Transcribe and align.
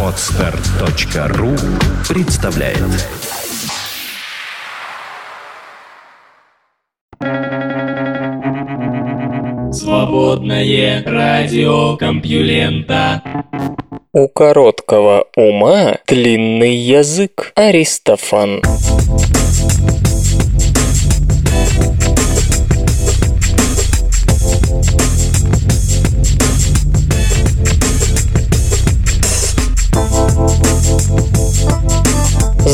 Отстар.ру 0.00 1.50
представляет. 2.08 2.78
Свободное 9.72 11.02
радио 11.04 11.96
Компьюлента. 11.96 13.22
У 14.12 14.28
короткого 14.28 15.26
ума 15.34 15.96
длинный 16.06 16.76
язык 16.76 17.50
Аристофан 17.56 18.62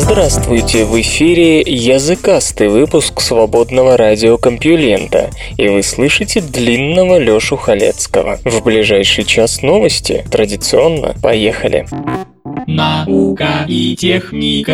Здравствуйте, 0.03 0.83
в 0.83 0.99
эфире 0.99 1.61
языкастый 1.61 2.69
выпуск 2.69 3.21
свободного 3.21 3.97
радиокомпьюлента, 3.97 5.29
и 5.57 5.67
вы 5.67 5.83
слышите 5.83 6.41
длинного 6.41 7.19
Лёшу 7.19 7.55
Халецкого. 7.55 8.39
В 8.43 8.63
ближайший 8.63 9.25
час 9.25 9.61
новости, 9.61 10.25
традиционно, 10.31 11.13
поехали. 11.21 11.85
Наука 12.65 13.65
и 13.67 13.95
техника. 13.95 14.73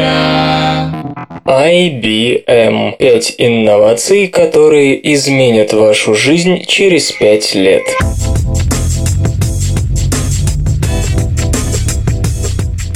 IBM. 1.45 2.95
5 2.97 3.35
инноваций, 3.37 4.27
которые 4.27 5.13
изменят 5.13 5.73
вашу 5.73 6.15
жизнь 6.15 6.63
через 6.65 7.11
5 7.11 7.55
лет. 7.55 7.83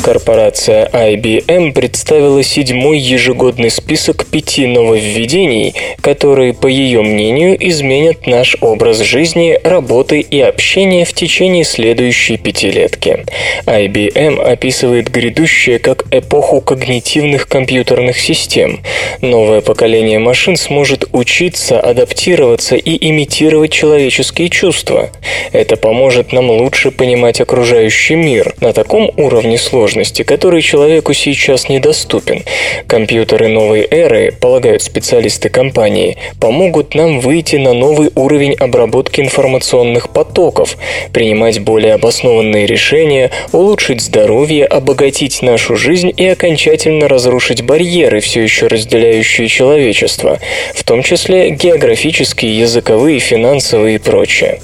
Корпорация 0.03 0.89
IBM 0.91 1.73
представила 1.73 2.41
седьмой 2.41 2.97
ежегодный 2.97 3.69
список 3.69 4.25
пяти 4.25 4.65
нововведений, 4.65 5.75
которые, 6.01 6.53
по 6.53 6.65
ее 6.65 7.03
мнению, 7.03 7.55
изменят 7.69 8.25
наш 8.25 8.57
образ 8.61 8.99
жизни, 9.01 9.59
работы 9.63 10.19
и 10.19 10.41
общения 10.41 11.05
в 11.05 11.13
течение 11.13 11.63
следующей 11.63 12.37
пятилетки. 12.37 13.25
IBM 13.67 14.41
описывает 14.41 15.11
грядущее 15.11 15.77
как 15.77 16.05
эпоху 16.09 16.61
когнитивных 16.61 17.47
компьютерных 17.47 18.19
систем. 18.19 18.81
Новое 19.21 19.61
поколение 19.61 20.17
машин 20.17 20.55
сможет 20.55 21.05
учиться, 21.11 21.79
адаптироваться 21.79 22.75
и 22.75 23.07
имитировать 23.09 23.71
человеческие 23.71 24.49
чувства. 24.49 25.11
Это 25.51 25.75
поможет 25.75 26.33
нам 26.33 26.49
лучше 26.49 26.89
понимать 26.89 27.39
окружающий 27.39 28.15
мир 28.15 28.55
на 28.61 28.73
таком 28.73 29.11
уровне 29.15 29.59
сложности, 29.59 29.90
сложности, 29.91 30.23
который 30.23 30.61
человеку 30.61 31.13
сейчас 31.13 31.67
недоступен. 31.69 32.43
Компьютеры 32.87 33.47
новой 33.49 33.85
эры, 33.89 34.31
полагают 34.31 34.81
специалисты 34.81 35.49
компании, 35.49 36.17
помогут 36.39 36.95
нам 36.95 37.19
выйти 37.19 37.57
на 37.57 37.73
новый 37.73 38.09
уровень 38.15 38.53
обработки 38.53 39.19
информационных 39.21 40.09
потоков, 40.09 40.77
принимать 41.11 41.59
более 41.59 41.93
обоснованные 41.95 42.65
решения, 42.65 43.31
улучшить 43.51 44.01
здоровье, 44.01 44.65
обогатить 44.65 45.41
нашу 45.41 45.75
жизнь 45.75 46.11
и 46.15 46.25
окончательно 46.25 47.07
разрушить 47.07 47.61
барьеры, 47.61 48.21
все 48.21 48.41
еще 48.41 48.67
разделяющие 48.67 49.47
человечество, 49.47 50.39
в 50.73 50.83
том 50.83 51.03
числе 51.03 51.49
географические, 51.49 52.59
языковые, 52.59 53.19
финансовые 53.19 53.95
и 53.95 53.99
прочее. 53.99 54.59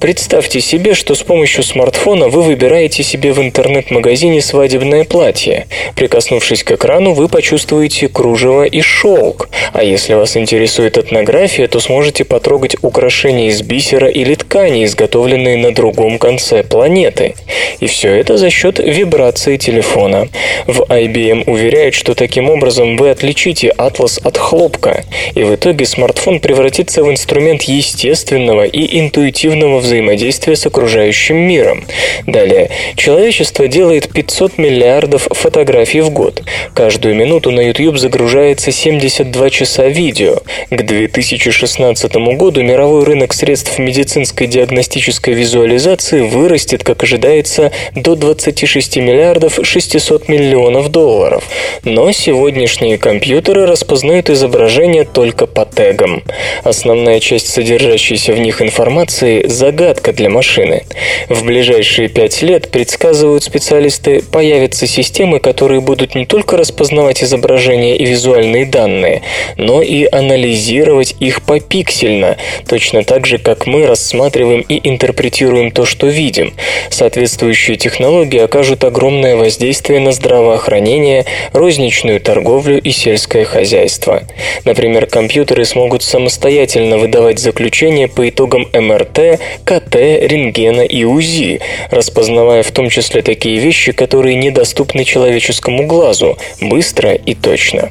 Представьте 0.00 0.60
себе, 0.60 0.94
что 0.94 1.14
с 1.14 1.22
помощью 1.22 1.62
смартфона 1.62 2.28
вы 2.28 2.42
выбираете 2.42 3.02
себе 3.02 3.32
в 3.32 3.40
интернет-магазине 3.40 4.40
свой 4.40 4.55
свадебное 4.56 5.04
платье. 5.04 5.66
Прикоснувшись 5.96 6.64
к 6.64 6.72
экрану, 6.72 7.12
вы 7.12 7.28
почувствуете 7.28 8.08
кружево 8.08 8.64
и 8.64 8.80
шелк. 8.80 9.50
А 9.74 9.84
если 9.84 10.14
вас 10.14 10.34
интересует 10.38 10.96
этнография, 10.96 11.68
то 11.68 11.78
сможете 11.78 12.24
потрогать 12.24 12.74
украшения 12.80 13.48
из 13.48 13.60
бисера 13.60 14.08
или 14.08 14.34
ткани, 14.34 14.86
изготовленные 14.86 15.58
на 15.58 15.74
другом 15.74 16.18
конце 16.18 16.62
планеты. 16.62 17.34
И 17.80 17.86
все 17.86 18.14
это 18.14 18.38
за 18.38 18.48
счет 18.48 18.78
вибрации 18.78 19.58
телефона. 19.58 20.28
В 20.66 20.80
IBM 20.88 21.44
уверяют, 21.46 21.94
что 21.94 22.14
таким 22.14 22.48
образом 22.48 22.96
вы 22.96 23.10
отличите 23.10 23.68
атлас 23.68 24.18
от 24.24 24.38
хлопка, 24.38 25.04
и 25.34 25.42
в 25.42 25.54
итоге 25.54 25.84
смартфон 25.84 26.40
превратится 26.40 27.04
в 27.04 27.10
инструмент 27.10 27.64
естественного 27.64 28.64
и 28.64 29.00
интуитивного 29.00 29.80
взаимодействия 29.80 30.56
с 30.56 30.64
окружающим 30.64 31.36
миром. 31.36 31.84
Далее. 32.26 32.70
Человечество 32.96 33.68
делает 33.68 34.08
500 34.08 34.45
500 34.46 34.58
миллиардов 34.58 35.28
фотографий 35.30 36.00
в 36.00 36.10
год. 36.10 36.42
Каждую 36.74 37.14
минуту 37.14 37.50
на 37.50 37.60
YouTube 37.60 37.98
загружается 37.98 38.70
72 38.70 39.50
часа 39.50 39.86
видео. 39.86 40.38
К 40.70 40.82
2016 40.82 42.14
году 42.36 42.62
мировой 42.62 43.04
рынок 43.04 43.32
средств 43.32 43.78
медицинской 43.78 44.46
диагностической 44.46 45.34
визуализации 45.34 46.20
вырастет, 46.20 46.84
как 46.84 47.02
ожидается, 47.02 47.72
до 47.94 48.14
26 48.14 48.98
миллиардов 48.98 49.58
600 49.62 50.28
миллионов 50.28 50.90
долларов. 50.90 51.44
Но 51.84 52.12
сегодняшние 52.12 52.98
компьютеры 52.98 53.66
распознают 53.66 54.30
изображения 54.30 55.04
только 55.04 55.46
по 55.46 55.64
тегам. 55.64 56.22
Основная 56.62 57.20
часть 57.20 57.48
содержащейся 57.48 58.32
в 58.32 58.38
них 58.38 58.62
информации– 58.62 59.46
загадка 59.48 60.12
для 60.12 60.30
машины. 60.30 60.84
В 61.28 61.44
ближайшие 61.44 62.08
пять 62.08 62.42
лет, 62.42 62.70
предсказывают 62.70 63.42
специалисты, 63.42 64.22
появятся 64.36 64.86
системы, 64.86 65.40
которые 65.40 65.80
будут 65.80 66.14
не 66.14 66.26
только 66.26 66.58
распознавать 66.58 67.24
изображения 67.24 67.96
и 67.96 68.04
визуальные 68.04 68.66
данные, 68.66 69.22
но 69.56 69.80
и 69.80 70.04
анализировать 70.04 71.16
их 71.20 71.40
попиксельно, 71.40 72.36
точно 72.68 73.02
так 73.02 73.24
же, 73.24 73.38
как 73.38 73.66
мы 73.66 73.86
рассматриваем 73.86 74.60
и 74.60 74.78
интерпретируем 74.86 75.70
то, 75.70 75.86
что 75.86 76.08
видим. 76.08 76.52
Соответствующие 76.90 77.78
технологии 77.78 78.38
окажут 78.38 78.84
огромное 78.84 79.36
воздействие 79.36 80.00
на 80.00 80.12
здравоохранение, 80.12 81.24
розничную 81.54 82.20
торговлю 82.20 82.78
и 82.78 82.90
сельское 82.90 83.46
хозяйство. 83.46 84.22
Например, 84.66 85.06
компьютеры 85.06 85.64
смогут 85.64 86.02
самостоятельно 86.02 86.98
выдавать 86.98 87.38
заключения 87.38 88.06
по 88.06 88.28
итогам 88.28 88.68
МРТ, 88.74 89.40
КТ, 89.64 89.94
рентгена 89.94 90.82
и 90.82 91.04
УЗИ, 91.04 91.60
распознавая 91.90 92.62
в 92.62 92.70
том 92.70 92.90
числе 92.90 93.22
такие 93.22 93.58
вещи, 93.60 93.92
которые 93.92 94.25
которые 94.26 94.42
недоступны 94.42 95.04
человеческому 95.04 95.86
глазу, 95.86 96.36
быстро 96.60 97.14
и 97.14 97.34
точно. 97.34 97.90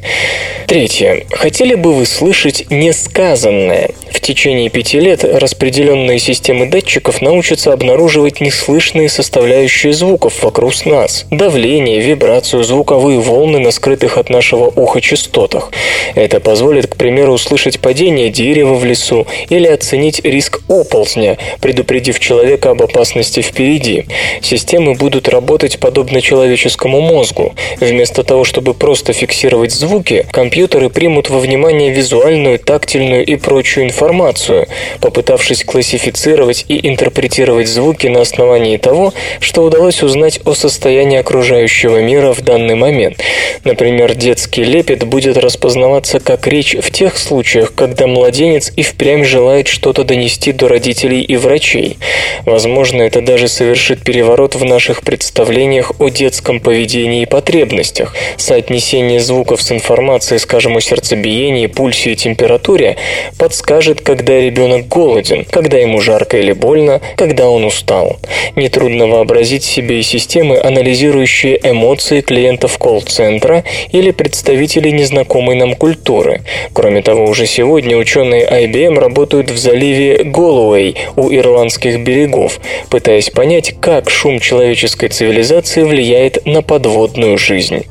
Третье. 0.68 1.23
Хотели 1.31 1.75
бы 1.75 1.94
вы 1.94 2.06
слышать 2.06 2.66
несказанное? 2.69 3.91
В 4.12 4.19
течение 4.19 4.69
пяти 4.69 5.00
лет 5.00 5.24
распределенные 5.24 6.19
системы 6.19 6.66
датчиков 6.66 7.22
научатся 7.22 7.72
обнаруживать 7.74 8.41
неслышные 8.41 9.07
составляющие 9.07 9.94
звуков 9.94 10.41
вокруг 10.41 10.85
нас. 10.85 11.25
Давление, 11.31 12.00
вибрацию, 12.00 12.63
звуковые 12.63 13.19
волны 13.19 13.59
на 13.59 13.72
скрытых 13.72 14.18
от 14.18 14.29
нашего 14.29 14.72
уха 14.75 15.00
частотах. 15.00 15.72
Это 16.16 16.40
позволит, 16.40 16.88
к 16.88 16.95
примеру, 16.95 17.34
услышать 17.34 17.79
падение 17.79 18.29
дерева 18.29 18.74
в 18.74 18.84
лесу 18.84 19.28
или 19.50 19.68
оценить 19.68 20.22
риск 20.24 20.62
оползня, 20.68 21.38
предупредив 21.62 22.19
человека 22.19 22.72
об 22.72 22.81
опасности 22.81 23.41
впереди. 23.41 24.06
Системы 24.41 24.95
будут 24.95 25.29
работать 25.29 25.78
подобно 25.79 26.22
человеческому 26.25 27.02
мозгу. 27.02 27.53
Вместо 27.80 28.24
того, 28.24 28.44
чтобы 28.44 28.74
просто 28.74 29.13
фиксировать 29.13 29.72
звуки, 29.72 30.25
компьютеры 30.31 30.90
примут 30.90 31.30
во 31.30 31.40
внимание 31.40 31.91
визуальную, 31.91 32.58
тактильную 32.58 33.24
и 33.24 33.36
прочую 33.36 33.86
информацию, 33.86 34.68
попытавшись 35.02 35.63
классифицировать 35.63 36.66
и 36.68 36.88
интерпретировать 36.88 37.68
звуки 37.68 38.08
на 38.08 38.22
основании 38.22 38.78
того, 38.78 39.13
что 39.40 39.62
удалось 39.62 40.01
узнать 40.01 40.39
о 40.45 40.56
состоянии 40.56 41.19
окружающего 41.19 42.01
мира 42.01 42.33
в 42.33 42.42
данный 42.42 42.75
момент. 42.75 43.18
Например, 43.63 44.16
детский 44.16 44.63
лепет 44.63 45.04
будет 45.04 45.38
распознаваться 45.38 46.19
как 46.19 46.48
речь 46.48 46.75
в 46.75 46.89
тех 46.92 47.18
случаях, 47.19 47.74
когда 47.75 48.07
младенец 48.07 48.72
и 48.75 48.81
впрямь 48.81 49.24
желает 49.24 49.68
что-то 49.68 50.04
донести 50.04 50.51
до 50.51 50.68
родителей 50.68 51.22
и 51.22 51.36
врачей. 51.38 51.98
Возможно, 52.45 53.04
это 53.04 53.22
даже 53.22 53.48
совершит 53.48 54.04
переворот 54.04 54.56
в 54.56 54.66
наших 54.66 55.04
представлениях 55.04 55.92
о 56.00 56.10
детском 56.15 56.59
поведении 56.59 57.23
и 57.23 57.25
потребностях. 57.25 58.15
Соотнесение 58.38 59.19
звуков 59.19 59.62
с 59.62 59.71
информацией, 59.71 60.39
скажем, 60.39 60.77
о 60.77 60.81
сердцебиении, 60.81 61.67
пульсе 61.67 62.13
и 62.13 62.15
температуре 62.15 62.97
подскажет, 63.38 64.01
когда 64.01 64.39
ребенок 64.39 64.88
голоден, 64.88 65.45
когда 65.45 65.77
ему 65.77 66.00
жарко 66.00 66.38
или 66.38 66.53
больно, 66.53 67.01
когда 67.17 67.50
он 67.50 67.65
устал. 67.65 68.17
Нетрудно 68.56 69.07
вообразить 69.07 69.63
себе 69.63 70.00
и 70.00 70.03
системы, 70.03 70.57
анализирующие 70.57 71.59
эмоции 71.62 72.21
клиентов 72.21 72.77
колл-центра 72.77 73.63
или 73.91 74.12
представителей 74.12 74.94
незнакомой 74.94 75.56
нам 75.56 75.75
культуры. 75.75 76.41
Кроме 76.73 77.01
того, 77.01 77.25
уже 77.25 77.45
сегодня 77.45 77.97
ученые 77.97 78.47
IBM 78.47 78.97
работают 78.97 79.51
в 79.51 79.57
заливе 79.57 80.23
Голуэй 80.23 80.95
у 81.17 81.33
ирландских 81.33 82.00
берегов, 82.00 82.59
пытаясь 82.89 83.29
понять, 83.29 83.75
как 83.81 84.09
шум 84.09 84.39
человеческой 84.39 85.09
цивилизации 85.09 85.83
влияет 85.83 86.05
на 86.46 86.62
подводную 86.62 87.38
жизнь. 87.38 87.84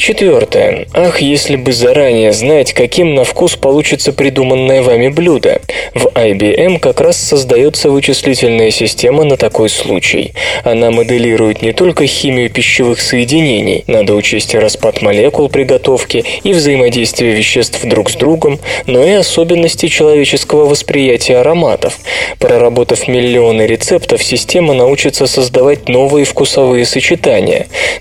Четвертое. 0.00 0.86
Ах, 0.94 1.20
если 1.20 1.56
бы 1.56 1.72
заранее 1.72 2.32
знать, 2.32 2.72
каким 2.72 3.14
на 3.14 3.24
вкус 3.24 3.56
получится 3.56 4.14
придуманное 4.14 4.82
вами 4.82 5.08
блюдо. 5.08 5.60
В 5.94 6.06
IBM 6.14 6.78
как 6.78 7.02
раз 7.02 7.18
создается 7.18 7.90
вычислительная 7.90 8.70
система 8.70 9.24
на 9.24 9.36
такой 9.36 9.68
случай. 9.68 10.32
Она 10.64 10.90
моделирует 10.90 11.60
не 11.60 11.72
только 11.72 12.06
химию 12.06 12.48
пищевых 12.48 12.98
соединений, 12.98 13.84
надо 13.88 14.14
учесть 14.14 14.54
распад 14.54 15.02
молекул 15.02 15.50
при 15.50 15.64
готовке 15.64 16.24
и 16.44 16.54
взаимодействие 16.54 17.34
веществ 17.34 17.84
друг 17.84 18.10
с 18.10 18.14
другом, 18.14 18.58
но 18.86 19.04
и 19.04 19.10
особенности 19.10 19.88
человеческого 19.88 20.64
восприятия 20.64 21.36
ароматов. 21.36 21.98
Проработав 22.38 23.06
миллионы 23.06 23.62
рецептов, 23.62 24.22
система 24.22 24.72
научится 24.72 25.26
создавать 25.26 25.90
новые 25.90 26.24
вкусовые 26.24 26.86
сочетания. 26.86 27.19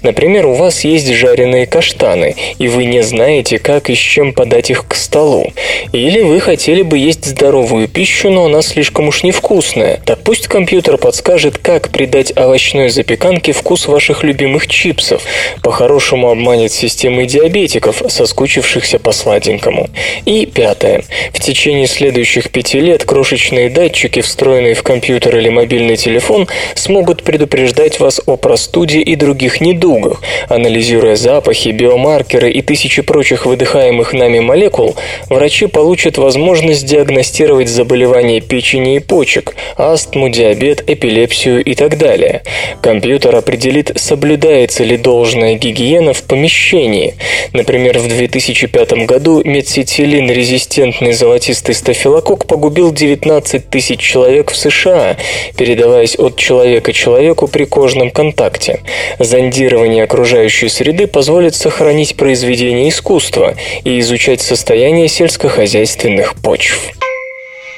Например, 0.01 0.45
у 0.45 0.53
вас 0.53 0.83
есть 0.83 1.11
жареные 1.13 1.65
каштаны, 1.65 2.35
и 2.57 2.67
вы 2.67 2.85
не 2.85 3.03
знаете, 3.03 3.59
как 3.59 3.89
и 3.89 3.95
с 3.95 3.97
чем 3.97 4.33
подать 4.33 4.69
их 4.69 4.87
к 4.87 4.95
столу. 4.95 5.53
Или 5.91 6.21
вы 6.21 6.39
хотели 6.39 6.81
бы 6.81 6.97
есть 6.97 7.25
здоровую 7.25 7.87
пищу, 7.87 8.29
но 8.29 8.45
она 8.45 8.61
слишком 8.61 9.07
уж 9.07 9.23
невкусная. 9.23 9.99
Так 10.05 10.19
пусть 10.23 10.47
компьютер 10.47 10.97
подскажет, 10.97 11.57
как 11.57 11.89
придать 11.89 12.31
овощной 12.35 12.89
запеканке 12.89 13.51
вкус 13.51 13.87
ваших 13.87 14.23
любимых 14.23 14.67
чипсов. 14.67 15.21
По-хорошему 15.63 16.29
обманет 16.29 16.71
системой 16.71 17.25
диабетиков, 17.25 18.01
соскучившихся 18.07 18.99
по 18.99 19.11
сладенькому. 19.11 19.89
И 20.25 20.45
пятое. 20.45 21.03
В 21.33 21.39
течение 21.39 21.87
следующих 21.87 22.51
пяти 22.51 22.79
лет 22.79 23.03
крошечные 23.03 23.69
датчики, 23.69 24.21
встроенные 24.21 24.75
в 24.75 24.83
компьютер 24.83 25.37
или 25.37 25.49
мобильный 25.49 25.97
телефон, 25.97 26.47
смогут 26.75 27.23
предупреждать 27.23 27.99
вас 27.99 28.21
о 28.25 28.37
простуде 28.37 29.01
и 29.11 29.15
других 29.15 29.59
недугах, 29.59 30.21
анализируя 30.49 31.15
запахи, 31.15 31.69
биомаркеры 31.69 32.51
и 32.51 32.61
тысячи 32.61 33.01
прочих 33.01 33.45
выдыхаемых 33.45 34.13
нами 34.13 34.39
молекул, 34.39 34.95
врачи 35.29 35.65
получат 35.65 36.17
возможность 36.17 36.85
диагностировать 36.85 37.69
заболевания 37.69 38.39
печени 38.39 38.97
и 38.97 38.99
почек, 38.99 39.55
астму, 39.77 40.29
диабет, 40.29 40.87
эпилепсию 40.87 41.63
и 41.63 41.73
так 41.73 41.97
далее. 41.97 42.43
Компьютер 42.81 43.35
определит, 43.35 43.91
соблюдается 43.95 44.83
ли 44.83 44.97
должная 44.97 45.55
гигиена 45.55 46.13
в 46.13 46.23
помещении. 46.23 47.15
Например, 47.53 47.97
в 47.97 48.07
2005 48.07 49.07
году 49.07 49.41
медсетилин-резистентный 49.43 51.13
золотистый 51.13 51.73
стафилококк 51.73 52.45
погубил 52.45 52.93
19 52.93 53.69
тысяч 53.69 53.99
человек 53.99 54.51
в 54.51 54.55
США, 54.55 55.17
передаваясь 55.57 56.15
от 56.17 56.35
человека 56.35 56.93
человеку 56.93 57.47
при 57.47 57.65
кожном 57.65 58.11
контакте. 58.11 58.81
Зондирование 59.19 60.03
окружающей 60.03 60.69
среды 60.69 61.07
позволит 61.07 61.55
сохранить 61.55 62.15
произведения 62.15 62.89
искусства 62.89 63.55
и 63.83 63.99
изучать 63.99 64.41
состояние 64.41 65.07
сельскохозяйственных 65.07 66.35
почв. 66.35 66.91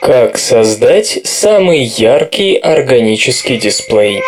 Как 0.02 0.38
создать 0.38 1.20
самый 1.24 1.84
яркий 1.84 2.56
органический 2.56 3.58
дисплей? 3.58 4.22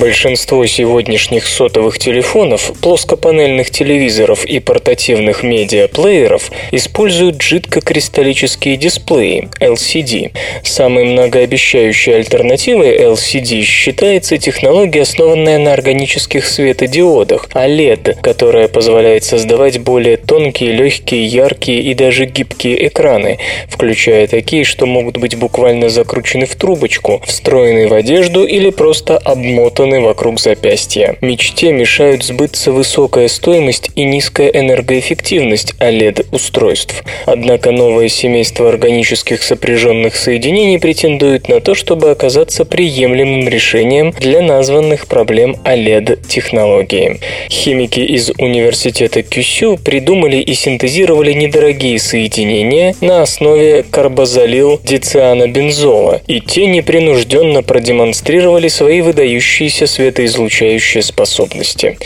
Большинство 0.00 0.64
сегодняшних 0.64 1.46
сотовых 1.46 1.98
телефонов, 1.98 2.72
плоскопанельных 2.80 3.70
телевизоров 3.70 4.46
и 4.46 4.58
портативных 4.58 5.42
медиаплееров 5.42 6.50
используют 6.70 7.42
жидкокристаллические 7.42 8.78
дисплеи 8.78 9.50
LCD. 9.60 10.30
Самой 10.64 11.04
многообещающей 11.04 12.16
альтернативой 12.16 12.96
LCD 12.96 13.60
считается 13.60 14.38
технология, 14.38 15.02
основанная 15.02 15.58
на 15.58 15.74
органических 15.74 16.46
светодиодах 16.46 17.48
OLED, 17.52 18.22
которая 18.22 18.68
позволяет 18.68 19.24
создавать 19.24 19.80
более 19.80 20.16
тонкие, 20.16 20.72
легкие, 20.72 21.26
яркие 21.26 21.82
и 21.82 21.92
даже 21.92 22.24
гибкие 22.24 22.86
экраны, 22.86 23.38
включая 23.68 24.26
такие, 24.28 24.64
что 24.64 24.86
могут 24.86 25.18
быть 25.18 25.36
буквально 25.36 25.90
закручены 25.90 26.46
в 26.46 26.56
трубочку, 26.56 27.20
встроены 27.26 27.86
в 27.86 27.92
одежду 27.92 28.46
или 28.46 28.70
просто 28.70 29.18
обмотаны 29.18 29.89
обмотаны 29.90 30.00
вокруг 30.00 30.40
запястья. 30.40 31.16
Мечте 31.20 31.72
мешают 31.72 32.22
сбыться 32.24 32.72
высокая 32.72 33.28
стоимость 33.28 33.90
и 33.96 34.04
низкая 34.04 34.48
энергоэффективность 34.48 35.74
OLED-устройств. 35.80 37.04
Однако 37.26 37.72
новое 37.72 38.08
семейство 38.08 38.68
органических 38.68 39.42
сопряженных 39.42 40.16
соединений 40.16 40.78
претендует 40.78 41.48
на 41.48 41.60
то, 41.60 41.74
чтобы 41.74 42.10
оказаться 42.10 42.64
приемлемым 42.64 43.48
решением 43.48 44.14
для 44.18 44.42
названных 44.42 45.06
проблем 45.06 45.56
OLED-технологии. 45.64 47.20
Химики 47.48 48.00
из 48.00 48.30
университета 48.38 49.22
Кюсю 49.22 49.76
придумали 49.76 50.36
и 50.36 50.54
синтезировали 50.54 51.32
недорогие 51.32 51.98
соединения 51.98 52.94
на 53.00 53.22
основе 53.22 53.82
карбозолил 53.82 54.80
дицианобензола, 54.84 56.20
и 56.26 56.40
те 56.40 56.66
непринужденно 56.66 57.62
продемонстрировали 57.62 58.68
свои 58.68 59.00
выдающиеся 59.00 59.79
выдающиеся 59.80 59.86
светоизлучающие 59.86 61.02
способности. 61.02 61.98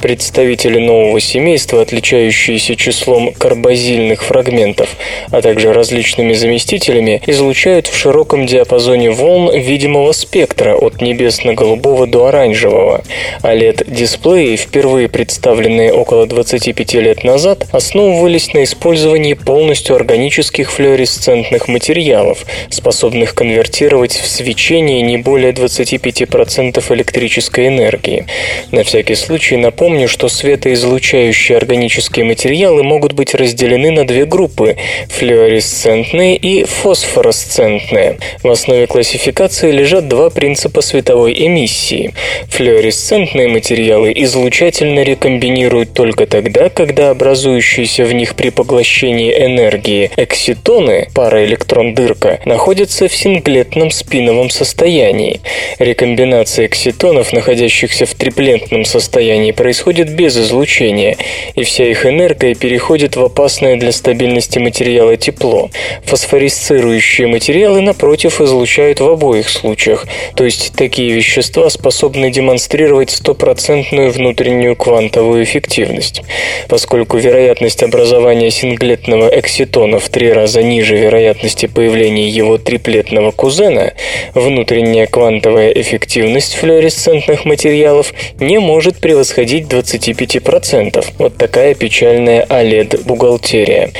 Представители 0.00 0.78
нового 0.78 1.20
семейства, 1.20 1.82
отличающиеся 1.82 2.76
числом 2.76 3.32
карбозильных 3.32 4.22
фрагментов, 4.22 4.96
а 5.30 5.40
также 5.42 5.72
различными 5.72 6.34
заместителями, 6.34 7.22
излучают 7.26 7.86
в 7.86 7.96
широком 7.96 8.46
диапазоне 8.46 9.10
волн 9.10 9.54
видимого 9.54 10.12
спектра 10.12 10.74
от 10.74 11.00
небесно-голубого 11.00 12.06
до 12.06 12.26
оранжевого. 12.26 13.02
OLED-дисплеи, 13.42 14.56
впервые 14.56 15.08
представленные 15.08 15.92
около 15.92 16.26
25 16.26 16.94
лет 16.94 17.24
назад, 17.24 17.66
основывались 17.72 18.52
на 18.54 18.64
использовании 18.64 19.34
полностью 19.34 19.96
органических 19.96 20.70
флуоресцентных 20.70 21.68
материалов, 21.68 22.44
способных 22.70 23.34
конвертировать 23.34 24.12
в 24.12 24.26
свечение 24.26 25.02
не 25.02 25.18
более 25.18 25.52
25% 25.52 26.82
электричества 26.94 27.21
электрической 27.22 27.68
энергии. 27.68 28.26
На 28.70 28.82
всякий 28.82 29.14
случай 29.14 29.56
напомню, 29.56 30.08
что 30.08 30.28
светоизлучающие 30.28 31.56
органические 31.56 32.24
материалы 32.24 32.82
могут 32.82 33.12
быть 33.12 33.34
разделены 33.34 33.90
на 33.90 34.06
две 34.06 34.26
группы– 34.26 34.76
флуоресцентные 35.08 36.36
и 36.36 36.64
фосфоресцентные. 36.64 38.18
В 38.42 38.50
основе 38.50 38.86
классификации 38.86 39.70
лежат 39.70 40.08
два 40.08 40.30
принципа 40.30 40.80
световой 40.80 41.34
эмиссии. 41.34 42.12
Флуоресцентные 42.48 43.48
материалы 43.48 44.12
излучательно 44.16 45.02
рекомбинируют 45.02 45.94
только 45.94 46.26
тогда, 46.26 46.68
когда 46.70 47.10
образующиеся 47.10 48.04
в 48.04 48.12
них 48.12 48.34
при 48.34 48.50
поглощении 48.50 49.32
энергии 49.32 50.10
экситоны, 50.16 51.08
пара 51.14 51.44
электрон-дырка, 51.44 52.40
находятся 52.44 53.08
в 53.08 53.14
синглетном 53.14 53.90
спиновом 53.90 54.50
состоянии. 54.50 55.40
Рекомбинация 55.78 56.66
экситонов 56.66 57.11
фотонов, 57.12 57.32
находящихся 57.32 58.06
в 58.06 58.14
триплентном 58.14 58.84
состоянии, 58.84 59.52
происходит 59.52 60.14
без 60.14 60.36
излучения, 60.36 61.16
и 61.54 61.62
вся 61.62 61.84
их 61.84 62.06
энергия 62.06 62.54
переходит 62.54 63.16
в 63.16 63.24
опасное 63.24 63.76
для 63.76 63.92
стабильности 63.92 64.58
материала 64.58 65.16
тепло. 65.16 65.68
Фосфорисцирующие 66.06 67.26
материалы, 67.26 67.82
напротив, 67.82 68.40
излучают 68.40 69.00
в 69.00 69.08
обоих 69.08 69.48
случаях, 69.50 70.06
то 70.36 70.44
есть 70.44 70.72
такие 70.74 71.12
вещества 71.12 71.68
способны 71.68 72.30
демонстрировать 72.30 73.10
стопроцентную 73.10 74.10
внутреннюю 74.10 74.74
квантовую 74.74 75.44
эффективность. 75.44 76.22
Поскольку 76.68 77.18
вероятность 77.18 77.82
образования 77.82 78.50
синглетного 78.50 79.28
экситона 79.38 79.98
в 79.98 80.08
три 80.08 80.32
раза 80.32 80.62
ниже 80.62 80.96
вероятности 80.96 81.66
появления 81.66 82.28
его 82.28 82.56
триплетного 82.56 83.32
кузена, 83.32 83.92
внутренняя 84.34 85.06
квантовая 85.06 85.70
эффективность 85.72 86.54
флюоресцентных 86.54 86.91
фосфоресцентных 86.92 87.44
материалов 87.44 88.12
не 88.38 88.58
может 88.58 88.98
превосходить 88.98 89.66
25%. 89.66 91.04
Вот 91.18 91.36
такая 91.36 91.74
печальная 91.74 92.44
OLED-бухгалтерия. 92.46 93.90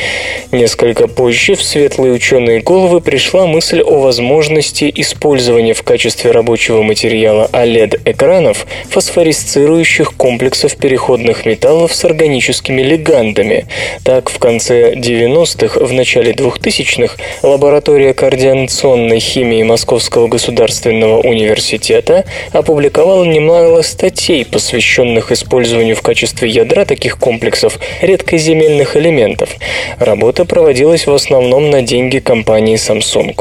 Несколько 0.52 1.08
позже 1.08 1.54
в 1.54 1.62
светлые 1.62 2.12
ученые 2.12 2.60
головы 2.60 3.00
пришла 3.00 3.46
мысль 3.46 3.80
о 3.80 4.00
возможности 4.00 4.92
использования 4.94 5.74
в 5.74 5.82
качестве 5.82 6.30
рабочего 6.30 6.82
материала 6.82 7.48
OLED-экранов 7.52 8.66
фосфоресцирующих 8.90 10.14
комплексов 10.14 10.76
переходных 10.76 11.46
металлов 11.46 11.94
с 11.94 12.04
органическими 12.04 12.82
легандами. 12.82 13.66
Так, 14.04 14.30
в 14.30 14.38
конце 14.38 14.94
90-х, 14.94 15.80
в 15.80 15.92
начале 15.92 16.32
2000-х 16.32 17.16
лаборатория 17.42 18.12
координационной 18.12 19.20
химии 19.20 19.62
Московского 19.62 20.28
государственного 20.28 21.20
университета 21.20 22.24
опубликовала 22.52 22.81
немало 23.24 23.82
статей, 23.82 24.44
посвященных 24.44 25.32
использованию 25.32 25.96
в 25.96 26.02
качестве 26.02 26.48
ядра 26.48 26.84
таких 26.84 27.18
комплексов 27.18 27.78
редкоземельных 28.00 28.96
элементов. 28.96 29.56
Работа 29.98 30.44
проводилась 30.44 31.06
в 31.06 31.12
основном 31.12 31.70
на 31.70 31.82
деньги 31.82 32.18
компании 32.18 32.76
Samsung. 32.76 33.34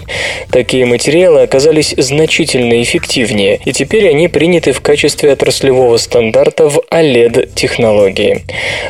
Такие 0.51 0.85
материалы 0.85 1.41
оказались 1.41 1.93
значительно 1.97 2.81
эффективнее, 2.81 3.59
и 3.65 3.71
теперь 3.71 4.09
они 4.09 4.27
приняты 4.27 4.71
в 4.71 4.81
качестве 4.81 5.31
отраслевого 5.31 5.97
стандарта 5.97 6.69
в 6.69 6.81
OLED-технологии. 6.91 8.43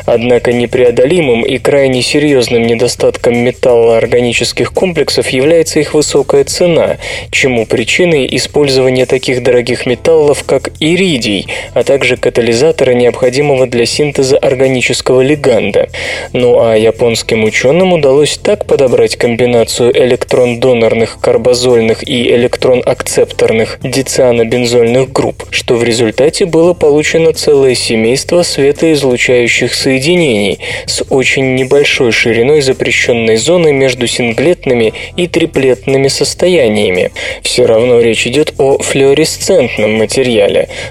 Однако 0.06 0.52
непреодолимым 0.52 1.42
и 1.42 1.58
крайне 1.58 2.02
серьезным 2.02 2.66
недостатком 2.66 3.36
металлоорганических 3.38 4.72
комплексов 4.72 5.28
является 5.28 5.80
их 5.80 5.94
высокая 5.94 6.44
цена, 6.44 6.98
чему 7.30 7.66
причиной 7.66 8.28
использования 8.36 9.06
таких 9.06 9.42
дорогих 9.42 9.86
металлов, 9.86 10.41
как 10.42 10.70
иридий, 10.80 11.46
а 11.74 11.82
также 11.82 12.16
катализатора, 12.16 12.92
необходимого 12.92 13.66
для 13.66 13.86
синтеза 13.86 14.38
органического 14.38 15.20
леганда. 15.20 15.88
Ну 16.32 16.60
а 16.60 16.76
японским 16.76 17.44
ученым 17.44 17.92
удалось 17.92 18.38
так 18.38 18.66
подобрать 18.66 19.16
комбинацию 19.16 19.96
электрон-донорных 19.96 21.18
карбозольных 21.20 22.06
и 22.06 22.30
электрон-акцепторных 22.30 23.78
дицианобензольных 23.82 25.12
групп, 25.12 25.44
что 25.50 25.76
в 25.76 25.84
результате 25.84 26.46
было 26.46 26.74
получено 26.74 27.32
целое 27.32 27.74
семейство 27.74 28.42
светоизлучающих 28.42 29.74
соединений 29.74 30.58
с 30.86 31.04
очень 31.08 31.54
небольшой 31.54 32.12
шириной 32.12 32.62
запрещенной 32.62 33.36
зоны 33.36 33.72
между 33.72 34.06
синглетными 34.06 34.92
и 35.16 35.26
триплетными 35.26 36.08
состояниями. 36.08 37.12
Все 37.42 37.66
равно 37.66 38.00
речь 38.00 38.26
идет 38.26 38.54
о 38.58 38.78
флуоресцентном 38.78 39.92
материале, 39.98 40.31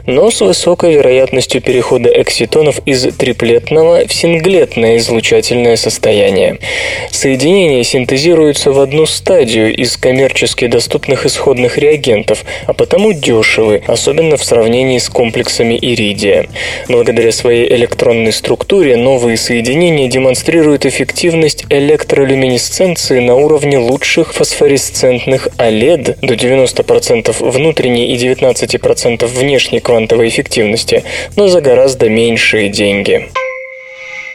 но 0.05 0.29
с 0.31 0.41
высокой 0.41 0.93
вероятностью 0.93 1.62
перехода 1.62 2.10
экситонов 2.21 2.79
из 2.86 3.03
триплетного 3.15 4.07
в 4.07 4.13
синглетное 4.13 4.98
излучательное 4.98 5.75
состояние. 5.75 6.60
Соединения 7.12 7.83
синтезируются 7.83 8.71
в 8.71 8.79
одну 8.79 9.05
стадию 9.05 9.75
из 9.75 9.98
коммерчески 9.98 10.67
доступных 10.67 11.25
исходных 11.25 11.77
реагентов, 11.77 12.43
а 12.67 12.74
потому 12.74 13.13
дешевы, 13.13 13.83
особенно 13.88 14.38
в 14.38 14.43
сравнении 14.43 14.98
с 14.98 15.10
комплексами 15.10 15.77
иридия. 15.81 16.48
Благодаря 16.88 17.31
своей 17.31 17.74
электронной 17.74 18.31
структуре 18.31 18.95
новые 18.98 19.38
соединения 19.38 20.07
демонстрируют 20.07 20.86
эффективность 20.86 21.65
электролюминесценции 21.69 23.19
на 23.19 23.36
уровне 23.36 23.77
лучших 23.77 24.33
фосфоресцентных 24.33 25.48
OLED 25.57 26.17
до 26.21 26.33
90% 26.33 27.36
внутренней 27.39 28.13
и 28.13 28.17
19% 28.17 29.25
внешней 29.31 29.79
квантовой 29.79 30.29
эффективности, 30.29 31.03
но 31.35 31.47
за 31.47 31.61
гораздо 31.61 32.09
меньшие 32.09 32.69
деньги. 32.69 33.29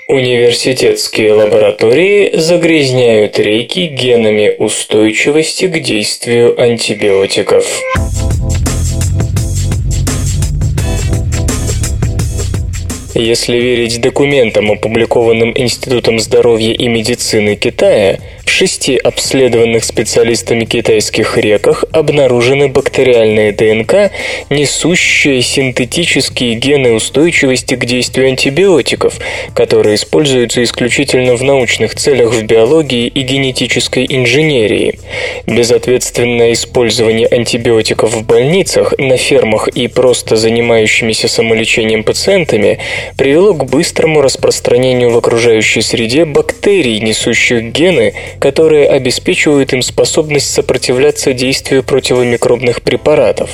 Университетские 0.09 1.33
лаборатории 1.33 2.31
загрязняют 2.37 3.41
реки 3.41 3.89
генами 3.89 4.55
устойчивости 4.57 5.67
к 5.67 5.81
действию 5.81 6.61
антибиотиков. 6.61 7.83
Если 13.17 13.57
верить 13.57 14.01
документам, 14.01 14.71
опубликованным 14.71 15.53
Институтом 15.57 16.19
здоровья 16.19 16.73
и 16.75 16.87
медицины 16.87 17.57
Китая, 17.57 18.19
в 18.47 18.51
шести 18.51 18.97
обследованных 18.97 19.85
специалистами 19.85 20.65
китайских 20.65 21.37
реках 21.37 21.85
обнаружены 21.93 22.69
бактериальные 22.69 23.53
ДНК, 23.53 24.13
несущие 24.49 25.43
синтетические 25.43 26.55
гены 26.55 26.93
устойчивости 26.93 27.75
к 27.75 27.85
действию 27.85 28.29
антибиотиков, 28.29 29.19
которые 29.53 29.97
используются 29.97 30.63
исключительно 30.63 31.35
в 31.35 31.43
научных 31.43 31.97
целях 31.97 32.33
в 32.33 32.43
биологии 32.45 33.09
и 33.09 33.21
генетической 33.23 34.07
инженерии. 34.09 35.01
Безответственное 35.47 36.53
использование 36.53 37.27
антибиотиков 37.27 38.15
в 38.15 38.25
больницах, 38.25 38.95
на 38.97 39.17
фермах 39.17 39.69
и 39.69 39.89
просто 39.89 40.37
занимающимися 40.37 41.29
самолечением 41.29 42.05
пациентами 42.05 42.79
привело 43.19 43.55
к 43.55 43.69
быстрому 43.69 44.21
распространению 44.23 45.11
в 45.11 45.19
окружающей 45.19 45.83
среде 45.83 46.25
бактерий, 46.25 47.01
несущих 47.01 47.65
гены, 47.65 48.15
которые 48.41 48.89
обеспечивают 48.89 49.73
им 49.73 49.83
способность 49.83 50.53
сопротивляться 50.53 51.33
действию 51.33 51.83
противомикробных 51.83 52.83
препаратов. 52.83 53.51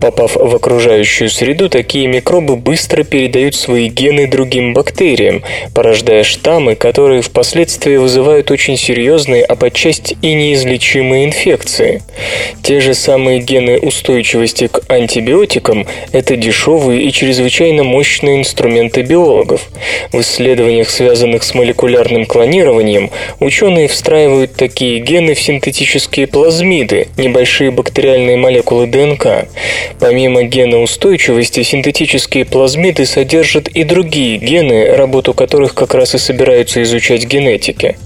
Попав 0.00 0.36
в 0.36 0.54
окружающую 0.54 1.28
среду, 1.30 1.68
такие 1.68 2.06
микробы 2.06 2.56
быстро 2.56 3.04
передают 3.04 3.54
свои 3.54 3.88
гены 3.88 4.26
другим 4.26 4.74
бактериям, 4.74 5.42
порождая 5.74 6.24
штаммы, 6.24 6.74
которые 6.74 7.22
впоследствии 7.22 7.96
вызывают 7.96 8.50
очень 8.50 8.76
серьезные, 8.76 9.44
а 9.44 9.56
подчасти 9.56 10.16
и 10.22 10.34
неизлечимые 10.34 11.26
инфекции. 11.26 12.02
Те 12.62 12.80
же 12.80 12.94
самые 12.94 13.40
гены 13.40 13.78
устойчивости 13.78 14.68
к 14.68 14.80
антибиотикам– 14.88 15.86
это 16.12 16.36
дешевые 16.36 17.02
и 17.02 17.12
чрезвычайно 17.12 17.84
мощные 17.84 18.38
инструменты 18.38 19.02
биологов. 19.02 19.68
В 20.12 20.20
исследованиях, 20.20 20.90
связанных 20.90 21.42
с 21.42 21.54
молекулярным 21.54 22.26
клонированием, 22.26 23.10
ученые 23.38 23.88
в 23.88 23.94
встраивают 24.00 24.54
такие 24.54 24.98
гены 24.98 25.34
в 25.34 25.42
синтетические 25.42 26.26
плазмиды, 26.26 27.08
небольшие 27.18 27.70
бактериальные 27.70 28.38
молекулы 28.38 28.86
ДНК. 28.86 29.46
Помимо 29.98 30.42
гена 30.42 30.80
устойчивости, 30.80 31.62
синтетические 31.62 32.46
плазмиды 32.46 33.04
содержат 33.04 33.68
и 33.68 33.84
другие 33.84 34.38
гены, 34.38 34.96
работу 34.96 35.34
которых 35.34 35.74
как 35.74 35.92
раз 35.92 36.14
и 36.14 36.18
собираются 36.18 36.82
изучать 36.82 37.26
генетики. 37.26 37.98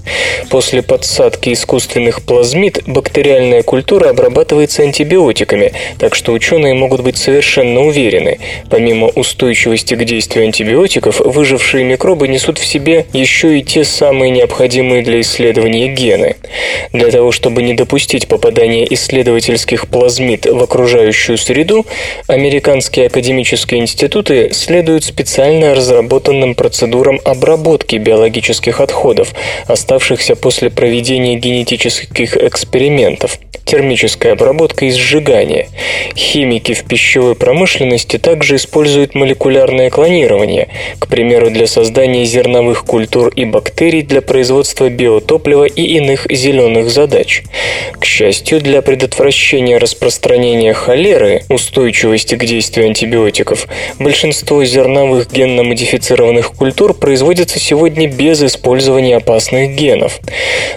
После 0.49 0.81
подсадки 0.81 1.53
искусственных 1.53 2.23
плазмид 2.23 2.83
бактериальная 2.85 3.63
культура 3.63 4.09
обрабатывается 4.09 4.83
антибиотиками, 4.83 5.71
так 5.97 6.13
что 6.13 6.33
ученые 6.33 6.73
могут 6.73 7.03
быть 7.03 7.15
совершенно 7.15 7.85
уверены. 7.85 8.39
Помимо 8.69 9.07
устойчивости 9.07 9.95
к 9.95 10.03
действию 10.03 10.43
антибиотиков, 10.43 11.21
выжившие 11.21 11.85
микробы 11.85 12.27
несут 12.27 12.57
в 12.57 12.65
себе 12.65 13.05
еще 13.13 13.57
и 13.57 13.63
те 13.63 13.85
самые 13.85 14.29
необходимые 14.31 15.01
для 15.01 15.21
исследования 15.21 15.84
гены. 15.87 16.35
Для 16.93 17.11
того, 17.11 17.31
чтобы 17.31 17.63
не 17.63 17.73
допустить 17.73 18.27
попадания 18.27 18.85
исследовательских 18.93 19.87
плазмид 19.87 20.45
в 20.45 20.61
окружающую 20.61 21.37
среду, 21.37 21.85
американские 22.27 23.07
академические 23.07 23.81
институты 23.81 24.51
следуют 24.53 25.03
специально 25.03 25.75
разработанным 25.75 26.55
процедурам 26.55 27.19
обработки 27.23 27.95
биологических 27.95 28.79
отходов, 28.79 29.33
оставшихся 29.67 30.35
после 30.35 30.69
проведения 30.69 31.35
генетических 31.35 32.37
экспериментов 32.37 33.39
термическая 33.65 34.33
обработка 34.33 34.85
и 34.85 34.91
сжигание. 34.91 35.67
Химики 36.15 36.73
в 36.73 36.83
пищевой 36.85 37.35
промышленности 37.35 38.17
также 38.17 38.55
используют 38.55 39.15
молекулярное 39.15 39.89
клонирование, 39.89 40.69
к 40.99 41.07
примеру, 41.07 41.49
для 41.49 41.67
создания 41.67 42.25
зерновых 42.25 42.85
культур 42.85 43.29
и 43.35 43.43
бактерий 43.43 44.03
для 44.03 44.21
производства 44.21 44.89
биотоплива 44.89 45.65
и 45.75 45.97
иных 45.97 46.27
зеленых 46.29 46.89
задач. 46.89 47.43
К 47.99 48.05
счастью, 48.05 48.61
для 48.61 48.81
предотвращения 48.81 49.77
распространения 49.77 50.73
холеры, 50.73 51.43
устойчивости 51.49 52.35
к 52.35 52.45
действию 52.45 52.87
антибиотиков, 52.87 53.67
большинство 53.99 54.63
зерновых 54.63 55.31
генно-модифицированных 55.31 56.51
культур 56.53 56.93
производится 56.93 57.59
сегодня 57.59 58.07
без 58.07 58.43
использования 58.43 59.17
опасных 59.17 59.75
генов. 59.75 60.19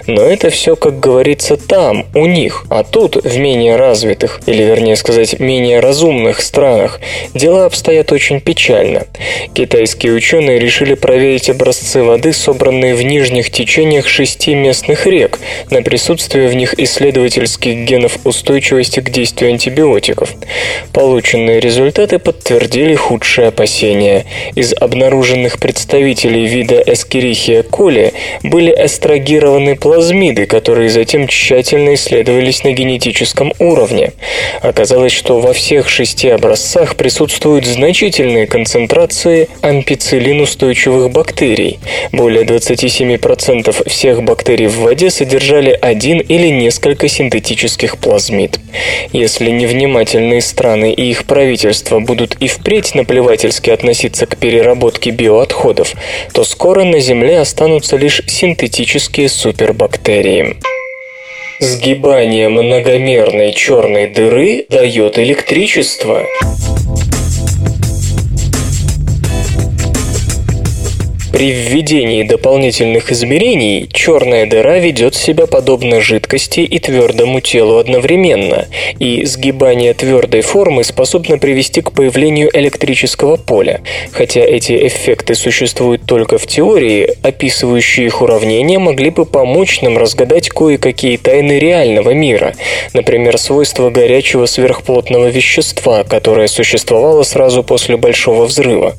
Но 0.07 0.21
это 0.23 0.49
все, 0.49 0.75
как 0.75 0.99
говорится, 0.99 1.57
там, 1.57 2.05
у 2.13 2.25
них, 2.25 2.65
а 2.69 2.83
тут, 2.83 3.15
в 3.15 3.37
менее 3.37 3.75
развитых, 3.75 4.41
или 4.45 4.63
вернее 4.63 4.95
сказать, 4.95 5.39
менее 5.39 5.79
разумных 5.79 6.41
странах, 6.41 6.99
дела 7.33 7.65
обстоят 7.65 8.11
очень 8.11 8.41
печально. 8.41 9.05
Китайские 9.53 10.13
ученые 10.13 10.59
решили 10.59 10.95
проверить 10.95 11.49
образцы 11.49 12.01
воды, 12.03 12.33
собранные 12.33 12.95
в 12.95 13.03
нижних 13.03 13.51
течениях 13.51 14.07
шести 14.07 14.55
местных 14.55 14.88
рек, 15.05 15.39
на 15.69 15.81
присутствие 15.81 16.47
в 16.47 16.55
них 16.55 16.73
исследовательских 16.77 17.85
генов 17.85 18.17
устойчивости 18.23 18.99
к 18.99 19.09
действию 19.09 19.51
антибиотиков. 19.51 20.33
Полученные 20.93 21.59
результаты 21.59 22.19
подтвердили 22.19 22.95
худшие 22.95 23.47
опасения. 23.47 24.25
Из 24.55 24.73
обнаруженных 24.73 25.59
представителей 25.59 26.45
вида 26.47 26.81
Эскерихия 26.85 27.63
коли 27.63 28.13
были 28.43 28.73
эстрагированы 28.77 29.75
плазмиды, 29.75 30.45
которые 30.45 30.89
затем 30.89 31.27
тщательно 31.27 31.93
исследовались 31.93 32.63
на 32.63 32.71
генетическом 32.71 33.53
уровне. 33.59 34.13
Оказалось, 34.61 35.13
что 35.13 35.39
во 35.39 35.53
всех 35.53 35.89
шести 35.89 36.29
образцах 36.29 36.95
присутствуют 36.95 37.65
значительные 37.65 38.47
концентрации 38.47 39.47
ампицилин-устойчивых 39.61 41.11
бактерий. 41.11 41.79
Более 42.11 42.43
27% 42.43 43.89
всех 43.89 44.23
бактерий 44.23 44.67
в 44.67 44.78
воде 44.79 45.09
содержали 45.09 45.77
один 45.81 46.19
или 46.19 46.47
несколько 46.47 47.07
синтетических 47.07 47.97
плазмид. 47.97 48.59
Если 49.11 49.49
невнимательные 49.49 50.41
страны 50.41 50.91
и 50.93 51.09
их 51.09 51.25
правительства 51.25 51.99
будут 51.99 52.35
и 52.39 52.47
впредь 52.47 52.95
наплевательски 52.95 53.69
относиться 53.69 54.25
к 54.25 54.37
переработке 54.37 55.11
биоотходов, 55.11 55.93
то 56.33 56.43
скоро 56.43 56.83
на 56.83 56.99
Земле 56.99 57.39
останутся 57.39 57.97
лишь 57.97 58.21
синтетические 58.27 59.29
супербактерии. 59.29 60.55
Сгибание 61.59 62.47
многомерной 62.47 63.51
черной 63.51 64.07
дыры 64.07 64.65
дает 64.69 65.19
электричество. 65.19 66.25
При 71.31 71.51
введении 71.51 72.23
дополнительных 72.23 73.11
измерений 73.11 73.87
черная 73.93 74.47
дыра 74.47 74.79
ведет 74.79 75.13
себя 75.13 75.45
подобно 75.45 76.01
жидкости 76.01 76.61
и 76.61 76.79
твердому 76.79 77.39
телу 77.39 77.77
одновременно, 77.77 78.65
и 78.97 79.23
сгибание 79.25 79.93
твердой 79.93 80.41
формы 80.41 80.83
способно 80.83 81.37
привести 81.37 81.81
к 81.81 81.91
появлению 81.91 82.49
электрического 82.51 83.35
поля. 83.35 83.81
Хотя 84.11 84.41
эти 84.41 84.87
эффекты 84.87 85.35
существуют 85.35 86.03
только 86.07 86.39
в 86.39 86.47
теории, 86.47 87.15
описывающие 87.21 88.07
их 88.07 88.23
уравнения 88.23 88.79
могли 88.79 89.11
бы 89.11 89.25
помочь 89.25 89.81
нам 89.81 89.99
разгадать 89.99 90.49
кое-какие 90.49 91.17
тайны 91.17 91.59
реального 91.59 92.09
мира, 92.09 92.55
например, 92.93 93.37
свойства 93.37 93.91
горячего 93.91 94.47
сверхплотного 94.47 95.27
вещества, 95.27 96.03
которое 96.03 96.47
существовало 96.47 97.21
сразу 97.21 97.63
после 97.63 97.97
Большого 97.97 98.45
взрыва. 98.45 98.95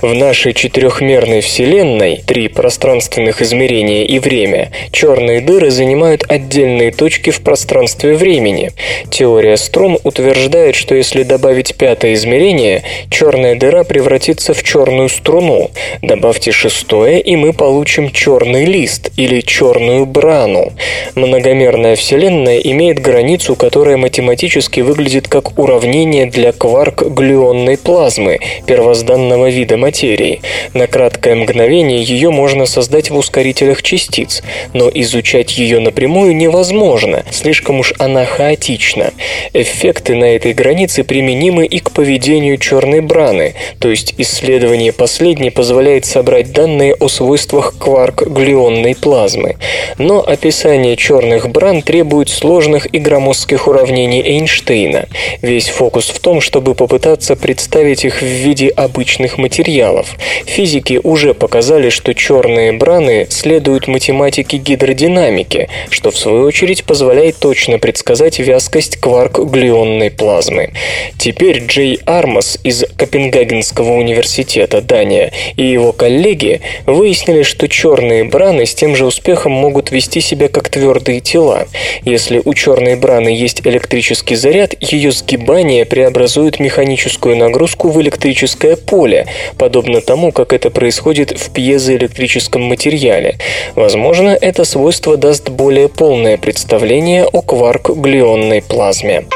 В 0.00 0.14
нашей 0.14 0.54
четырехмерной 0.54 1.42
Вселенной 1.42 1.73
Вселенной, 1.74 2.22
три 2.24 2.46
пространственных 2.46 3.42
измерения 3.42 4.04
и 4.04 4.20
время, 4.20 4.70
черные 4.92 5.40
дыры 5.40 5.72
занимают 5.72 6.22
отдельные 6.28 6.92
точки 6.92 7.30
в 7.30 7.40
пространстве 7.40 8.14
времени. 8.14 8.70
Теория 9.10 9.56
струн 9.56 9.98
утверждает, 10.04 10.76
что 10.76 10.94
если 10.94 11.24
добавить 11.24 11.74
пятое 11.74 12.14
измерение, 12.14 12.84
черная 13.10 13.56
дыра 13.56 13.82
превратится 13.82 14.54
в 14.54 14.62
черную 14.62 15.08
струну. 15.08 15.72
Добавьте 16.00 16.52
шестое, 16.52 17.18
и 17.18 17.34
мы 17.34 17.52
получим 17.52 18.12
черный 18.12 18.66
лист 18.66 19.10
или 19.16 19.40
черную 19.40 20.06
брану. 20.06 20.70
Многомерная 21.16 21.96
Вселенная 21.96 22.58
имеет 22.58 23.00
границу, 23.00 23.56
которая 23.56 23.96
математически 23.96 24.78
выглядит 24.78 25.26
как 25.26 25.58
уравнение 25.58 26.26
для 26.26 26.52
кварк-глюонной 26.52 27.78
плазмы, 27.78 28.38
первозданного 28.64 29.50
вида 29.50 29.76
материи. 29.76 30.40
На 30.72 30.86
краткое 30.86 31.34
мгновение 31.34 31.63
мгновение 31.64 32.02
ее 32.02 32.30
можно 32.30 32.66
создать 32.66 33.10
в 33.10 33.16
ускорителях 33.16 33.82
частиц, 33.82 34.42
но 34.74 34.90
изучать 34.92 35.56
ее 35.56 35.80
напрямую 35.80 36.36
невозможно, 36.36 37.24
слишком 37.30 37.80
уж 37.80 37.94
она 37.98 38.26
хаотична. 38.26 39.12
Эффекты 39.54 40.14
на 40.14 40.24
этой 40.24 40.52
границе 40.52 41.04
применимы 41.04 41.64
и 41.64 41.78
к 41.78 41.90
поведению 41.90 42.58
черной 42.58 43.00
браны, 43.00 43.54
то 43.78 43.88
есть 43.88 44.14
исследование 44.18 44.92
последней 44.92 45.48
позволяет 45.48 46.04
собрать 46.04 46.52
данные 46.52 46.94
о 46.96 47.08
свойствах 47.08 47.74
кварк-глюонной 47.78 48.94
плазмы. 48.94 49.56
Но 49.96 50.20
описание 50.20 50.96
черных 50.96 51.48
бран 51.48 51.80
требует 51.80 52.28
сложных 52.28 52.92
и 52.92 52.98
громоздких 52.98 53.68
уравнений 53.68 54.20
Эйнштейна. 54.20 55.08
Весь 55.40 55.70
фокус 55.70 56.10
в 56.10 56.20
том, 56.20 56.42
чтобы 56.42 56.74
попытаться 56.74 57.36
представить 57.36 58.04
их 58.04 58.20
в 58.20 58.26
виде 58.26 58.68
обычных 58.68 59.38
материалов. 59.38 60.08
Физики 60.44 61.00
уже 61.02 61.32
показали, 61.32 61.53
показали, 61.54 61.88
что 61.88 62.14
черные 62.14 62.72
браны 62.72 63.28
следуют 63.30 63.86
математике 63.86 64.56
гидродинамики, 64.56 65.68
что 65.88 66.10
в 66.10 66.18
свою 66.18 66.42
очередь 66.46 66.82
позволяет 66.82 67.36
точно 67.36 67.78
предсказать 67.78 68.40
вязкость 68.40 68.96
кварк-глюонной 68.96 70.10
плазмы. 70.10 70.72
Теперь 71.16 71.64
Джей 71.64 72.00
Армас 72.06 72.58
из 72.64 72.84
Копенгагенского 72.96 73.92
университета, 73.92 74.80
Дания, 74.80 75.32
и 75.56 75.64
его 75.64 75.92
коллеги 75.92 76.60
выяснили, 76.86 77.44
что 77.44 77.68
черные 77.68 78.24
браны 78.24 78.66
с 78.66 78.74
тем 78.74 78.96
же 78.96 79.06
успехом 79.06 79.52
могут 79.52 79.92
вести 79.92 80.20
себя 80.20 80.48
как 80.48 80.68
твердые 80.68 81.20
тела. 81.20 81.68
Если 82.02 82.42
у 82.44 82.52
черной 82.54 82.96
браны 82.96 83.28
есть 83.28 83.64
электрический 83.64 84.34
заряд, 84.34 84.74
ее 84.80 85.12
сгибание 85.12 85.84
преобразует 85.84 86.58
механическую 86.58 87.36
нагрузку 87.36 87.90
в 87.90 88.02
электрическое 88.02 88.74
поле, 88.74 89.28
подобно 89.56 90.00
тому, 90.00 90.32
как 90.32 90.52
это 90.52 90.70
происходит 90.70 91.43
в 91.44 91.52
пьезоэлектрическом 91.52 92.62
материале. 92.62 93.38
Возможно, 93.74 94.28
это 94.28 94.64
свойство 94.64 95.16
даст 95.16 95.48
более 95.48 95.88
полное 95.88 96.36
представление 96.36 97.24
о 97.24 97.42
кварк-глюонной 97.42 98.62
плазме. 98.62 99.26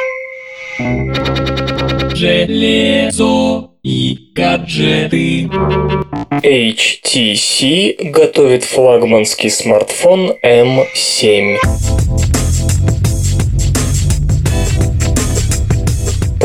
Железо 2.14 3.71
и 3.83 4.18
гаджеты. 4.35 5.49
HTC 6.42 8.11
готовит 8.11 8.64
флагманский 8.64 9.51
смартфон 9.51 10.35
M7. 10.44 11.57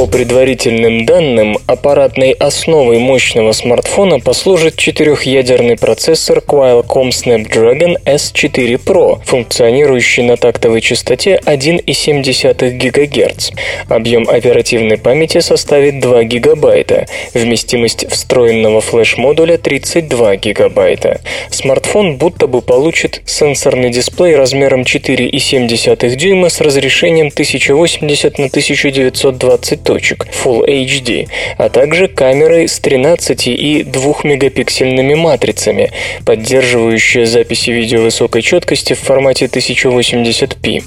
По 0.04 0.08
предварительным 0.08 1.06
данным, 1.06 1.58
аппаратной 1.66 2.32
основой 2.32 3.00
мощного 3.00 3.54
смартфона 3.54 4.20
послужит 4.20 4.76
четырехъядерный 4.76 5.78
процессор 5.78 6.40
Qualcomm 6.40 7.12
Snapdragon 7.12 7.96
S4 8.04 8.84
Pro, 8.84 9.22
функционирующий 9.24 10.24
на 10.24 10.36
тактовой 10.36 10.82
частоте 10.82 11.40
1,7 11.46 12.72
ГГц. 12.72 13.52
Объем 13.88 14.28
оперативной 14.28 14.98
памяти 14.98 15.40
составит 15.40 16.02
2 16.02 16.24
ГБ, 16.24 17.06
вместимость 17.34 18.06
встроенного 18.12 18.82
флеш-модуля 18.82 19.58
32 19.58 20.36
ГБ. 20.36 21.22
Смартфон 21.50 22.18
будто 22.18 22.48
бы 22.48 22.62
получит 22.62 23.22
сенсорный 23.26 23.90
дисплей 23.90 24.36
размером 24.36 24.82
4,7 24.82 26.16
дюйма 26.18 26.50
с 26.50 26.60
разрешением 26.60 27.28
1080 27.28 28.38
на 28.38 28.46
1920 28.48 29.93
точек 29.94 30.26
Full 30.44 30.66
HD, 30.66 31.28
а 31.58 31.70
также 31.70 32.08
камерой 32.08 32.68
с 32.68 32.80
13 32.80 33.48
и 33.48 33.84
2 33.84 34.16
мегапиксельными 34.24 35.14
матрицами, 35.14 35.92
поддерживающие 36.26 37.28
записи 37.28 37.70
видео 37.70 38.02
высокой 38.02 38.42
четкости 38.42 38.94
в 38.94 39.00
формате 39.00 39.46
1080p. 39.46 40.82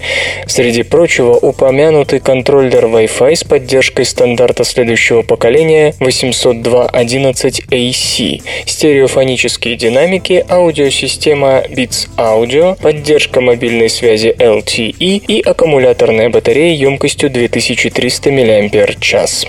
Среди 0.49 0.83
прочего, 0.83 1.35
упомянутый 1.35 2.19
контроллер 2.19 2.87
Wi-Fi 2.87 3.37
с 3.37 3.45
поддержкой 3.45 4.07
стандарта 4.07 4.65
следующего 4.65 5.23
поколения 5.23 5.95
802.11ac, 6.01 8.43
стереофонические 8.67 9.77
динамики, 9.77 10.45
аудиосистема 10.49 11.63
Beats 11.71 12.09
Audio, 12.17 12.77
поддержка 12.83 13.41
мобильной 13.41 13.89
связи 13.89 14.35
LTE 14.37 14.97
и 14.99 15.43
аккумуляторная 15.43 16.29
батарея 16.29 16.75
емкостью 16.75 17.31
2300 17.31 18.33
мАч 18.33 18.57
час. 18.95 19.47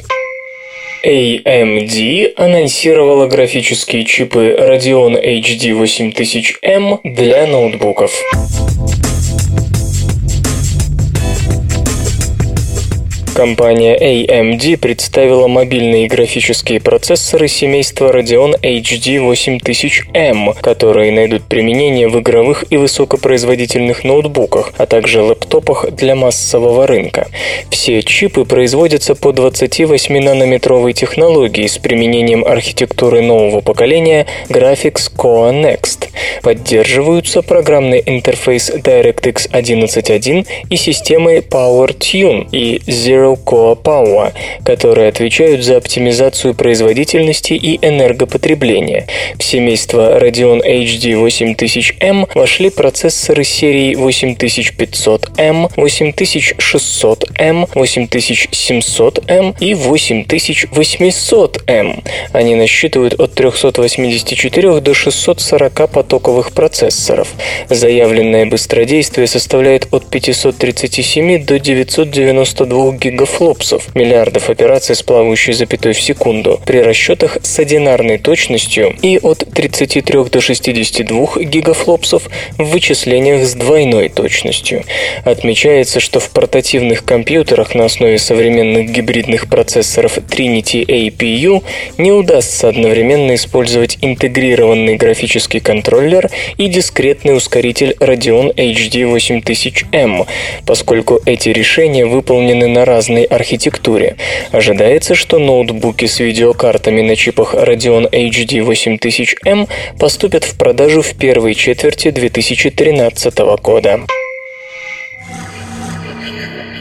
AMD 1.04 2.34
анонсировала 2.36 3.28
графические 3.28 4.04
чипы 4.04 4.56
Radeon 4.60 5.16
HD 5.16 5.72
8000M 5.72 7.00
для 7.04 7.48
ноутбуков. 7.48 8.12
Компания 13.38 13.96
AMD 13.96 14.78
представила 14.78 15.48
мобильные 15.48 16.08
графические 16.08 16.82
процессоры 16.82 17.48
семейства 17.48 18.12
Radeon 18.12 18.60
HD 18.60 19.20
8000M, 19.20 20.60
которые 20.60 21.12
найдут 21.12 21.44
применение 21.44 22.08
в 22.08 22.20
игровых 22.20 22.66
и 22.72 22.78
высокопроизводительных 22.78 24.04
ноутбуках, 24.04 24.74
а 24.78 24.88
также 24.88 25.22
лэптопах 25.22 25.92
для 25.92 26.16
массового 26.16 26.88
рынка. 26.88 27.28
Все 27.70 28.02
чипы 28.02 28.44
производятся 28.44 29.14
по 29.14 29.28
28-нанометровой 29.28 30.94
технологии 30.94 31.68
с 31.68 31.78
применением 31.78 32.44
архитектуры 32.44 33.22
нового 33.22 33.62
поколения 33.62 34.26
Graphics 34.50 35.12
Core 35.16 35.54
Next. 35.54 36.08
Поддерживаются 36.42 37.44
программный 37.44 38.02
интерфейс 38.04 38.72
DirectX 38.72 39.52
11.1 39.52 40.48
и 40.72 40.76
системы 40.76 41.38
PowerTune 41.38 42.48
и 42.52 42.82
Zero 42.88 43.27
Core 43.36 43.82
Power, 43.82 44.34
которые 44.64 45.10
отвечают 45.10 45.64
за 45.64 45.78
оптимизацию 45.78 46.54
производительности 46.54 47.54
и 47.54 47.78
энергопотребления. 47.86 49.08
В 49.38 49.44
семейство 49.44 50.20
Radeon 50.20 50.62
HD 50.66 51.14
8000M 51.14 52.30
вошли 52.36 52.70
процессоры 52.70 53.44
серии 53.44 53.96
8500M, 53.96 55.72
8600M, 55.76 57.70
8700M 57.74 59.56
и 59.60 59.74
8800M. 59.74 62.04
Они 62.34 62.56
насчитывают 62.56 63.20
от 63.20 63.34
384 63.34 64.82
до 64.82 64.94
640 64.94 65.92
потоковых 65.92 66.52
процессоров. 66.52 67.30
Заявленное 67.70 68.46
быстродействие 68.46 69.28
составляет 69.28 69.88
от 69.92 70.10
537 70.10 71.46
до 71.46 71.60
992 71.60 72.92
гигафлопсов, 73.18 73.96
миллиардов 73.96 74.52
операций 74.52 74.96
с 74.96 75.02
плавающей 75.02 75.54
запятой 75.54 75.94
в 75.94 76.02
секунду, 76.02 76.62
при 76.66 76.78
расчетах 76.78 77.40
с 77.42 77.58
одинарной 77.58 78.20
точностью 78.20 78.96
и 79.02 79.18
от 79.18 79.40
33 79.40 80.26
до 80.26 80.40
62 80.40 81.42
гигафлопсов 81.42 82.30
в 82.60 82.64
вычислениях 82.64 83.44
с 83.44 83.56
двойной 83.56 84.10
точностью. 84.10 84.84
Отмечается, 85.24 86.00
что 86.00 86.20
в 86.20 86.30
портативных 86.30 87.04
компьютерах 87.04 87.74
на 87.74 87.86
основе 87.86 88.20
современных 88.20 88.92
гибридных 88.92 89.50
процессоров 89.50 90.20
Trinity 90.20 90.86
APU 90.86 91.64
не 91.98 92.12
удастся 92.12 92.70
одновременно 92.70 93.34
использовать 93.34 93.98
интегрированный 94.02 94.96
графический 94.96 95.60
контроллер 95.60 96.30
и 96.58 96.68
дискретный 96.68 97.36
ускоритель 97.36 97.96
Radeon 98.00 98.54
HD 98.56 99.12
8000M, 99.12 100.28
поскольку 100.68 101.20
эти 101.26 101.50
решения 101.50 102.06
выполнены 102.06 102.68
на 102.68 102.86
разной 103.08 103.24
архитектуре. 103.24 104.16
Ожидается, 104.52 105.16
что 105.16 105.40
ноутбуки 105.40 106.06
с 106.06 106.20
видеокартами 106.20 107.02
на 107.02 107.16
чипах 107.16 107.56
Radeon 107.56 108.10
HD 108.12 108.66
8000M 108.66 109.70
поступят 110.00 110.44
в 110.44 110.58
продажу 110.58 111.02
в 111.02 111.14
первой 111.16 111.56
четверти 111.56 112.12
2013 112.12 113.38
года. 113.62 114.02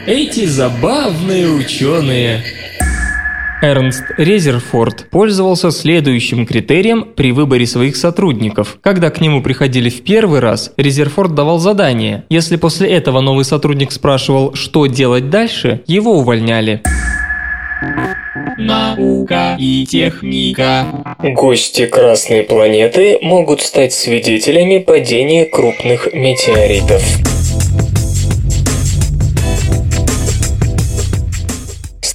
Эти 0.05 0.45
забавные 0.45 1.47
ученые. 1.47 2.43
Эрнст 3.61 4.03
Резерфорд 4.17 5.09
пользовался 5.09 5.71
следующим 5.71 6.45
критерием 6.45 7.05
при 7.15 7.31
выборе 7.31 7.65
своих 7.65 7.95
сотрудников. 7.95 8.77
Когда 8.81 9.09
к 9.09 9.19
нему 9.19 9.41
приходили 9.41 9.89
в 9.89 10.03
первый 10.03 10.39
раз, 10.39 10.71
Резерфорд 10.77 11.33
давал 11.33 11.59
задание. 11.59 12.25
Если 12.29 12.55
после 12.55 12.89
этого 12.89 13.21
новый 13.21 13.45
сотрудник 13.45 13.91
спрашивал, 13.91 14.53
что 14.53 14.85
делать 14.85 15.29
дальше, 15.29 15.81
его 15.87 16.19
увольняли. 16.19 16.83
Наука 18.57 19.55
и 19.59 19.85
техника. 19.85 20.85
Гости 21.21 21.85
Красной 21.85 22.43
планеты 22.43 23.19
могут 23.21 23.61
стать 23.61 23.93
свидетелями 23.93 24.79
падения 24.79 25.45
крупных 25.45 26.13
метеоритов. 26.13 27.36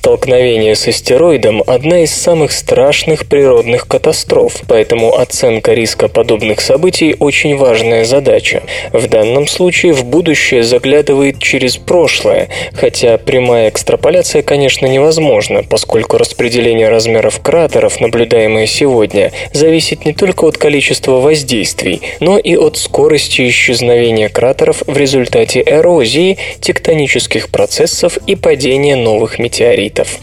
Столкновение 0.03 0.75
с 0.75 0.89
астероидом– 0.89 1.63
одна 1.69 2.01
из 2.01 2.13
самых 2.13 2.51
страшных 2.51 3.25
природных 3.27 3.87
катастроф, 3.87 4.63
поэтому 4.67 5.17
оценка 5.17 5.75
риска 5.75 6.09
подобных 6.09 6.61
событий– 6.61 7.15
очень 7.21 7.57
важная 7.57 8.05
задача. 8.05 8.65
В 8.93 9.07
данном 9.07 9.47
случае 9.47 9.93
в 9.93 10.05
будущее 10.05 10.65
заглядывает 10.65 11.39
через 11.39 11.77
прошлое, 11.77 12.49
хотя 12.73 13.17
прямая 13.17 13.69
экстраполяция, 13.69 14.43
конечно, 14.43 14.87
невозможна, 14.87 15.63
поскольку 15.63 16.19
распределение 16.19 16.89
размеров 16.89 17.41
кратеров, 17.41 18.01
наблюдаемое 18.01 18.67
сегодня, 18.67 19.31
зависит 19.53 20.05
не 20.05 20.15
только 20.15 20.47
от 20.47 20.59
количества 20.59 21.21
воздействий, 21.21 22.03
но 22.19 22.39
и 22.39 22.57
от 22.57 22.77
скорости 22.77 23.49
исчезновения 23.49 24.29
кратеров 24.29 24.83
в 24.85 24.97
результате 24.97 25.63
эрозии, 25.65 26.39
тектонических 26.61 27.51
процессов 27.51 28.19
и 28.27 28.35
падения 28.35 28.97
новых 28.97 29.39
метеоритов 29.39 29.92
метеоритов. 29.93 30.19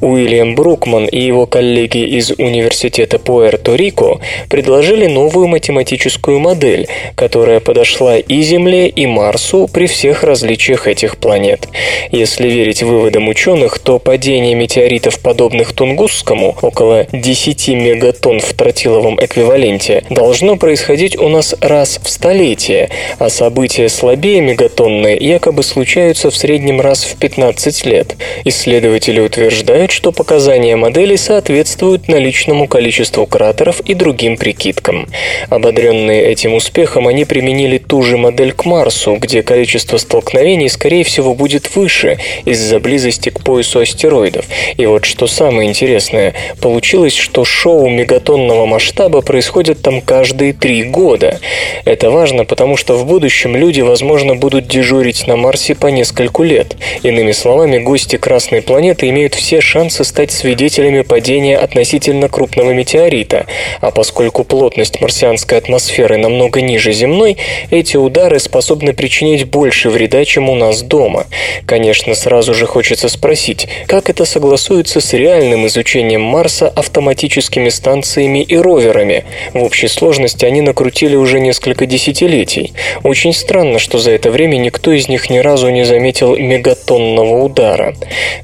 Уильям 0.00 0.54
Брукман 0.54 1.06
и 1.06 1.20
его 1.20 1.46
коллеги 1.46 1.98
из 1.98 2.30
Университета 2.30 3.16
Пуэрто-Рико 3.18 4.20
предложили 4.48 5.06
новую 5.06 5.48
математическую 5.48 6.38
модель, 6.38 6.88
которая 7.14 7.60
подошла 7.60 8.18
и 8.18 8.42
Земле, 8.42 8.88
и 8.88 9.06
Марсу 9.06 9.68
при 9.72 9.86
всех 9.86 10.22
различиях 10.22 10.86
этих 10.86 11.16
планет. 11.16 11.68
Если 12.10 12.48
верить 12.48 12.82
выводам 12.82 13.28
ученых, 13.28 13.78
то 13.78 13.98
падение 13.98 14.54
метеоритов, 14.54 15.20
подобных 15.20 15.72
Тунгусскому, 15.72 16.56
около 16.60 17.06
10 17.12 17.68
мегатонн 17.68 18.40
в 18.40 18.52
тротиловом 18.52 19.18
эквиваленте, 19.20 20.04
должно 20.10 20.56
происходить 20.56 21.18
у 21.18 21.28
нас 21.28 21.54
раз 21.60 22.00
в 22.02 22.08
столетие, 22.08 22.90
а 23.18 23.30
события 23.30 23.88
слабее 23.88 24.40
мегатонны 24.40 25.16
якобы 25.18 25.62
случаются 25.62 26.30
в 26.30 26.36
среднем 26.36 26.80
раз 26.80 27.04
в 27.04 27.16
15 27.16 27.86
лет. 27.86 28.16
Исследователи 28.44 29.13
Исследователи 29.14 29.20
утверждают, 29.20 29.92
что 29.92 30.10
показания 30.10 30.74
модели 30.74 31.14
соответствуют 31.14 32.08
наличному 32.08 32.66
количеству 32.66 33.26
кратеров 33.26 33.80
и 33.80 33.94
другим 33.94 34.36
прикидкам. 34.36 35.06
Ободренные 35.50 36.24
этим 36.32 36.54
успехом, 36.54 37.06
они 37.06 37.24
применили 37.24 37.78
ту 37.78 38.02
же 38.02 38.16
модель 38.16 38.52
к 38.52 38.64
Марсу, 38.64 39.14
где 39.14 39.42
количество 39.42 39.98
столкновений, 39.98 40.68
скорее 40.68 41.04
всего, 41.04 41.34
будет 41.34 41.76
выше 41.76 42.18
из-за 42.44 42.80
близости 42.80 43.28
к 43.28 43.40
поясу 43.40 43.80
астероидов. 43.80 44.46
И 44.76 44.86
вот 44.86 45.04
что 45.04 45.26
самое 45.28 45.68
интересное, 45.68 46.34
получилось, 46.60 47.14
что 47.14 47.44
шоу 47.44 47.88
мегатонного 47.88 48.66
масштаба 48.66 49.20
происходит 49.20 49.80
там 49.82 50.00
каждые 50.00 50.54
три 50.54 50.82
года. 50.82 51.38
Это 51.84 52.10
важно, 52.10 52.44
потому 52.44 52.76
что 52.76 52.96
в 52.96 53.06
будущем 53.06 53.54
люди, 53.54 53.80
возможно, 53.80 54.34
будут 54.34 54.66
дежурить 54.66 55.26
на 55.28 55.36
Марсе 55.36 55.74
по 55.76 55.86
нескольку 55.86 56.42
лет. 56.42 56.76
Иными 57.02 57.32
словами, 57.32 57.78
гости 57.78 58.16
Красной 58.16 58.62
планеты 58.62 59.03
планеты 59.04 59.14
имеют 59.14 59.34
все 59.34 59.60
шансы 59.60 60.04
стать 60.04 60.30
свидетелями 60.30 61.02
падения 61.02 61.58
относительно 61.58 62.28
крупного 62.28 62.72
метеорита, 62.72 63.46
а 63.80 63.90
поскольку 63.90 64.44
плотность 64.44 65.00
марсианской 65.00 65.58
атмосферы 65.58 66.16
намного 66.16 66.60
ниже 66.60 66.92
земной, 66.92 67.36
эти 67.70 67.96
удары 67.96 68.38
способны 68.38 68.92
причинить 68.92 69.44
больше 69.44 69.90
вреда, 69.90 70.24
чем 70.24 70.48
у 70.48 70.54
нас 70.54 70.82
дома. 70.82 71.26
Конечно, 71.66 72.14
сразу 72.14 72.54
же 72.54 72.66
хочется 72.66 73.08
спросить, 73.08 73.68
как 73.86 74.10
это 74.10 74.24
согласуется 74.24 75.00
с 75.00 75.12
реальным 75.12 75.66
изучением 75.66 76.22
Марса 76.22 76.68
автоматическими 76.68 77.70
станциями 77.70 78.42
и 78.42 78.56
роверами? 78.56 79.24
В 79.52 79.62
общей 79.62 79.88
сложности 79.88 80.46
они 80.46 80.60
накрутили 80.60 81.16
уже 81.16 81.40
несколько 81.40 81.86
десятилетий. 81.86 82.72
Очень 83.02 83.32
странно, 83.32 83.78
что 83.78 83.98
за 83.98 84.10
это 84.12 84.30
время 84.30 84.56
никто 84.56 84.92
из 84.92 85.08
них 85.08 85.30
ни 85.30 85.38
разу 85.38 85.70
не 85.70 85.84
заметил 85.84 86.36
мегатонного 86.36 87.44
удара. 87.44 87.94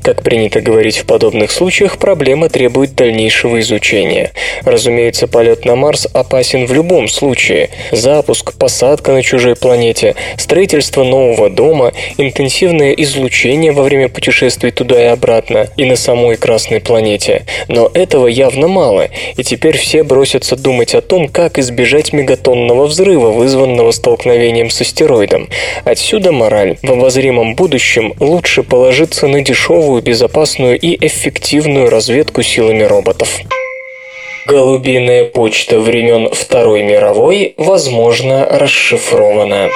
Как 0.02 0.22
принято 0.22 0.49
принято 0.50 0.60
говорить 0.60 0.98
в 0.98 1.06
подобных 1.06 1.50
случаях, 1.52 1.98
проблема 1.98 2.48
требует 2.48 2.94
дальнейшего 2.94 3.60
изучения. 3.60 4.32
Разумеется, 4.64 5.28
полет 5.28 5.64
на 5.64 5.76
Марс 5.76 6.08
опасен 6.12 6.66
в 6.66 6.72
любом 6.72 7.08
случае. 7.08 7.70
Запуск, 7.92 8.54
посадка 8.54 9.12
на 9.12 9.22
чужой 9.22 9.54
планете, 9.54 10.16
строительство 10.36 11.04
нового 11.04 11.50
дома, 11.50 11.92
интенсивное 12.18 12.92
излучение 12.92 13.70
во 13.72 13.82
время 13.84 14.08
путешествий 14.08 14.72
туда 14.72 15.00
и 15.00 15.06
обратно, 15.06 15.68
и 15.76 15.84
на 15.84 15.96
самой 15.96 16.36
Красной 16.36 16.80
планете. 16.80 17.44
Но 17.68 17.90
этого 17.94 18.26
явно 18.26 18.66
мало, 18.66 19.08
и 19.36 19.42
теперь 19.44 19.76
все 19.76 20.02
бросятся 20.02 20.56
думать 20.56 20.94
о 20.94 21.00
том, 21.00 21.28
как 21.28 21.58
избежать 21.58 22.12
мегатонного 22.12 22.86
взрыва, 22.86 23.30
вызванного 23.30 23.92
столкновением 23.92 24.70
с 24.70 24.80
астероидом. 24.80 25.48
Отсюда 25.84 26.32
мораль. 26.32 26.76
В 26.82 26.90
обозримом 26.90 27.54
будущем 27.54 28.14
лучше 28.18 28.62
положиться 28.62 29.28
на 29.28 29.42
дешевую 29.42 30.02
безопасность 30.02 30.39
безопасную 30.40 30.78
и 30.78 30.96
эффективную 31.06 31.90
разведку 31.90 32.42
силами 32.42 32.82
роботов. 32.82 33.28
Голубиная 34.46 35.26
почта 35.26 35.78
времен 35.78 36.30
Второй 36.32 36.82
мировой, 36.82 37.52
возможно, 37.58 38.46
расшифрована. 38.46 39.68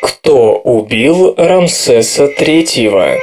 Кто 0.00 0.56
убил 0.56 1.34
Рамсеса 1.36 2.26
Третьего? 2.26 3.18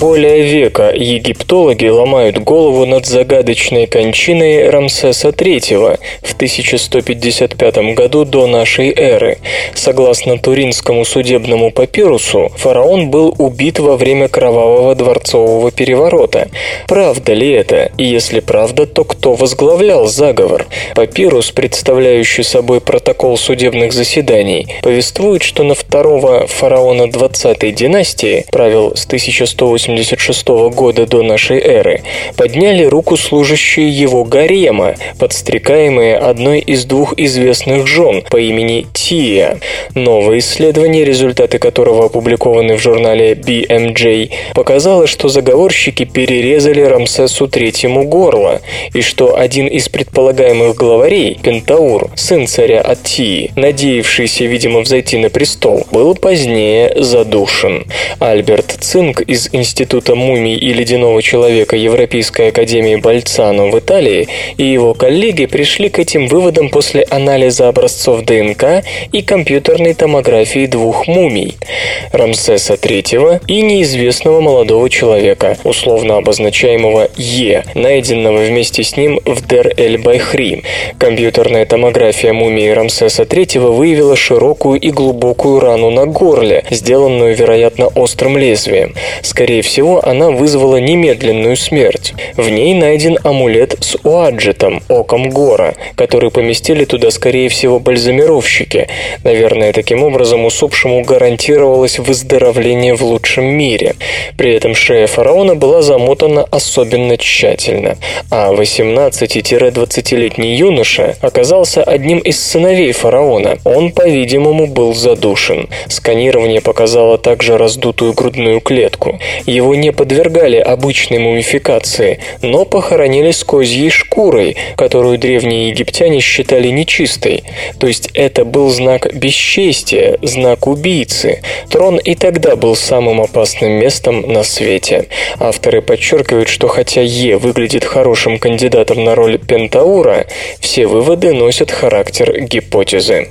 Более 0.00 0.42
века 0.42 0.90
египтологи 0.92 1.86
ломают 1.86 2.38
голову 2.38 2.84
над 2.84 3.06
загадочной 3.06 3.86
кончиной 3.86 4.68
Рамсеса 4.68 5.28
III 5.28 5.98
в 6.20 6.34
1155 6.34 7.94
году 7.94 8.24
до 8.24 8.48
нашей 8.48 8.92
эры. 8.92 9.38
Согласно 9.74 10.36
Туринскому 10.38 11.04
судебному 11.04 11.70
папирусу, 11.70 12.50
фараон 12.56 13.10
был 13.10 13.36
убит 13.38 13.78
во 13.78 13.96
время 13.96 14.26
кровавого 14.26 14.96
дворцового 14.96 15.70
переворота. 15.70 16.48
Правда 16.88 17.32
ли 17.32 17.52
это? 17.52 17.92
И 17.96 18.04
если 18.04 18.40
правда, 18.40 18.86
то 18.86 19.04
кто 19.04 19.34
возглавлял 19.34 20.06
заговор? 20.06 20.66
Папирус, 20.96 21.52
представляющий 21.52 22.42
собой 22.42 22.80
протокол 22.80 23.36
судебных 23.36 23.92
заседаний, 23.92 24.66
повествует, 24.82 25.44
что 25.44 25.62
на 25.62 25.74
второго 25.74 26.48
фараона 26.48 27.04
20-й 27.04 27.70
династии, 27.70 28.44
правил 28.50 28.96
с 28.96 29.06
1180 29.06 29.83
86 29.88 30.48
года 30.74 31.06
до 31.06 31.22
нашей 31.22 31.60
эры, 31.60 32.02
подняли 32.36 32.84
руку 32.84 33.16
служащие 33.16 33.88
его 33.90 34.24
гарема, 34.24 34.94
подстрекаемые 35.18 36.16
одной 36.16 36.60
из 36.60 36.84
двух 36.84 37.14
известных 37.18 37.86
жен 37.86 38.22
по 38.30 38.38
имени 38.38 38.86
Тия. 38.92 39.58
Новое 39.94 40.38
исследование, 40.38 41.04
результаты 41.04 41.58
которого 41.58 42.06
опубликованы 42.06 42.76
в 42.76 42.80
журнале 42.80 43.32
BMJ, 43.32 44.30
показало, 44.54 45.06
что 45.06 45.28
заговорщики 45.28 46.04
перерезали 46.04 46.80
Рамсесу 46.80 47.48
Третьему 47.48 48.04
горло, 48.04 48.60
и 48.92 49.02
что 49.02 49.36
один 49.36 49.66
из 49.66 49.88
предполагаемых 49.88 50.74
главарей, 50.74 51.38
Пентаур, 51.42 52.10
сын 52.14 52.46
царя 52.46 52.80
от 52.80 53.02
Тии, 53.02 53.52
надеявшийся, 53.56 54.44
видимо, 54.44 54.80
взойти 54.80 55.18
на 55.18 55.30
престол, 55.30 55.86
был 55.90 56.14
позднее 56.14 56.92
задушен. 56.96 57.86
Альберт 58.18 58.76
Цинк 58.80 59.20
из 59.20 59.48
Института 59.52 59.73
Института 59.74 60.14
мумий 60.14 60.54
и 60.54 60.72
ледяного 60.72 61.20
человека 61.20 61.74
Европейской 61.74 62.50
академии 62.50 62.94
Бальцано 62.94 63.70
в 63.70 63.78
Италии 63.80 64.28
и 64.56 64.62
его 64.62 64.94
коллеги 64.94 65.46
пришли 65.46 65.88
к 65.88 65.98
этим 65.98 66.28
выводам 66.28 66.68
после 66.68 67.02
анализа 67.10 67.66
образцов 67.66 68.24
ДНК 68.24 68.84
и 69.10 69.22
компьютерной 69.22 69.94
томографии 69.94 70.66
двух 70.66 71.08
мумий– 71.08 71.56
Рамсеса 72.12 72.74
III 72.74 73.40
и 73.48 73.62
неизвестного 73.62 74.40
молодого 74.40 74.88
человека, 74.88 75.58
условно 75.64 76.18
обозначаемого 76.18 77.08
Е, 77.16 77.64
найденного 77.74 78.44
вместе 78.44 78.84
с 78.84 78.96
ним 78.96 79.18
в 79.24 79.44
Дер-эль-Байхри. 79.44 80.62
Компьютерная 80.98 81.66
томография 81.66 82.32
мумии 82.32 82.68
Рамсеса 82.68 83.24
III 83.24 83.72
выявила 83.72 84.14
широкую 84.14 84.78
и 84.78 84.90
глубокую 84.90 85.58
рану 85.58 85.90
на 85.90 86.06
горле, 86.06 86.62
сделанную, 86.70 87.34
вероятно, 87.34 87.88
острым 87.88 88.38
лезвием. 88.38 88.94
Скорее 89.22 89.63
всего, 89.64 90.06
она 90.06 90.30
вызвала 90.30 90.76
немедленную 90.76 91.56
смерть. 91.56 92.14
В 92.36 92.48
ней 92.48 92.74
найден 92.74 93.18
амулет 93.24 93.76
с 93.80 93.96
уаджетом, 94.04 94.82
оком 94.88 95.30
Гора, 95.30 95.74
который 95.96 96.30
поместили 96.30 96.84
туда, 96.84 97.10
скорее 97.10 97.48
всего, 97.48 97.80
бальзамировщики. 97.80 98.88
Наверное, 99.24 99.72
таким 99.72 100.02
образом 100.02 100.44
усопшему 100.44 101.02
гарантировалось 101.02 101.98
выздоровление 101.98 102.94
в 102.94 103.02
лучшем 103.02 103.44
мире. 103.44 103.96
При 104.36 104.54
этом 104.54 104.74
шея 104.74 105.06
фараона 105.06 105.54
была 105.54 105.82
замотана 105.82 106.46
особенно 106.50 107.16
тщательно, 107.16 107.96
а 108.30 108.52
18-20-летний 108.52 110.54
юноша 110.54 111.16
оказался 111.20 111.82
одним 111.82 112.18
из 112.18 112.40
сыновей 112.40 112.92
фараона. 112.92 113.58
Он, 113.64 113.90
по-видимому, 113.90 114.66
был 114.66 114.94
задушен. 114.94 115.68
Сканирование 115.88 116.60
показало 116.60 117.18
также 117.18 117.58
раздутую 117.58 118.12
грудную 118.12 118.60
клетку. 118.60 119.18
Его 119.54 119.76
не 119.76 119.92
подвергали 119.92 120.56
обычной 120.56 121.18
мумификации, 121.18 122.18
но 122.42 122.64
похоронили 122.64 123.30
с 123.30 123.44
козьей 123.44 123.88
шкурой, 123.88 124.56
которую 124.76 125.16
древние 125.16 125.68
египтяне 125.68 126.18
считали 126.18 126.70
нечистой. 126.70 127.44
То 127.78 127.86
есть 127.86 128.10
это 128.14 128.44
был 128.44 128.68
знак 128.70 129.14
бесчестия, 129.14 130.18
знак 130.22 130.66
убийцы. 130.66 131.40
Трон 131.70 131.98
и 131.98 132.16
тогда 132.16 132.56
был 132.56 132.74
самым 132.74 133.20
опасным 133.20 133.70
местом 133.70 134.22
на 134.22 134.42
свете. 134.42 135.06
Авторы 135.38 135.82
подчеркивают, 135.82 136.48
что 136.48 136.66
хотя 136.66 137.02
Е 137.02 137.36
выглядит 137.36 137.84
хорошим 137.84 138.40
кандидатом 138.40 139.04
на 139.04 139.14
роль 139.14 139.38
Пентаура, 139.38 140.26
все 140.58 140.88
выводы 140.88 141.32
носят 141.32 141.70
характер 141.70 142.40
гипотезы. 142.40 143.28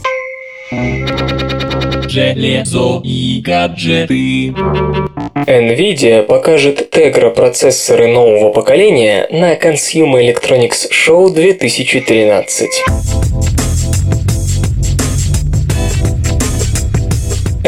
Железо 2.13 3.02
и 3.04 3.41
гаджеты. 3.43 4.54
NVIDIA 5.47 6.21
покажет 6.21 6.93
Tegra 6.95 7.32
процессоры 7.32 8.08
нового 8.08 8.52
поколения 8.52 9.28
на 9.32 9.56
Consumer 9.56 10.21
Electronics 10.21 10.91
Show 10.91 11.34
2013. 11.34 12.69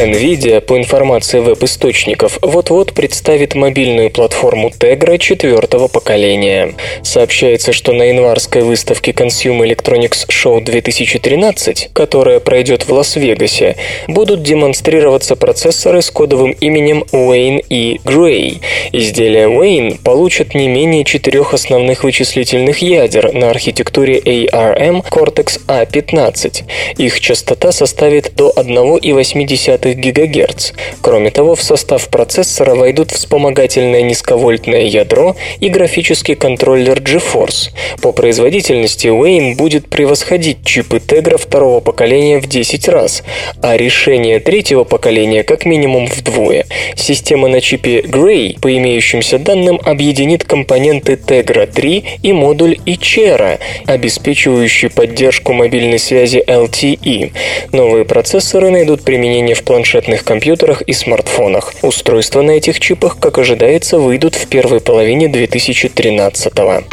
NVIDIA, 0.06 0.62
по 0.62 0.78
информации 0.78 1.40
веб-источников, 1.40 2.38
вот-вот 2.42 2.94
представит 2.94 3.56
мобильную 3.56 4.12
платформу 4.12 4.70
Tegra 4.70 5.18
четвертого 5.18 5.88
поколения. 5.88 6.74
Сообщается, 7.02 7.74
что 7.74 7.92
на 7.92 8.04
январской 8.04 8.62
выставке 8.62 9.12
Consumer 9.12 9.66
Electronics 9.66 10.28
Show 10.30 10.62
2013, 10.64 11.90
которая 11.94 12.40
пройдет 12.40 12.88
в 12.88 12.94
Лас-Вегасе, 12.94 13.78
будут 14.08 14.44
демонстрироваться 14.44 15.36
процессоры 15.36 16.02
с 16.04 16.12
кодовым 16.12 16.52
именем 16.52 17.04
Wayne 17.12 17.66
и 17.68 18.00
Gray. 18.06 18.62
Изделия 18.92 19.48
Wayne 19.48 20.00
получат 20.04 20.54
не 20.54 20.68
менее 20.68 21.04
четырех 21.04 21.54
основных 21.54 22.04
вычислительных 22.04 22.80
ядер 22.80 23.34
на 23.34 23.50
архитектуре 23.50 24.20
ARM 24.20 25.04
Cortex-A15. 25.10 26.64
Их 26.98 27.20
частота 27.20 27.72
составит 27.72 28.36
до 28.36 28.54
1,8 28.56 29.95
ГГц. 29.96 30.72
Кроме 31.02 31.32
того, 31.32 31.56
в 31.56 31.64
состав 31.64 32.10
процессора 32.10 32.76
войдут 32.76 33.12
вспомогательное 33.12 34.02
низковольтное 34.02 34.84
ядро 34.84 35.36
и 35.60 35.70
графический 35.70 36.36
контроллер 36.36 37.00
GeForce. 37.00 37.72
По 38.02 38.12
производительности 38.12 39.08
Wayne 39.08 39.56
будет 39.56 39.88
превосходить 39.88 40.64
чипы 40.64 40.98
Tegra 40.98 41.38
второго 41.38 41.80
поколения 41.80 42.40
в 42.40 42.48
10 42.48 42.88
раз, 42.90 43.24
а 43.62 43.78
решение 43.78 44.40
третьего 44.40 44.84
поколения 44.84 45.44
как 45.44 45.66
минимум 45.66 46.08
вдвое. 46.08 46.66
Система 46.96 47.48
на 47.48 47.62
чипе 47.62 48.02
Gray, 48.02 48.60
по 48.60 48.76
имеющимся 48.76 49.40
данным, 49.40 49.80
объединит 49.84 50.44
компоненты 50.44 51.14
Tegra 51.14 51.66
3 51.68 52.20
и 52.22 52.34
модуль 52.34 52.78
Ichera, 52.86 53.60
обеспечивающий 53.86 54.90
поддержку 54.90 55.54
мобильной 55.54 56.00
связи 56.00 56.44
LTE. 56.46 57.32
Новые 57.72 58.06
процессоры 58.06 58.70
найдут 58.70 59.04
применение 59.04 59.56
в 59.56 59.64
планшетных 59.86 60.24
компьютерах 60.24 60.82
и 60.82 60.94
смартфонах. 60.94 61.72
Устройства 61.84 62.42
на 62.42 62.52
этих 62.52 62.80
чипах, 62.80 63.20
как 63.20 63.38
ожидается, 63.38 64.00
выйдут 64.00 64.34
в 64.34 64.48
первой 64.48 64.82
половине 64.82 65.28
2013 65.28 66.54
года. 66.56 66.84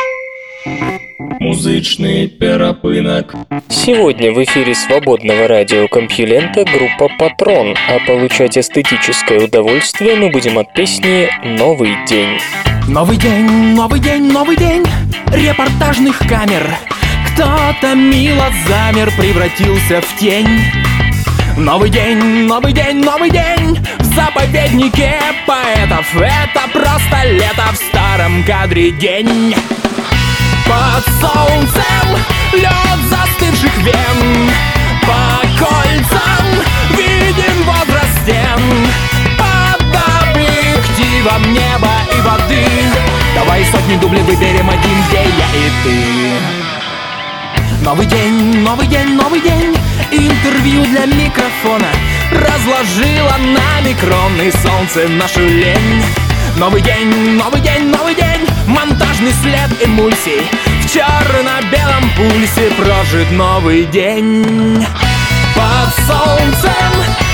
Музычный 1.40 2.28
перапынок. 2.28 3.35
Сегодня 3.70 4.31
в 4.33 4.44
эфире 4.44 4.74
свободного 4.74 5.48
радиокомпьюлента 5.48 6.64
группа 6.64 7.09
«Патрон», 7.18 7.74
а 7.88 7.98
получать 8.07 8.59
эстетическое 8.59 9.40
удовольствие 9.40 10.14
мы 10.16 10.28
будем 10.28 10.59
от 10.59 10.74
песни 10.74 11.31
«Новый 11.44 11.92
день». 12.07 12.38
Новый 12.88 13.16
день, 13.16 13.74
новый 13.74 14.00
день, 14.00 14.31
новый 14.31 14.57
день 14.57 14.85
репортажных 15.33 16.18
камер. 16.28 16.68
Кто-то 17.33 17.94
мило 17.94 18.50
замер, 18.68 19.11
превратился 19.16 20.02
в 20.02 20.20
тень. 20.20 20.61
Новый 21.57 21.91
день, 21.91 22.47
новый 22.47 22.73
день, 22.73 23.05
новый 23.05 23.29
день 23.31 23.79
В 23.99 24.05
заповеднике 24.15 25.21
поэтов. 25.47 26.07
Это 26.17 26.62
просто 26.73 27.25
лето 27.25 27.65
в 27.73 27.77
старом 27.77 28.43
кадре 28.45 28.91
день. 28.93 29.55
Под 30.67 31.05
солнцем 31.21 32.17
лед 32.55 32.99
застывших 33.11 33.77
вен. 33.83 34.51
По 35.03 35.43
кольцам 35.59 36.47
виден 36.97 37.65
возраст 37.65 38.23
стен. 38.23 38.62
Под 39.37 39.83
объективом 40.31 41.43
неба 41.53 41.93
и 42.17 42.21
воды. 42.23 42.65
Давай 43.35 43.62
сотни 43.67 43.97
дублей 43.97 44.23
выберем 44.23 44.71
один, 44.71 45.03
где 45.09 45.19
я 45.19 45.51
и 45.55 45.71
ты. 45.85 45.99
Новый 47.85 48.07
день, 48.07 48.62
новый 48.62 48.87
день, 48.87 49.17
новый 49.17 49.41
день 49.41 49.77
Интервью 50.11 50.85
для 50.85 51.07
микрофона 51.07 51.88
Разложила 52.31 53.37
на 53.38 53.88
микроны 53.88 54.52
солнце 54.62 55.09
нашу 55.09 55.40
лень. 55.40 56.02
Новый 56.57 56.83
день, 56.83 57.37
новый 57.37 57.61
день, 57.61 57.85
новый 57.88 58.14
день 58.14 58.46
Монтажный 58.66 59.33
след 59.42 59.70
эмульсий 59.85 60.42
В 60.81 60.92
черно-белом 60.92 62.11
пульсе 62.16 62.70
прожит 62.76 63.31
новый 63.33 63.85
день. 63.87 64.85
Под 65.55 66.07
солнцем 66.07 66.92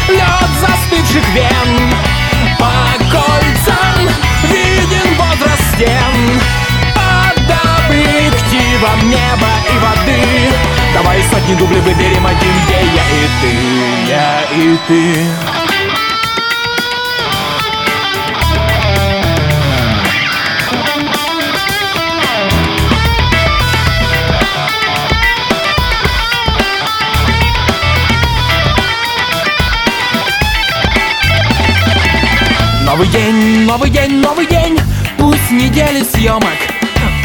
лед 0.08 0.50
застывших 0.60 1.28
вен. 1.34 1.94
По 2.58 2.72
кольцам 3.10 4.08
виден 4.44 5.14
возраст 5.16 5.74
стен 5.74 6.67
объективом 7.54 9.08
неба 9.08 9.48
и 9.72 9.78
воды 9.78 10.52
Давай 10.94 11.22
сотни 11.22 11.54
дублей 11.54 11.80
выберем 11.80 12.26
один, 12.26 12.52
где 12.64 12.74
я 12.94 13.04
и 13.08 13.28
ты, 13.40 14.10
я 14.10 14.42
и 14.52 14.78
ты. 14.86 15.58
Новый 32.84 33.06
день, 33.08 33.64
новый 33.64 33.90
день, 33.90 34.14
новый 34.14 34.46
день 34.46 34.76
Пусть 35.18 35.50
недели 35.52 36.02
съемок 36.02 36.77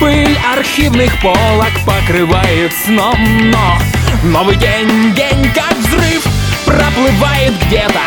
Пыль 0.04 0.38
архивных 0.54 1.18
полок 1.22 1.72
покрывает 1.86 2.74
сном 2.74 3.16
Но 3.50 3.78
новый 4.24 4.58
день, 4.58 5.14
день 5.14 5.50
как 5.56 5.78
взрыв 5.78 6.28
Проплывает 6.66 7.54
где-то 7.66 8.02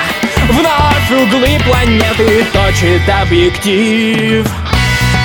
Вновь 0.51 1.11
углы 1.11 1.59
планеты 1.65 2.45
точит 2.53 3.09
объектив. 3.09 4.47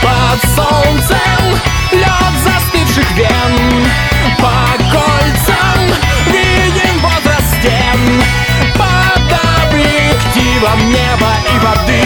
Под 0.02 0.50
солнцем 0.56 1.60
лед 1.92 2.34
застывших 2.42 3.12
вен 3.18 3.86
По 4.38 4.82
кольцам 4.94 5.78
виден 6.28 7.00
возраст 7.02 7.48
стен. 7.60 8.24
Под 8.76 9.68
объективом 9.68 10.90
неба 10.90 11.34
и 11.54 11.66
воды. 11.66 12.02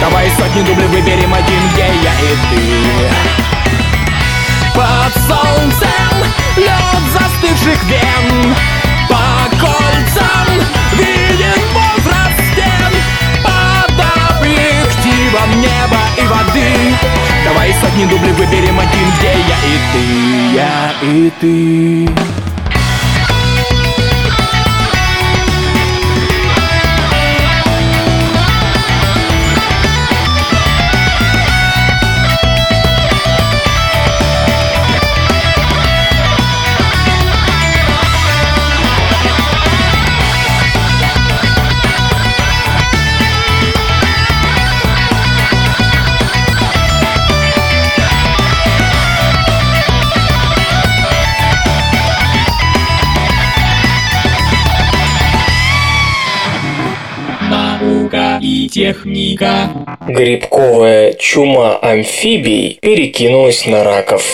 Давай 0.00 0.30
сотни 0.38 0.62
дублей 0.62 0.86
выберем 0.86 1.34
один, 1.34 1.68
где 1.72 1.82
я 1.82 2.12
и 2.20 2.36
ты 2.52 3.57
под 4.78 5.12
солнцем 5.26 6.14
лед 6.56 7.02
застывших 7.12 7.82
вен. 7.84 8.54
По 9.08 9.50
кольцам 9.58 10.46
виден 10.94 11.60
возраст 11.74 12.38
стен 12.52 12.92
Под 13.42 13.98
объективом 14.38 15.60
неба 15.60 16.00
и 16.16 16.26
воды. 16.26 16.96
Давай 17.44 17.74
сотни 17.80 18.04
дублей 18.04 18.32
выберем 18.34 18.78
один, 18.78 19.10
где 19.18 19.32
я 19.32 19.58
и 19.66 19.78
ты, 19.92 20.54
я 20.54 20.92
и 21.02 21.32
ты 21.40 22.27
Грибковая 60.18 61.12
чума 61.12 61.78
амфибий 61.80 62.76
перекинулась 62.82 63.66
на 63.66 63.84
раков. 63.84 64.24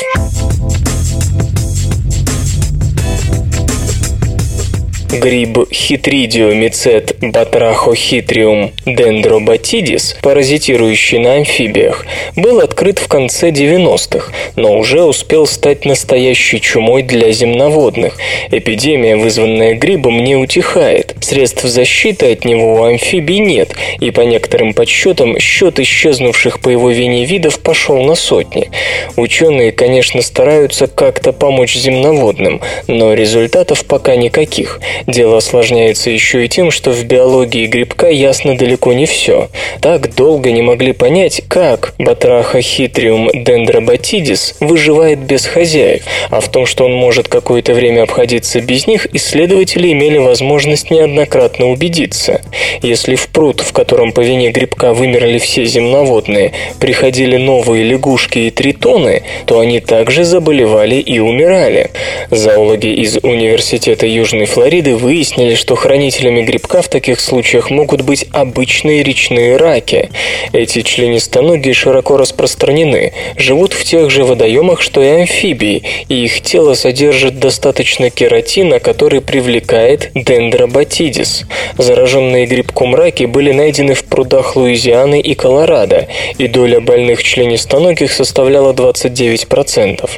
Гриб 5.15 5.73
хитридиомицет 5.73 7.17
батрахохитриум 7.21 8.73
дендробатидис, 8.85 10.17
паразитирующий 10.21 11.19
на 11.19 11.35
амфибиях, 11.35 12.05
был 12.35 12.59
открыт 12.59 12.99
в 12.99 13.07
конце 13.07 13.51
90-х, 13.51 14.33
но 14.57 14.77
уже 14.77 15.05
успел 15.05 15.47
стать 15.47 15.85
настоящей 15.85 16.61
чумой 16.61 17.03
для 17.03 17.31
земноводных. 17.31 18.17
Эпидемия, 18.51 19.17
вызванная 19.17 19.75
грибом, 19.75 20.25
не 20.25 20.35
утихает. 20.35 21.15
Средств 21.21 21.63
защиты 21.63 22.33
от 22.33 22.45
него 22.45 22.75
у 22.75 22.83
амфибий 22.83 23.39
нет, 23.39 23.73
и 24.01 24.11
по 24.11 24.23
некоторым 24.23 24.75
подсчетам 24.75 25.39
счет 25.39 25.79
исчезнувших 25.79 26.59
по 26.59 26.71
его 26.71 26.91
вине 26.91 27.25
видов 27.25 27.61
пошел 27.61 28.03
на 28.03 28.17
сотни. 28.17 28.69
Ученые, 29.17 29.71
конечно, 29.71 30.23
стараются 30.23 30.89
как-то 30.89 31.33
помочь 31.33 31.77
земноводным, 31.77 32.61
но 32.89 33.15
результатов 33.15 33.85
пока 33.85 34.17
никаких. 34.17 34.81
Дело 35.07 35.39
осложняется 35.39 36.11
еще 36.11 36.45
и 36.45 36.49
тем, 36.49 36.71
что 36.71 36.91
в 36.91 37.05
биологии 37.05 37.67
грибка 37.67 38.09
ясно 38.09 38.57
далеко 38.57 38.93
не 38.93 39.05
все. 39.05 39.49
Так 39.81 40.15
долго 40.15 40.51
не 40.51 40.63
могли 40.63 40.93
понять, 40.93 41.43
как 41.49 41.95
Батраха 41.99 42.63
хитриум 42.63 43.31
дендробатидис 43.35 44.57
выживает 44.61 45.19
без 45.19 45.45
хозяев, 45.45 46.03
а 46.31 46.41
в 46.41 46.49
том, 46.51 46.65
что 46.65 46.85
он 46.85 46.93
может 46.95 47.29
какое-то 47.29 47.75
время 47.75 48.03
обходиться 48.03 48.61
без 48.61 48.87
них, 48.87 49.07
исследователи 49.15 49.93
имели 49.93 50.19
возможность 50.19 50.91
неоднократно 50.91 51.71
убедиться. 51.71 52.41
Если 52.83 53.15
в 53.15 53.29
пруд, 53.29 53.61
в 53.61 53.73
котором 53.73 54.13
по 54.13 54.21
вине 54.21 54.51
грибка 54.51 54.95
вымерли 54.95 55.39
все 55.39 55.65
земноводные, 55.65 56.53
приходили 56.81 57.37
новые 57.37 57.85
лягушки 57.85 58.39
и 58.39 58.51
тритоны, 58.51 59.23
то 59.47 59.61
они 59.61 59.81
также 59.81 60.25
заболевали 60.25 60.97
и 60.97 61.19
умирали. 61.19 61.91
Зоологи 62.31 62.87
из 62.87 63.19
Университета 63.23 64.07
Южной 64.07 64.47
Флориды 64.47 64.94
выяснили, 64.95 65.55
что 65.55 65.75
хранителями 65.75 66.43
грибка 66.43 66.83
в 66.83 66.89
таких 66.89 67.21
случаях 67.21 67.71
могут 67.71 68.03
быть 68.03 68.27
обычные 68.33 69.03
речные 69.03 69.57
раки. 69.57 70.11
Эти 70.53 70.83
членистоногие 70.83 71.75
широко 71.75 72.17
распространены, 72.17 73.13
живут 73.37 73.73
в 73.73 73.85
тех 73.85 74.11
же 74.11 74.25
водоемах, 74.25 74.81
что 74.81 75.03
и 75.03 75.09
амфибии, 75.09 75.83
и 76.09 76.25
их 76.25 76.41
тело 76.41 76.75
содержит 76.75 77.39
достаточно 77.39 78.11
кератина, 78.11 78.81
который 78.81 79.21
привлекает 79.21 80.11
дендробатидис. 80.15 81.45
Зараженные 81.79 82.47
грибком 82.47 82.95
раки 82.95 83.25
были 83.25 83.53
найдены 83.53 83.95
в 83.95 84.05
прудах 84.05 84.57
Луизианы 84.57 85.21
и 85.21 85.35
Колорадо, 85.35 86.09
и 86.39 86.47
доля 86.47 86.81
больных 86.81 87.23
членистоногих 87.23 88.13
составляла 88.13 88.73
29%. 88.73 90.09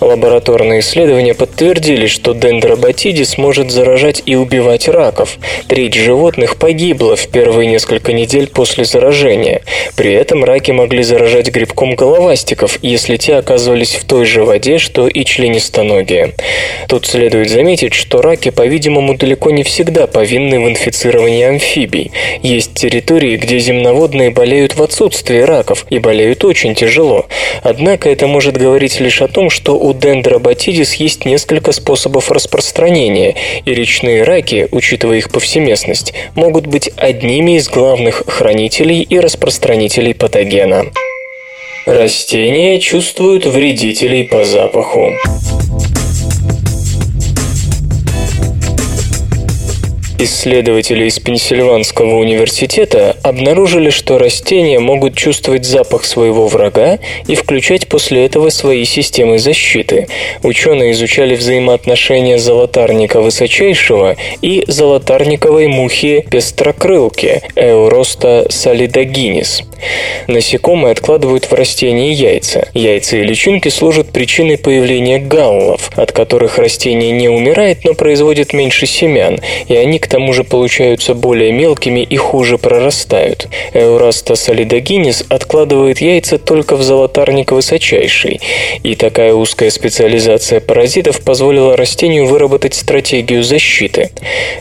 Лабораторные 0.00 0.80
исследования 0.80 1.34
подтвердили, 1.34 2.06
что 2.06 2.34
дендробатидис 2.34 3.38
может 3.38 3.70
заражать 3.70 4.17
и 4.24 4.34
убивать 4.34 4.88
раков. 4.88 5.38
Треть 5.68 5.94
животных 5.94 6.56
погибла 6.56 7.16
в 7.16 7.26
первые 7.28 7.68
несколько 7.68 8.12
недель 8.12 8.48
после 8.48 8.84
заражения. 8.84 9.62
При 9.96 10.12
этом 10.12 10.44
раки 10.44 10.70
могли 10.70 11.02
заражать 11.02 11.50
грибком 11.50 11.94
головастиков, 11.94 12.78
если 12.82 13.16
те 13.16 13.36
оказывались 13.36 13.94
в 13.94 14.04
той 14.04 14.24
же 14.24 14.44
воде, 14.44 14.78
что 14.78 15.08
и 15.08 15.24
членистоногие. 15.24 16.34
Тут 16.88 17.06
следует 17.06 17.50
заметить, 17.50 17.94
что 17.94 18.22
раки, 18.22 18.50
по-видимому, 18.50 19.14
далеко 19.14 19.50
не 19.50 19.62
всегда 19.62 20.06
повинны 20.06 20.60
в 20.60 20.68
инфицировании 20.68 21.44
амфибий. 21.44 22.12
Есть 22.42 22.74
территории, 22.74 23.36
где 23.36 23.58
земноводные 23.58 24.30
болеют 24.30 24.76
в 24.76 24.82
отсутствии 24.82 25.40
раков 25.40 25.86
и 25.90 25.98
болеют 25.98 26.44
очень 26.44 26.74
тяжело. 26.74 27.26
Однако 27.62 28.08
это 28.08 28.26
может 28.26 28.56
говорить 28.56 29.00
лишь 29.00 29.22
о 29.22 29.28
том, 29.28 29.50
что 29.50 29.78
у 29.78 29.92
дендробатидис 29.92 30.94
есть 30.94 31.24
несколько 31.24 31.72
способов 31.72 32.30
распространения, 32.30 33.34
и 33.64 33.74
речные 33.98 34.22
раки, 34.22 34.68
учитывая 34.70 35.18
их 35.18 35.30
повсеместность, 35.30 36.12
могут 36.34 36.66
быть 36.66 36.90
одними 36.96 37.56
из 37.56 37.68
главных 37.68 38.22
хранителей 38.28 39.02
и 39.02 39.18
распространителей 39.18 40.14
патогена. 40.14 40.86
Растения 41.84 42.78
чувствуют 42.78 43.46
вредителей 43.46 44.24
по 44.24 44.44
запаху. 44.44 45.12
Исследователи 50.20 51.04
из 51.04 51.20
Пенсильванского 51.20 52.16
университета 52.16 53.16
обнаружили, 53.22 53.90
что 53.90 54.18
растения 54.18 54.80
могут 54.80 55.14
чувствовать 55.14 55.64
запах 55.64 56.04
своего 56.04 56.48
врага 56.48 56.98
и 57.28 57.36
включать 57.36 57.86
после 57.86 58.26
этого 58.26 58.48
свои 58.50 58.84
системы 58.84 59.38
защиты. 59.38 60.08
Ученые 60.42 60.90
изучали 60.90 61.36
взаимоотношения 61.36 62.38
золотарника 62.38 63.20
высочайшего 63.20 64.16
и 64.42 64.64
золотарниковой 64.66 65.68
мухи 65.68 66.26
пестрокрылки 66.28 67.40
Эуроста 67.54 68.46
солидогинис. 68.50 69.62
Насекомые 70.26 70.92
откладывают 70.92 71.46
в 71.46 71.52
растении 71.52 72.12
яйца. 72.12 72.68
Яйца 72.74 73.16
и 73.16 73.22
личинки 73.22 73.68
служат 73.68 74.10
причиной 74.10 74.58
появления 74.58 75.18
галлов, 75.18 75.90
от 75.96 76.12
которых 76.12 76.58
растение 76.58 77.12
не 77.12 77.28
умирает, 77.28 77.84
но 77.84 77.94
производит 77.94 78.52
меньше 78.52 78.86
семян, 78.86 79.40
и 79.68 79.74
они 79.74 79.98
к 79.98 80.06
тому 80.06 80.32
же 80.32 80.44
получаются 80.44 81.14
более 81.14 81.52
мелкими 81.52 82.00
и 82.00 82.16
хуже 82.16 82.58
прорастают. 82.58 83.48
Эураста 83.72 84.34
солидогинис 84.34 85.24
откладывает 85.28 86.00
яйца 86.00 86.38
только 86.38 86.76
в 86.76 86.82
золотарник 86.82 87.52
высочайший, 87.52 88.40
и 88.82 88.94
такая 88.94 89.32
узкая 89.32 89.70
специализация 89.70 90.60
паразитов 90.60 91.22
позволила 91.22 91.76
растению 91.76 92.26
выработать 92.26 92.74
стратегию 92.74 93.42
защиты. 93.42 94.10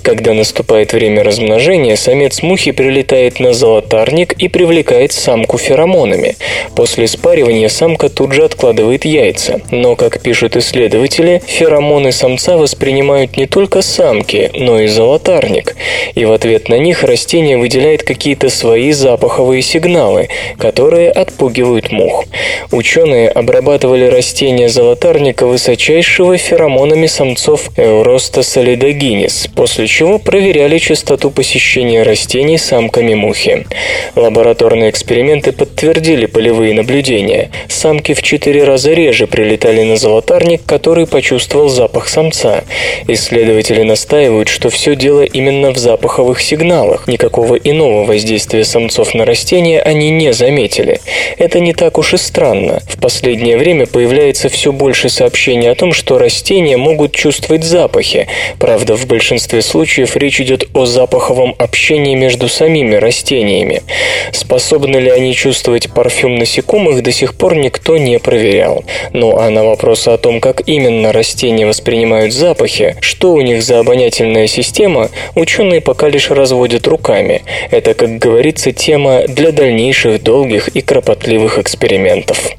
Когда 0.01 0.34
наступает 0.34 0.93
время 0.93 1.24
размножения, 1.24 1.95
самец 1.95 2.41
мухи 2.41 2.72
прилетает 2.72 3.39
на 3.39 3.53
золотарник 3.53 4.34
и 4.34 4.47
привлекает 4.47 5.06
самку 5.11 5.57
феромонами. 5.57 6.35
После 6.75 7.07
спаривания 7.07 7.69
самка 7.69 8.09
тут 8.09 8.33
же 8.33 8.43
откладывает 8.43 9.05
яйца. 9.05 9.61
Но, 9.71 9.95
как 9.95 10.21
пишут 10.21 10.55
исследователи, 10.55 11.41
феромоны 11.45 12.11
самца 12.11 12.57
воспринимают 12.57 13.37
не 13.37 13.45
только 13.45 13.81
самки, 13.81 14.51
но 14.53 14.79
и 14.79 14.87
золотарник 14.87 15.75
и 16.17 16.25
в 16.25 16.31
ответ 16.31 16.69
на 16.69 16.79
них 16.79 17.03
растение 17.03 17.57
выделяет 17.57 18.03
какие-то 18.03 18.49
свои 18.49 18.91
запаховые 18.91 19.61
сигналы, 19.61 20.29
которые 20.57 21.11
отпугивают 21.11 21.91
мух. 21.91 22.25
Ученые 22.71 23.29
обрабатывали 23.29 24.05
растения 24.05 24.69
золотарника 24.69 25.45
высочайшего 25.45 26.37
феромонами 26.37 27.05
самцов 27.07 27.69
Эуроста 27.77 28.41
солидогинис, 28.41 29.47
после 29.55 29.87
чего 29.87 30.17
проверяли 30.17 30.77
частоту 30.77 31.29
посещения 31.29 32.03
растений 32.03 32.57
самками 32.57 33.13
мухи. 33.13 33.67
Лабораторные 34.15 34.89
эксперименты 34.97 35.51
подтвердили 35.51 36.25
полевые 36.25 36.73
наблюдения. 36.73 37.51
Самки 37.69 38.15
в 38.15 38.23
четыре 38.23 38.63
раза 38.63 38.93
реже 38.93 39.27
прилетали 39.27 39.83
на 39.83 39.95
золотарник, 39.95 40.61
который 40.65 41.05
почувствовал 41.05 41.69
запах 41.69 42.07
самца. 42.07 42.63
Исследователи 43.07 43.83
настаивают, 43.83 44.47
что 44.47 44.71
все 44.71 44.95
дело 44.95 45.21
именно 45.21 45.69
в 45.69 45.77
запаховых 45.77 46.41
сигналах. 46.41 47.07
Никакого 47.07 47.55
иного 47.55 48.05
воздействия 48.05 48.63
самцов 48.63 49.13
на 49.13 49.23
растения 49.23 49.81
они 49.81 50.09
не 50.09 50.33
заметили. 50.33 50.99
Это 51.37 51.59
не 51.59 51.73
так 51.73 51.99
уж 51.99 52.15
и 52.15 52.17
странно. 52.17 52.81
В 52.87 52.99
последнее 52.99 53.57
время 53.57 53.85
появляется 53.85 54.49
все 54.49 54.71
больше 54.71 55.09
сообщений 55.09 55.69
о 55.69 55.75
том, 55.75 55.93
что 55.93 56.17
растения 56.17 56.77
могут 56.77 57.11
чувствовать 57.11 57.63
запахи. 57.63 58.27
Правда, 58.57 58.95
в 58.95 59.05
большинстве 59.05 59.61
случаев 59.61 60.17
речь 60.17 60.41
идет 60.41 60.67
о 60.73 60.87
запаховом 60.87 61.53
общении 61.59 62.15
между 62.15 62.49
самими 62.49 62.95
растениями. 62.95 63.83
Способны 64.31 64.86
ли 64.95 65.09
они 65.09 65.33
чувствовать 65.33 65.91
парфюм 65.91 66.35
насекомых, 66.35 67.03
до 67.03 67.11
сих 67.11 67.35
пор 67.35 67.55
никто 67.55 67.97
не 67.97 68.17
проверял. 68.19 68.85
Ну 69.11 69.38
а 69.38 69.49
на 69.49 69.65
вопрос 69.65 70.07
о 70.07 70.17
том, 70.17 70.39
как 70.39 70.61
именно 70.65 71.11
растения 71.11 71.65
воспринимают 71.65 72.33
запахи, 72.33 72.95
что 73.01 73.33
у 73.33 73.41
них 73.41 73.61
за 73.61 73.79
обонятельная 73.79 74.47
система, 74.47 75.09
ученые 75.35 75.81
пока 75.81 76.07
лишь 76.07 76.29
разводят 76.29 76.88
руками. 76.88 77.41
Это, 77.71 77.93
как 77.93 78.17
говорится, 78.17 78.71
тема 78.71 79.23
для 79.27 79.51
дальнейших 79.51 80.23
долгих 80.23 80.69
и 80.69 80.81
кропотливых 80.81 81.59
экспериментов. 81.59 82.51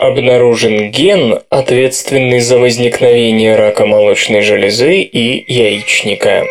Обнаружен 0.00 0.90
ген, 0.90 1.40
ответственный 1.50 2.40
за 2.40 2.58
возникновение 2.58 3.54
рака 3.54 3.84
молочной 3.84 4.40
железы 4.40 5.02
и 5.02 5.44
яичника. 5.46 6.46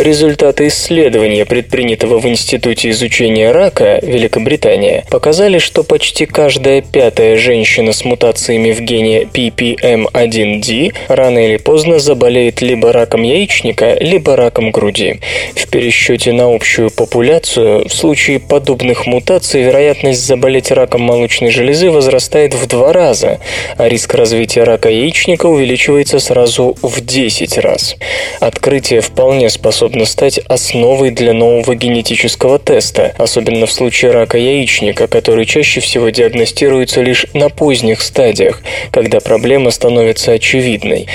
Результаты 0.00 0.68
исследования, 0.68 1.44
предпринятого 1.44 2.20
в 2.20 2.26
Институте 2.26 2.88
изучения 2.88 3.52
рака 3.52 3.98
Великобритания, 4.00 5.04
показали, 5.10 5.58
что 5.58 5.82
почти 5.82 6.24
каждая 6.24 6.80
пятая 6.80 7.36
женщина 7.36 7.92
с 7.92 8.02
мутациями 8.06 8.72
в 8.72 8.80
гене 8.80 9.24
PPM1D 9.24 10.94
рано 11.08 11.46
или 11.46 11.58
поздно 11.58 11.98
заболеет 11.98 12.62
либо 12.62 12.94
раком 12.94 13.24
яичника, 13.24 13.98
либо 14.00 14.36
раком 14.36 14.70
груди. 14.70 15.20
В 15.54 15.68
пересчете 15.68 16.32
на 16.32 16.54
общую 16.54 16.90
популяцию 16.90 17.86
в 17.86 17.92
случае 17.92 18.40
подобных 18.40 19.06
мутаций 19.06 19.64
вероятность 19.64 20.26
заболеть 20.26 20.70
раком 20.70 21.02
молочной 21.02 21.50
железы 21.50 21.90
возрастает 21.90 22.54
в 22.54 22.66
два 22.66 22.94
раза, 22.94 23.38
а 23.76 23.86
риск 23.86 24.14
развития 24.14 24.64
рака 24.64 24.88
яичника 24.88 25.44
увеличивается 25.44 26.20
сразу 26.20 26.74
в 26.80 27.02
10 27.02 27.58
раз. 27.58 27.96
Открытие 28.40 29.02
вполне 29.02 29.50
способно 29.50 29.89
стать 30.04 30.38
основой 30.38 31.10
для 31.10 31.32
нового 31.32 31.74
генетического 31.74 32.58
теста, 32.58 33.14
особенно 33.18 33.66
в 33.66 33.72
случае 33.72 34.12
рака 34.12 34.38
яичника, 34.38 35.06
который 35.06 35.44
чаще 35.44 35.80
всего 35.80 36.10
диагностируется 36.10 37.00
лишь 37.00 37.26
на 37.34 37.48
поздних 37.48 38.02
стадиях, 38.02 38.62
когда 38.90 39.20
проблема 39.20 39.70
становится 39.70 40.32
очевидной. 40.32 41.06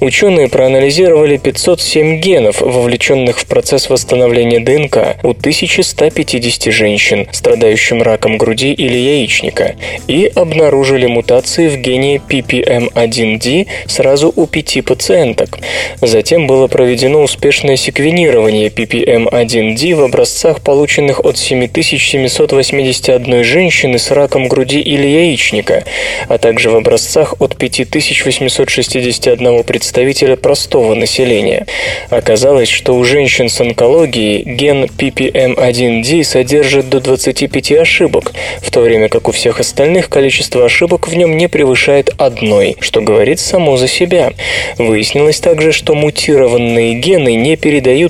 Ученые 0.00 0.48
проанализировали 0.48 1.36
507 1.36 2.20
генов, 2.20 2.60
вовлеченных 2.60 3.38
в 3.38 3.46
процесс 3.46 3.88
восстановления 3.88 4.60
ДНК 4.60 5.16
у 5.22 5.30
1150 5.30 6.72
женщин, 6.72 7.28
страдающим 7.32 8.02
раком 8.02 8.38
груди 8.38 8.72
или 8.72 8.96
яичника, 8.96 9.76
и 10.08 10.30
обнаружили 10.34 11.06
мутации 11.06 11.68
в 11.68 11.76
гене 11.76 12.16
PPM1D 12.16 13.66
сразу 13.86 14.32
у 14.34 14.46
пяти 14.46 14.80
пациенток. 14.80 15.58
Затем 16.00 16.46
было 16.46 16.66
проведено 16.66 17.22
успешное 17.22 17.76
секвенирование 17.76 18.23
PPM1D 18.26 19.94
в 19.94 20.02
образцах, 20.02 20.60
полученных 20.60 21.24
от 21.24 21.38
7781 21.38 23.44
женщины 23.44 23.98
с 23.98 24.10
раком 24.10 24.48
груди 24.48 24.80
или 24.80 25.06
яичника, 25.06 25.84
а 26.28 26.38
также 26.38 26.70
в 26.70 26.76
образцах 26.76 27.34
от 27.40 27.56
5861 27.56 29.64
представителя 29.64 30.36
простого 30.36 30.94
населения. 30.94 31.66
Оказалось, 32.10 32.68
что 32.68 32.94
у 32.94 33.04
женщин 33.04 33.48
с 33.48 33.60
онкологией 33.60 34.42
ген 34.44 34.84
PPM1D 34.84 36.24
содержит 36.24 36.88
до 36.88 37.00
25 37.00 37.72
ошибок, 37.72 38.32
в 38.60 38.70
то 38.70 38.80
время 38.80 39.08
как 39.08 39.28
у 39.28 39.32
всех 39.32 39.60
остальных 39.60 40.08
количество 40.08 40.64
ошибок 40.64 41.08
в 41.08 41.14
нем 41.14 41.36
не 41.36 41.48
превышает 41.48 42.10
одной, 42.18 42.76
что 42.80 43.00
говорит 43.00 43.40
само 43.40 43.76
за 43.76 43.88
себя. 43.88 44.32
Выяснилось 44.78 45.40
также, 45.40 45.72
что 45.72 45.94
мутированные 45.94 46.94
гены 46.94 47.34
не 47.34 47.56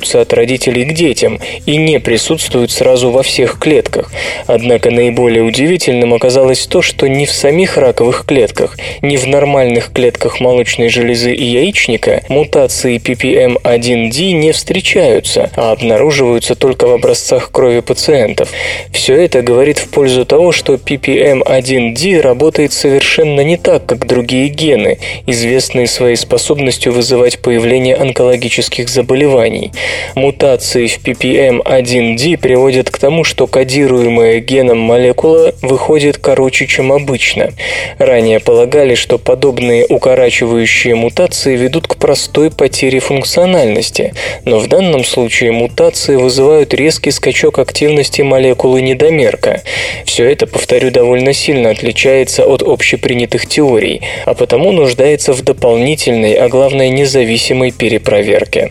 передаются 0.04 0.20
от 0.20 0.32
родителей 0.32 0.84
к 0.84 0.92
детям 0.92 1.40
и 1.66 1.76
не 1.76 1.98
присутствуют 1.98 2.70
сразу 2.70 3.10
во 3.10 3.22
всех 3.22 3.58
клетках. 3.58 4.12
Однако 4.46 4.90
наиболее 4.90 5.42
удивительным 5.42 6.12
оказалось 6.14 6.66
то, 6.66 6.82
что 6.82 7.08
ни 7.08 7.24
в 7.24 7.32
самих 7.32 7.78
раковых 7.78 8.24
клетках, 8.26 8.76
ни 9.02 9.16
в 9.16 9.26
нормальных 9.26 9.92
клетках 9.92 10.40
молочной 10.40 10.88
железы 10.88 11.32
и 11.34 11.44
яичника 11.44 12.22
мутации 12.28 12.98
PPM1D 12.98 14.32
не 14.32 14.52
встречаются, 14.52 15.50
а 15.56 15.72
обнаруживаются 15.72 16.54
только 16.54 16.86
в 16.86 16.92
образцах 16.92 17.50
крови 17.50 17.80
пациентов. 17.80 18.50
Все 18.92 19.14
это 19.14 19.42
говорит 19.42 19.78
в 19.78 19.88
пользу 19.88 20.24
того, 20.24 20.52
что 20.52 20.74
PPM1D 20.74 22.20
работает 22.20 22.72
совершенно 22.72 23.40
не 23.40 23.56
так, 23.56 23.86
как 23.86 24.06
другие 24.06 24.48
гены, 24.48 24.98
известные 25.26 25.86
своей 25.86 26.16
способностью 26.16 26.92
вызывать 26.92 27.38
появление 27.38 27.96
онкологических 27.96 28.88
заболеваний. 28.88 29.72
Мутации 30.14 30.86
в 30.86 30.98
PPM1D 31.04 32.38
приводят 32.38 32.90
к 32.90 32.98
тому, 32.98 33.24
что 33.24 33.46
кодируемая 33.46 34.40
геном 34.40 34.78
молекула 34.78 35.54
выходит 35.62 36.18
короче, 36.18 36.66
чем 36.66 36.92
обычно. 36.92 37.50
Ранее 37.98 38.40
полагали, 38.40 38.94
что 38.94 39.18
подобные 39.18 39.86
укорачивающие 39.88 40.94
мутации 40.94 41.56
ведут 41.56 41.86
к 41.86 41.96
простой 41.96 42.50
потере 42.50 43.00
функциональности, 43.00 44.14
но 44.44 44.58
в 44.58 44.68
данном 44.68 45.04
случае 45.04 45.52
мутации 45.52 46.16
вызывают 46.16 46.74
резкий 46.74 47.10
скачок 47.10 47.58
активности 47.58 48.22
молекулы 48.22 48.82
недомерка. 48.82 49.62
Все 50.04 50.30
это, 50.30 50.46
повторю, 50.46 50.90
довольно 50.90 51.32
сильно 51.32 51.70
отличается 51.70 52.44
от 52.46 52.62
общепринятых 52.62 53.46
теорий, 53.46 54.02
а 54.24 54.34
потому 54.34 54.72
нуждается 54.72 55.32
в 55.32 55.42
дополнительной, 55.42 56.34
а 56.34 56.48
главное 56.48 56.88
независимой 56.88 57.70
перепроверке. 57.70 58.70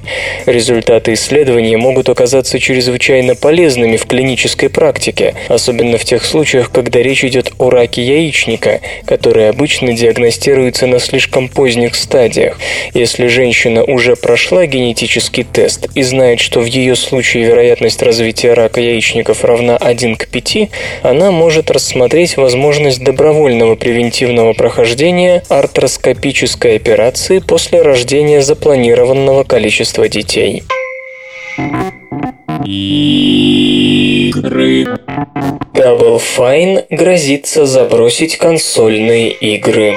Результаты 1.03 1.21
исследования 1.21 1.75
могут 1.75 2.07
оказаться 2.07 2.59
чрезвычайно 2.59 3.35
полезными 3.35 3.97
в 3.97 4.05
клинической 4.05 4.69
практике, 4.69 5.35
особенно 5.49 5.97
в 5.97 6.05
тех 6.05 6.23
случаях, 6.23 6.71
когда 6.71 7.01
речь 7.01 7.25
идет 7.25 7.51
о 7.57 7.69
раке 7.69 8.01
яичника, 8.01 8.79
который 9.05 9.49
обычно 9.49 9.91
диагностируется 9.91 10.87
на 10.87 10.99
слишком 10.99 11.49
поздних 11.49 11.95
стадиях. 11.95 12.57
Если 12.93 13.27
женщина 13.27 13.83
уже 13.83 14.15
прошла 14.15 14.65
генетический 14.65 15.43
тест 15.43 15.89
и 15.93 16.03
знает, 16.03 16.39
что 16.39 16.61
в 16.61 16.65
ее 16.67 16.95
случае 16.95 17.47
вероятность 17.47 18.01
развития 18.01 18.53
рака 18.53 18.79
яичников 18.79 19.43
равна 19.43 19.75
1 19.75 20.15
к 20.15 20.27
5, 20.27 20.69
она 21.01 21.31
может 21.31 21.69
рассмотреть 21.69 22.37
возможность 22.37 23.03
добровольного 23.03 23.75
превентивного 23.75 24.53
прохождения 24.53 25.43
артроскопической 25.49 26.77
операции 26.77 27.39
после 27.39 27.81
рождения 27.81 28.41
запланированного 28.41 29.43
количества 29.43 30.07
детей. 30.07 30.63
Игры. 32.65 33.25
Double 35.73 36.19
Fine 36.19 36.85
грозится 36.89 37.65
забросить 37.65 38.37
консольные 38.37 39.31
игры. 39.31 39.95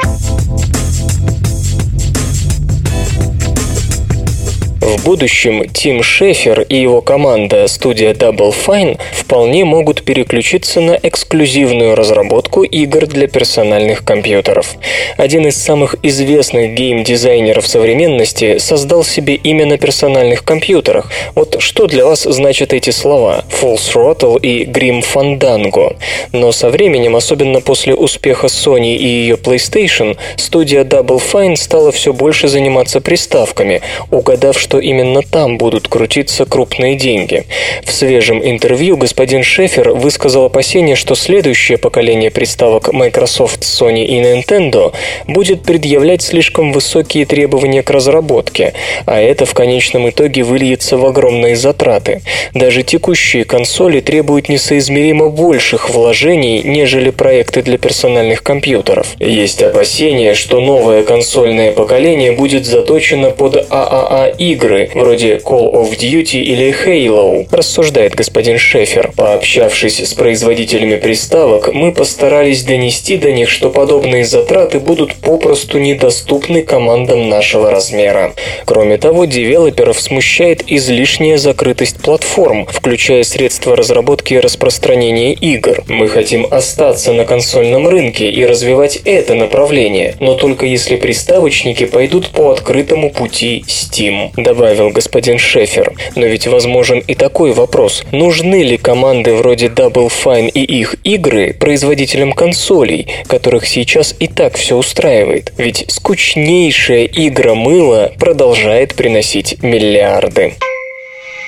В 4.87 5.05
будущем 5.05 5.69
Тим 5.69 6.01
Шефер 6.01 6.61
и 6.61 6.77
его 6.77 7.01
команда 7.01 7.67
студия 7.67 8.13
Double 8.13 8.55
Fine 8.55 9.01
вполне 9.13 9.65
могут 9.65 10.05
переключиться 10.05 10.81
на 10.81 10.93
эксклюзивную 11.03 11.97
разработку 11.97 12.63
игр 12.63 13.09
для 13.09 13.27
персональных 13.27 14.05
компьютеров. 14.05 14.77
Один 15.17 15.45
из 15.49 15.57
самых 15.57 15.97
известных 16.05 16.75
гейм-дизайнеров 16.75 17.67
современности 17.67 18.59
создал 18.59 19.03
себе 19.03 19.35
имя 19.35 19.67
на 19.67 19.77
персональных 19.77 20.45
компьютерах. 20.45 21.11
Вот 21.35 21.57
что 21.59 21.89
для 21.89 22.07
вас 22.07 22.23
значат 22.23 22.73
эти 22.73 22.91
слова 22.91 23.45
Full 23.61 23.79
Throttle 23.79 24.41
и 24.41 24.67
Grim 24.67 25.03
Fandango. 25.03 25.97
Но 26.31 26.53
со 26.53 26.71
временем, 26.71 27.17
особенно 27.17 27.61
после 27.61 27.97
успеха 27.97 28.47
Sony 28.47 28.95
и 28.95 29.05
ее 29.05 29.35
PlayStation, 29.35 30.17
студия 30.37 30.85
Double 30.85 31.21
Fine 31.21 31.57
стала 31.57 31.91
все 31.91 32.13
больше 32.13 32.47
заниматься 32.47 33.01
приставками, 33.01 33.83
угадав, 34.13 34.57
что 34.57 34.76
именно 34.79 35.23
там 35.23 35.59
будут 35.59 35.89
крутиться 35.89 36.45
крупные 36.45 36.97
деньги. 36.97 37.45
В 37.85 37.93
свежем 37.93 38.45
интервью 38.45 38.97
господин 38.97 39.43
Шефер 39.43 39.91
высказал 39.91 40.45
опасение, 40.47 40.97
что 40.97 41.15
следующее 41.15 41.79
поколение 41.79 42.31
приставок 42.31 42.93
Microsoft, 42.93 43.63
Sony 43.63 44.05
и 44.05 44.21
Nintendo 44.21 44.93
будет 45.27 45.63
предъявлять 45.63 46.23
слишком 46.23 46.73
высокие 46.73 47.27
требования 47.27 47.83
к 47.83 47.91
разработке, 47.91 48.75
а 49.07 49.21
это 49.21 49.47
в 49.47 49.55
конечном 49.55 50.09
итоге 50.09 50.43
выльется 50.43 50.97
в 50.97 51.05
огромные 51.07 51.57
затраты. 51.57 52.23
Даже 52.55 52.83
текущие 52.83 53.45
консоли 53.45 54.01
требуют 54.01 54.49
несоизмеримо 54.49 55.29
больших 55.29 55.91
вложений, 55.91 56.63
нежели 56.65 57.11
проекты 57.11 57.63
для 57.63 57.79
персональных 57.79 58.43
компьютеров. 58.43 59.15
Есть 59.19 59.63
опасения, 59.63 60.35
что 60.35 60.61
новое 60.61 61.03
консольное 61.03 61.73
поколение 61.73 62.33
будет 62.33 62.67
заточено 62.67 63.31
под 63.31 63.67
ААА 63.71 64.29
игры, 64.39 64.66
вроде 64.95 65.37
Call 65.37 65.73
of 65.73 65.97
Duty 65.97 66.41
или 66.41 66.75
Halo, 66.85 67.47
рассуждает 67.51 68.15
господин 68.15 68.59
Шефер. 68.59 69.13
Пообщавшись 69.17 70.01
с 70.01 70.15
производителями 70.15 70.97
приставок, 70.97 71.73
мы 71.73 71.93
постарались 71.93 72.65
донести 72.65 73.17
до 73.17 73.33
них, 73.33 73.49
что 73.49 73.71
подобные 73.71 74.25
затраты 74.25 74.81
будут 74.81 75.15
попросту 75.15 75.79
недоступны 75.79 76.63
командам 76.63 77.29
нашего 77.29 77.71
размера. 77.71 78.33
Кроме 78.65 78.99
того, 78.99 79.25
девелоперов 79.25 80.01
смущает 80.01 80.63
излишняя 80.67 81.39
закрытость 81.39 81.99
платформ, 81.99 82.67
включая 82.67 83.23
средства 83.23 83.77
разработки 83.77 84.35
и 84.35 84.41
распространения 84.41 85.33
игр. 85.33 85.85
Мы 85.89 86.09
хотим 86.09 86.47
остаться 86.51 87.13
на 87.13 87.25
консольном 87.25 87.89
рынке 87.89 88.31
и 88.31 88.45
развивать 88.45 88.97
это 89.05 89.35
направление, 89.35 90.17
но 90.21 90.35
только 90.35 90.67
если 90.67 90.97
приставочники 90.97 91.87
пойдут 91.87 92.29
по 92.29 92.51
открытому 92.51 93.11
пути 93.11 93.65
Steam, 93.67 94.31
добавил 94.57 94.91
господин 94.91 95.39
Шефер. 95.39 95.93
Но 96.15 96.25
ведь 96.25 96.47
возможен 96.47 97.01
и 97.01 97.15
такой 97.15 97.53
вопрос. 97.53 98.05
Нужны 98.11 98.63
ли 98.63 98.79
команды 98.79 99.35
вроде 99.35 99.67
Double 99.67 100.11
Fine 100.11 100.49
и 100.49 100.63
их 100.63 100.97
игры 101.05 101.53
производителям 101.53 102.33
консолей, 102.33 103.07
которых 103.27 103.67
сейчас 103.67 104.15
и 104.19 104.29
так 104.29 104.57
все 104.57 104.77
устраивает? 104.77 105.53
Ведь 105.59 105.85
скучнейшая 105.89 107.05
игра 107.05 107.55
мыла 107.55 108.13
продолжает 108.19 108.95
приносить 108.95 109.63
миллиарды. 109.63 110.55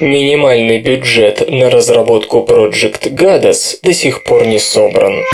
Минимальный 0.00 0.78
бюджет 0.78 1.50
на 1.50 1.70
разработку 1.70 2.46
Project 2.46 3.10
Gadas 3.10 3.78
до 3.82 3.94
сих 3.94 4.22
пор 4.22 4.46
не 4.46 4.58
собран. 4.58 5.24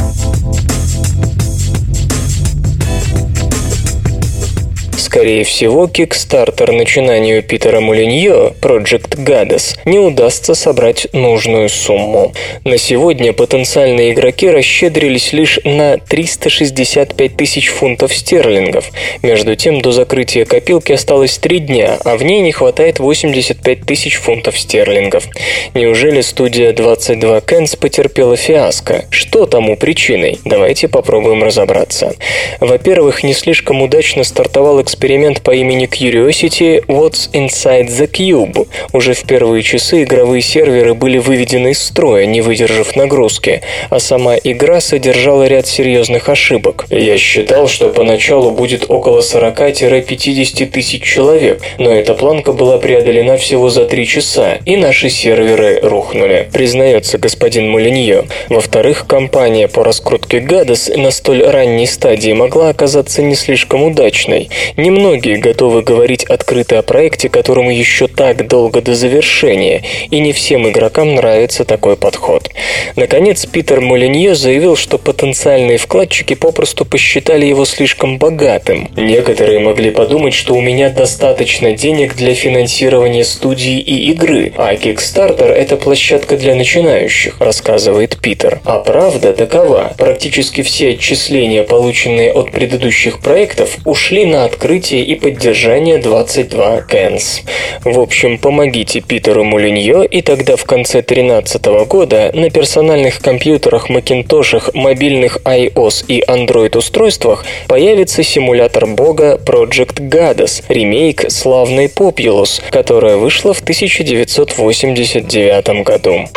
Скорее 5.15 5.45
всего, 5.45 5.87
кикстартер 5.87 6.73
начинанию 6.73 7.41
Питера 7.41 7.79
Мулиньо, 7.79 8.53
Project 8.61 9.17
Goddess, 9.25 9.79
не 9.85 10.01
удастся 10.01 10.57
собрать 10.57 11.07
нужную 11.13 11.69
сумму. 11.69 12.33
На 12.65 12.79
сегодня 12.79 13.33
потенциальные 13.33 14.11
игроки 14.13 14.51
расщедрились 14.51 15.33
лишь 15.33 15.61
на 15.63 15.99
365 15.99 17.37
тысяч 17.37 17.69
фунтов 17.69 18.13
стерлингов. 18.13 18.91
Между 19.23 19.55
тем, 19.55 19.83
до 19.83 19.93
закрытия 19.93 20.47
копилки 20.47 20.91
осталось 20.91 21.39
3 21.39 21.61
дня, 21.61 21.97
а 22.05 22.17
в 22.17 22.25
ней 22.25 22.41
не 22.41 22.51
хватает 22.51 22.99
85 22.99 23.83
тысяч 23.87 24.17
фунтов 24.17 24.59
стерлингов. 24.59 25.29
Неужели 25.75 26.23
студия 26.23 26.73
22 26.73 27.41
Кэнс 27.41 27.77
потерпела 27.77 28.37
фиаско? 28.37 29.05
Что 29.11 29.47
тому 29.47 29.77
причиной? 29.77 30.41
Давайте 30.45 30.89
попробуем 30.89 31.45
разобраться. 31.45 32.17
Во-первых, 32.59 33.23
не 33.23 33.33
слишком 33.33 33.81
удачно 33.81 34.25
стартовал 34.25 34.83
эксперимент 34.83 35.04
эксперимент 35.05 35.43
по 35.43 35.51
имени 35.51 35.87
Curiosity 35.87 36.83
What's 36.87 37.31
Inside 37.35 37.89
the 37.89 38.11
Cube. 38.11 38.67
Уже 38.95 39.13
в 39.13 39.25
первые 39.25 39.63
часы 39.63 40.05
игровые 40.05 40.41
серверы 40.41 40.95
были 40.95 41.19
выведены 41.19 41.73
из 41.73 41.83
строя, 41.83 42.25
не 42.25 42.41
выдержав 42.41 42.97
нагрузки, 42.97 43.61
а 43.91 44.01
сама 44.01 44.37
игра 44.43 44.81
содержала 44.81 45.47
ряд 45.47 45.67
серьезных 45.67 46.31
ошибок. 46.31 46.87
Я 46.89 47.19
считал, 47.19 47.69
что 47.69 47.91
поначалу 47.91 48.51
будет 48.51 48.87
около 48.89 49.21
40-50 49.21 50.67
тысяч 50.71 51.03
человек, 51.03 51.61
но 51.77 51.93
эта 51.93 52.15
планка 52.15 52.55
была 52.55 52.79
преодолена 52.79 53.37
всего 53.37 53.69
за 53.69 53.85
3 53.85 54.07
часа, 54.07 54.59
и 54.65 54.77
наши 54.77 55.11
серверы 55.11 55.81
рухнули, 55.83 56.49
признается 56.51 57.19
господин 57.19 57.69
Мулиньо. 57.69 58.25
Во-вторых, 58.49 59.07
компания 59.07 59.69
по 59.69 59.85
раскрутке 59.85 60.41
Гадос 60.41 60.89
на 60.97 61.11
столь 61.11 61.45
ранней 61.45 61.87
стадии 61.87 62.33
могла 62.33 62.71
оказаться 62.71 63.21
не 63.21 63.35
слишком 63.35 63.83
удачной. 63.83 64.49
Не 64.79 64.94
Немногие 64.95 65.39
готовы 65.39 65.83
говорить 65.83 66.23
открыто 66.23 66.79
о 66.79 66.83
проекте, 66.83 67.29
которому 67.29 67.73
еще 67.73 68.07
так 68.07 68.47
долго 68.47 68.81
до 68.81 68.95
завершения, 68.95 69.83
и 70.09 70.21
не 70.21 70.33
всем 70.33 70.69
игрокам 70.69 71.17
нравится 71.17 71.65
такой 71.65 71.97
подход. 71.97 72.49
Наконец, 72.95 73.45
Питер 73.45 73.81
Молинье 73.81 74.37
заявил, 74.37 74.77
что 74.77 74.99
потенциальные 74.99 75.79
вкладчики 75.79 76.35
попросту 76.35 76.85
посчитали 76.85 77.45
его 77.45 77.65
слишком 77.65 78.19
богатым. 78.19 78.89
Некоторые 78.97 79.59
могли 79.59 79.91
подумать, 79.91 80.33
что 80.33 80.55
у 80.55 80.61
меня 80.61 80.91
достаточно 80.91 81.73
денег 81.73 82.15
для 82.15 82.33
финансирования 82.33 83.25
студии 83.25 83.81
и 83.81 84.13
игры, 84.13 84.53
а 84.57 84.75
Kickstarter– 84.75 85.49
это 85.49 85.77
площадка 85.77 86.37
для 86.37 86.55
начинающих, 86.55 87.41
рассказывает 87.41 88.19
Питер. 88.21 88.61
А 88.65 88.79
правда 88.79 89.33
такова. 89.33 89.93
Практически 89.99 90.63
все 90.63 90.91
отчисления, 90.91 91.65
полученные 91.65 92.33
от 92.33 92.53
предыдущих 92.53 93.19
проектов, 93.19 93.79
ушли 93.85 94.25
на 94.25 94.45
открытие 94.45 94.84
развитие 94.85 95.05
и 95.05 95.15
поддержание 95.15 95.99
22 95.99 96.83
Кэнс. 96.83 97.43
В 97.85 97.99
общем, 97.99 98.39
помогите 98.39 99.01
Питеру 99.01 99.45
Мулиньо, 99.45 100.05
и 100.05 100.21
тогда 100.21 100.57
в 100.57 100.65
конце 100.65 101.03
2013 101.03 101.65
года 101.89 102.31
на 102.35 102.51
персональных 102.51 103.21
компьютерах, 103.21 103.89
макинтошах, 103.89 104.75
мобильных 104.75 105.39
iOS 105.45 106.05
и 106.09 106.23
Android 106.23 106.77
устройствах 106.77 107.47
появится 107.67 108.23
симулятор 108.23 108.87
бога 108.87 109.41
Project 109.45 110.11
Goddess, 110.11 110.63
ремейк 110.69 111.31
славной 111.31 111.87
Populous, 111.87 112.61
которая 112.71 113.17
вышла 113.17 113.55
в 113.55 113.61
1989 113.61 115.85
году. 115.85 116.29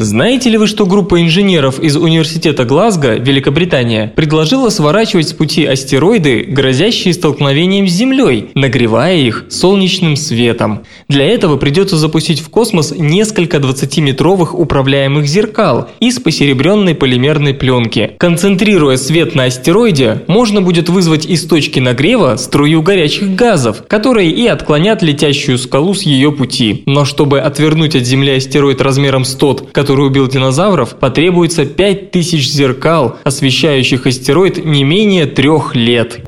Знаете 0.00 0.50
ли 0.50 0.58
вы, 0.58 0.68
что 0.68 0.86
группа 0.86 1.20
инженеров 1.20 1.80
из 1.80 1.96
Университета 1.96 2.64
Глазго, 2.64 3.16
Великобритания, 3.16 4.12
предложила 4.14 4.68
сворачивать 4.68 5.28
с 5.28 5.32
пути 5.32 5.64
астероиды, 5.64 6.44
грозящие 6.44 7.12
столкновением 7.14 7.88
с 7.88 7.92
Землей, 7.92 8.50
нагревая 8.54 9.16
их 9.16 9.46
солнечным 9.48 10.14
светом? 10.14 10.82
Для 11.08 11.24
этого 11.24 11.56
придется 11.56 11.96
запустить 11.96 12.38
в 12.38 12.48
космос 12.48 12.94
несколько 12.96 13.56
20-метровых 13.56 14.54
управляемых 14.54 15.26
зеркал 15.26 15.88
из 15.98 16.20
посеребренной 16.20 16.94
полимерной 16.94 17.54
пленки. 17.54 18.12
Концентрируя 18.18 18.96
свет 18.96 19.34
на 19.34 19.44
астероиде, 19.44 20.22
можно 20.28 20.62
будет 20.62 20.88
вызвать 20.88 21.26
из 21.26 21.44
точки 21.44 21.80
нагрева 21.80 22.36
струю 22.36 22.82
горячих 22.82 23.34
газов, 23.34 23.82
которые 23.88 24.30
и 24.30 24.46
отклонят 24.46 25.02
летящую 25.02 25.58
скалу 25.58 25.94
с 25.94 26.02
ее 26.02 26.30
пути. 26.30 26.84
Но 26.86 27.04
чтобы 27.04 27.40
отвернуть 27.40 27.96
от 27.96 28.04
Земли 28.04 28.36
астероид 28.36 28.80
размером 28.80 29.24
с 29.24 29.34
тот, 29.34 29.70
который 29.72 29.87
убил 29.92 30.28
динозавров, 30.28 30.96
потребуется 30.96 31.64
5000 31.64 32.46
зеркал, 32.46 33.16
освещающих 33.24 34.06
астероид 34.06 34.64
не 34.64 34.84
менее 34.84 35.26
трех 35.26 35.74
лет. 35.74 36.20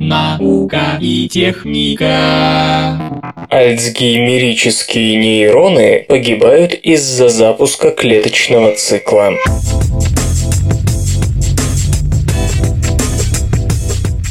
Наука 0.00 0.98
и 1.00 1.28
техника. 1.28 2.98
Альцгеймерические 3.50 5.16
нейроны 5.16 6.04
погибают 6.08 6.74
из-за 6.74 7.28
запуска 7.28 7.90
клеточного 7.90 8.74
цикла. 8.74 9.32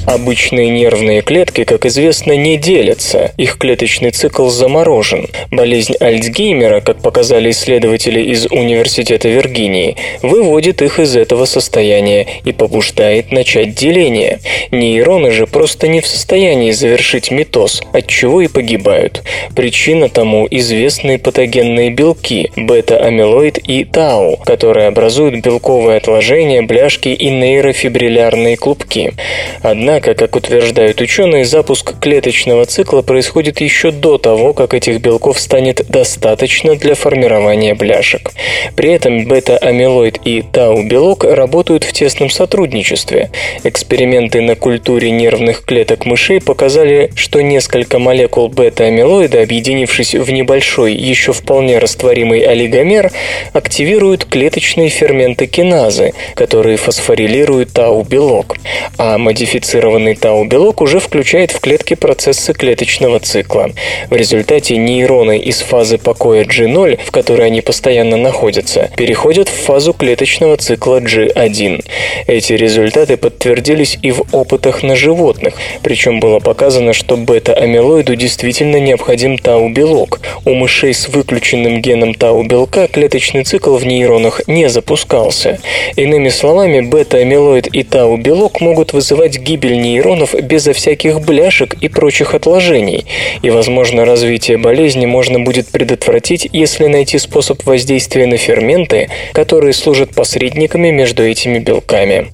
Обычные 0.05 0.69
нервные 0.69 1.21
клетки, 1.21 1.63
как 1.63 1.85
известно, 1.85 2.33
не 2.33 2.57
делятся, 2.57 3.31
их 3.37 3.57
клеточный 3.57 4.11
цикл 4.11 4.49
заморожен. 4.49 5.27
Болезнь 5.49 5.95
Альцгеймера, 5.99 6.81
как 6.81 7.01
показали 7.01 7.51
исследователи 7.51 8.19
из 8.21 8.45
Университета 8.47 9.29
Виргинии, 9.29 9.95
выводит 10.21 10.81
их 10.81 10.99
из 10.99 11.15
этого 11.15 11.45
состояния 11.45 12.27
и 12.43 12.51
побуждает 12.51 13.31
начать 13.31 13.75
деление. 13.75 14.39
Нейроны 14.71 15.31
же 15.31 15.47
просто 15.47 15.87
не 15.87 16.01
в 16.01 16.07
состоянии 16.07 16.71
завершить 16.71 17.31
митоз, 17.31 17.81
от 17.93 18.07
чего 18.07 18.41
и 18.41 18.47
погибают. 18.47 19.23
Причина 19.55 20.09
тому 20.09 20.47
известные 20.51 21.17
патогенные 21.17 21.89
белки– 21.91 22.51
бета-амилоид 22.57 23.57
и 23.57 23.85
тау, 23.85 24.37
которые 24.45 24.87
образуют 24.87 25.43
белковые 25.43 25.97
отложения, 25.97 26.61
бляшки 26.61 27.09
и 27.09 27.29
нейрофибриллярные 27.29 28.57
клубки. 28.57 29.13
Однако 29.61 29.92
Однако, 29.93 30.15
как 30.15 30.35
утверждают 30.35 31.01
ученые, 31.01 31.45
запуск 31.45 31.99
клеточного 31.99 32.65
цикла 32.65 33.03
происходит 33.03 33.61
еще 33.61 33.91
до 33.91 34.17
того, 34.17 34.53
как 34.53 34.73
этих 34.73 34.99
белков 34.99 35.39
станет 35.39 35.85
достаточно 35.87 36.75
для 36.75 36.95
формирования 36.95 37.75
бляшек. 37.75 38.31
При 38.75 38.91
этом 38.91 39.27
бета-амилоид 39.27 40.19
и 40.25 40.41
тау-белок 40.41 41.25
работают 41.25 41.83
в 41.83 41.93
тесном 41.93 42.31
сотрудничестве. 42.31 43.29
Эксперименты 43.63 44.41
на 44.41 44.55
культуре 44.55 45.11
нервных 45.11 45.63
клеток 45.63 46.07
мышей 46.07 46.41
показали, 46.41 47.11
что 47.15 47.41
несколько 47.41 47.99
молекул 47.99 48.49
бета-амилоида, 48.49 49.43
объединившись 49.43 50.15
в 50.15 50.27
небольшой, 50.31 50.95
еще 50.95 51.33
вполне 51.33 51.77
растворимый 51.77 52.39
олигомер, 52.39 53.11
активируют 53.53 54.25
клеточные 54.25 54.89
ферменты 54.89 55.45
киназы, 55.45 56.13
которые 56.33 56.77
фосфорилируют 56.77 57.73
тау-белок. 57.73 58.55
А 58.97 59.19
модифицированные 59.19 59.82
Модифицированный 59.83 60.15
тау-белок 60.15 60.79
уже 60.79 61.01
включает 61.01 61.51
в 61.51 61.59
клетки 61.59 61.95
процессы 61.95 62.53
клеточного 62.53 63.19
цикла. 63.19 63.71
В 64.09 64.15
результате 64.15 64.77
нейроны 64.77 65.37
из 65.37 65.59
фазы 65.59 65.97
покоя 65.97 66.45
G0, 66.45 66.99
в 67.05 67.11
которой 67.11 67.47
они 67.47 67.59
постоянно 67.59 68.15
находятся, 68.15 68.89
переходят 68.95 69.49
в 69.49 69.65
фазу 69.65 69.91
клеточного 69.91 70.55
цикла 70.55 71.01
G1. 71.01 71.83
Эти 72.27 72.53
результаты 72.53 73.17
подтвердились 73.17 73.99
и 74.01 74.11
в 74.11 74.23
опытах 74.31 74.83
на 74.83 74.95
животных, 74.95 75.55
причем 75.81 76.21
было 76.21 76.39
показано, 76.39 76.93
что 76.93 77.17
бета-амилоиду 77.17 78.15
действительно 78.15 78.77
необходим 78.77 79.37
тау-белок. 79.37 80.21
У 80.45 80.53
мышей 80.53 80.93
с 80.93 81.09
выключенным 81.09 81.81
геном 81.81 82.13
тау-белка 82.13 82.87
клеточный 82.87 83.43
цикл 83.43 83.75
в 83.75 83.85
нейронах 83.85 84.47
не 84.47 84.69
запускался. 84.69 85.59
Иными 85.97 86.29
словами, 86.29 86.79
бета-амилоид 86.79 87.67
и 87.67 87.83
тау-белок 87.83 88.61
могут 88.61 88.93
вызывать 88.93 89.37
гибель 89.37 89.72
гибель 89.73 89.81
нейронов 89.81 90.33
безо 90.33 90.73
всяких 90.73 91.21
бляшек 91.21 91.75
и 91.81 91.87
прочих 91.87 92.33
отложений, 92.35 93.05
и, 93.41 93.49
возможно, 93.49 94.05
развитие 94.05 94.57
болезни 94.57 95.05
можно 95.05 95.39
будет 95.39 95.67
предотвратить, 95.67 96.47
если 96.51 96.87
найти 96.87 97.17
способ 97.19 97.63
воздействия 97.65 98.25
на 98.27 98.37
ферменты, 98.37 99.09
которые 99.33 99.73
служат 99.73 100.13
посредниками 100.15 100.91
между 100.91 101.23
этими 101.23 101.59
белками. 101.59 102.27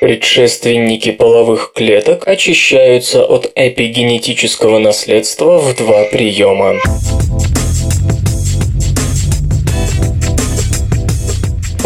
Предшественники 0.00 1.10
половых 1.10 1.72
клеток 1.74 2.28
очищаются 2.28 3.24
от 3.24 3.50
эпигенетического 3.54 4.78
наследства 4.78 5.58
в 5.58 5.74
два 5.74 6.04
приема. 6.04 6.76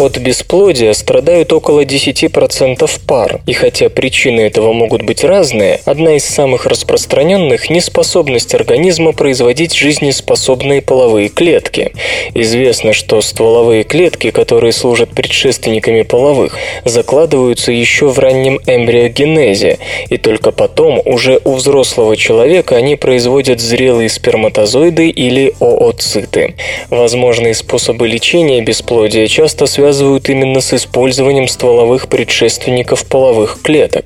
От 0.01 0.17
бесплодия 0.17 0.93
страдают 0.93 1.53
около 1.53 1.81
10% 1.81 2.89
пар, 3.05 3.39
и 3.45 3.53
хотя 3.53 3.87
причины 3.87 4.41
этого 4.41 4.73
могут 4.73 5.03
быть 5.03 5.23
разные, 5.23 5.79
одна 5.85 6.15
из 6.15 6.25
самых 6.25 6.65
распространенных– 6.65 7.69
неспособность 7.69 8.55
организма 8.55 9.11
производить 9.11 9.75
жизнеспособные 9.75 10.81
половые 10.81 11.29
клетки. 11.29 11.91
Известно, 12.33 12.93
что 12.93 13.21
стволовые 13.21 13.83
клетки, 13.83 14.31
которые 14.31 14.71
служат 14.71 15.11
предшественниками 15.11 16.01
половых, 16.01 16.57
закладываются 16.83 17.71
еще 17.71 18.07
в 18.07 18.17
раннем 18.17 18.59
эмбриогенезе, 18.65 19.77
и 20.09 20.17
только 20.17 20.51
потом, 20.51 20.99
уже 21.05 21.39
у 21.43 21.53
взрослого 21.53 22.17
человека, 22.17 22.75
они 22.75 22.95
производят 22.95 23.59
зрелые 23.59 24.09
сперматозоиды 24.09 25.09
или 25.09 25.53
ооциты. 25.59 26.55
Возможные 26.89 27.53
способы 27.53 28.07
лечения 28.07 28.61
бесплодия 28.61 29.27
часто 29.27 29.67
связывают 29.91 30.29
именно 30.29 30.61
с 30.61 30.73
использованием 30.73 31.49
стволовых 31.49 32.07
предшественников 32.07 33.05
половых 33.05 33.61
клеток. 33.61 34.05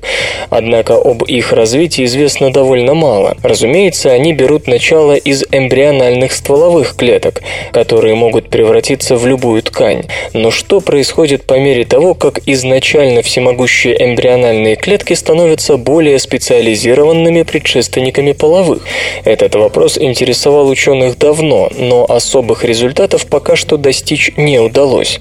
Однако 0.50 0.94
об 0.96 1.22
их 1.22 1.52
развитии 1.52 2.04
известно 2.06 2.52
довольно 2.52 2.94
мало. 2.94 3.36
Разумеется, 3.44 4.10
они 4.10 4.32
берут 4.32 4.66
начало 4.66 5.14
из 5.14 5.44
эмбриональных 5.52 6.32
стволовых 6.32 6.96
клеток, 6.96 7.42
которые 7.70 8.16
могут 8.16 8.50
превратиться 8.50 9.14
в 9.14 9.28
любую 9.28 9.62
ткань. 9.62 10.02
Но 10.32 10.50
что 10.50 10.80
происходит 10.80 11.44
по 11.44 11.54
мере 11.54 11.84
того, 11.84 12.14
как 12.14 12.40
изначально 12.46 13.22
всемогущие 13.22 13.94
эмбриональные 14.04 14.74
клетки 14.74 15.12
становятся 15.14 15.76
более 15.76 16.18
специализированными 16.18 17.44
предшественниками 17.44 18.32
половых? 18.32 18.82
Этот 19.24 19.54
вопрос 19.54 19.98
интересовал 19.98 20.68
ученых 20.68 21.16
давно, 21.16 21.70
но 21.78 22.04
особых 22.08 22.64
результатов 22.64 23.26
пока 23.26 23.54
что 23.54 23.76
достичь 23.76 24.32
не 24.36 24.58
удалось. 24.58 25.20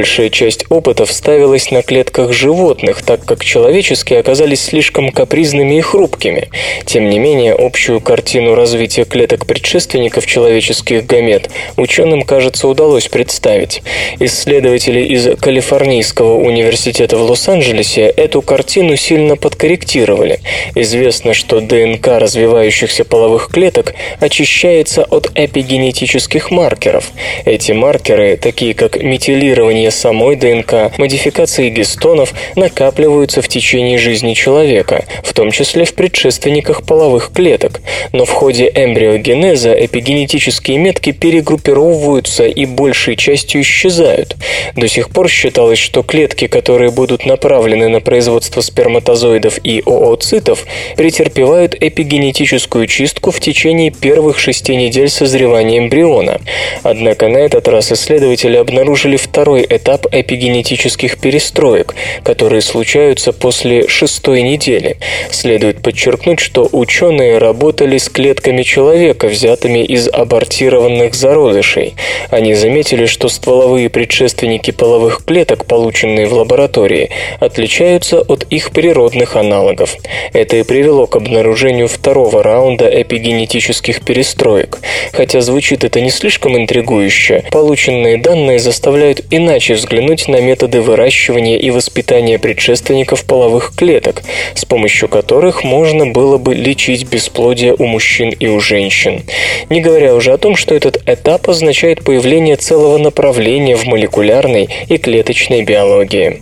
Большая 0.00 0.30
часть 0.30 0.64
опытов 0.70 1.12
ставилась 1.12 1.70
на 1.70 1.82
клетках 1.82 2.32
животных, 2.32 3.02
так 3.02 3.22
как 3.26 3.44
человеческие 3.44 4.20
оказались 4.20 4.62
слишком 4.62 5.10
капризными 5.10 5.74
и 5.74 5.82
хрупкими. 5.82 6.48
Тем 6.86 7.10
не 7.10 7.18
менее, 7.18 7.52
общую 7.52 8.00
картину 8.00 8.54
развития 8.54 9.04
клеток 9.04 9.44
предшественников 9.44 10.24
человеческих 10.24 11.04
гамет 11.04 11.50
ученым, 11.76 12.22
кажется, 12.22 12.66
удалось 12.66 13.08
представить. 13.08 13.82
Исследователи 14.18 15.00
из 15.00 15.38
Калифорнийского 15.38 16.36
университета 16.36 17.18
в 17.18 17.22
Лос-Анджелесе 17.24 18.06
эту 18.06 18.40
картину 18.40 18.96
сильно 18.96 19.36
подкорректировали. 19.36 20.40
Известно, 20.74 21.34
что 21.34 21.60
ДНК 21.60 22.06
развивающихся 22.06 23.04
половых 23.04 23.50
клеток 23.52 23.92
очищается 24.18 25.04
от 25.04 25.30
эпигенетических 25.34 26.50
маркеров. 26.50 27.10
Эти 27.44 27.72
маркеры, 27.72 28.38
такие 28.38 28.72
как 28.72 29.02
метилирование 29.02 29.89
самой 29.90 30.36
ДНК, 30.36 30.96
модификации 30.98 31.68
гистонов, 31.70 32.32
накапливаются 32.56 33.42
в 33.42 33.48
течение 33.48 33.98
жизни 33.98 34.34
человека, 34.34 35.04
в 35.22 35.32
том 35.32 35.50
числе 35.50 35.84
в 35.84 35.94
предшественниках 35.94 36.82
половых 36.82 37.32
клеток. 37.32 37.80
Но 38.12 38.24
в 38.24 38.30
ходе 38.30 38.70
эмбриогенеза 38.74 39.72
эпигенетические 39.72 40.78
метки 40.78 41.12
перегруппировываются 41.12 42.46
и 42.46 42.66
большей 42.66 43.16
частью 43.16 43.62
исчезают. 43.62 44.36
До 44.76 44.88
сих 44.88 45.10
пор 45.10 45.28
считалось, 45.28 45.78
что 45.78 46.02
клетки, 46.02 46.46
которые 46.46 46.90
будут 46.90 47.26
направлены 47.26 47.88
на 47.88 48.00
производство 48.00 48.60
сперматозоидов 48.60 49.58
и 49.64 49.82
ооцитов, 49.84 50.64
претерпевают 50.96 51.74
эпигенетическую 51.78 52.86
чистку 52.86 53.30
в 53.30 53.40
течение 53.40 53.90
первых 53.90 54.38
шести 54.38 54.76
недель 54.76 55.08
созревания 55.08 55.78
эмбриона. 55.78 56.40
Однако 56.82 57.28
на 57.28 57.38
этот 57.38 57.68
раз 57.68 57.92
исследователи 57.92 58.56
обнаружили 58.56 59.16
второй 59.16 59.66
этап 59.70 60.06
эпигенетических 60.10 61.18
перестроек, 61.18 61.94
которые 62.22 62.60
случаются 62.60 63.32
после 63.32 63.88
шестой 63.88 64.42
недели. 64.42 64.98
Следует 65.30 65.82
подчеркнуть, 65.82 66.40
что 66.40 66.68
ученые 66.70 67.38
работали 67.38 67.96
с 67.96 68.08
клетками 68.08 68.62
человека, 68.62 69.28
взятыми 69.28 69.84
из 69.84 70.08
абортированных 70.08 71.14
зародышей. 71.14 71.94
Они 72.30 72.54
заметили, 72.54 73.06
что 73.06 73.28
стволовые 73.28 73.88
предшественники 73.88 74.70
половых 74.70 75.24
клеток, 75.24 75.64
полученные 75.64 76.26
в 76.26 76.34
лаборатории, 76.34 77.10
отличаются 77.38 78.20
от 78.20 78.44
их 78.50 78.72
природных 78.72 79.36
аналогов. 79.36 79.96
Это 80.32 80.56
и 80.56 80.62
привело 80.62 81.06
к 81.06 81.16
обнаружению 81.16 81.88
второго 81.88 82.42
раунда 82.42 82.88
эпигенетических 83.02 84.02
перестроек. 84.02 84.78
Хотя 85.12 85.40
звучит 85.40 85.84
это 85.84 86.00
не 86.00 86.10
слишком 86.10 86.56
интригующе, 86.56 87.44
полученные 87.50 88.18
данные 88.18 88.58
заставляют 88.58 89.22
иначе 89.30 89.59
взглянуть 89.68 90.28
на 90.28 90.40
методы 90.40 90.80
выращивания 90.80 91.58
и 91.58 91.70
воспитания 91.70 92.38
предшественников 92.38 93.24
половых 93.24 93.72
клеток, 93.76 94.22
с 94.54 94.64
помощью 94.64 95.08
которых 95.08 95.64
можно 95.64 96.06
было 96.06 96.38
бы 96.38 96.54
лечить 96.54 97.08
бесплодие 97.08 97.74
у 97.74 97.84
мужчин 97.86 98.30
и 98.30 98.46
у 98.46 98.60
женщин. 98.60 99.22
Не 99.68 99.80
говоря 99.80 100.14
уже 100.14 100.32
о 100.32 100.38
том, 100.38 100.56
что 100.56 100.74
этот 100.74 101.02
этап 101.06 101.48
означает 101.50 102.02
появление 102.02 102.56
целого 102.56 102.98
направления 102.98 103.76
в 103.76 103.84
молекулярной 103.84 104.68
и 104.88 104.96
клеточной 104.96 105.62
биологии. 105.62 106.40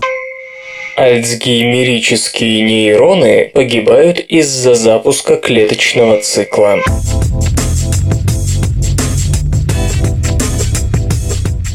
Альцгеймерические 0.97 2.63
нейроны 2.63 3.51
погибают 3.55 4.19
из-за 4.19 4.75
запуска 4.75 5.37
клеточного 5.37 6.21
цикла. 6.21 6.81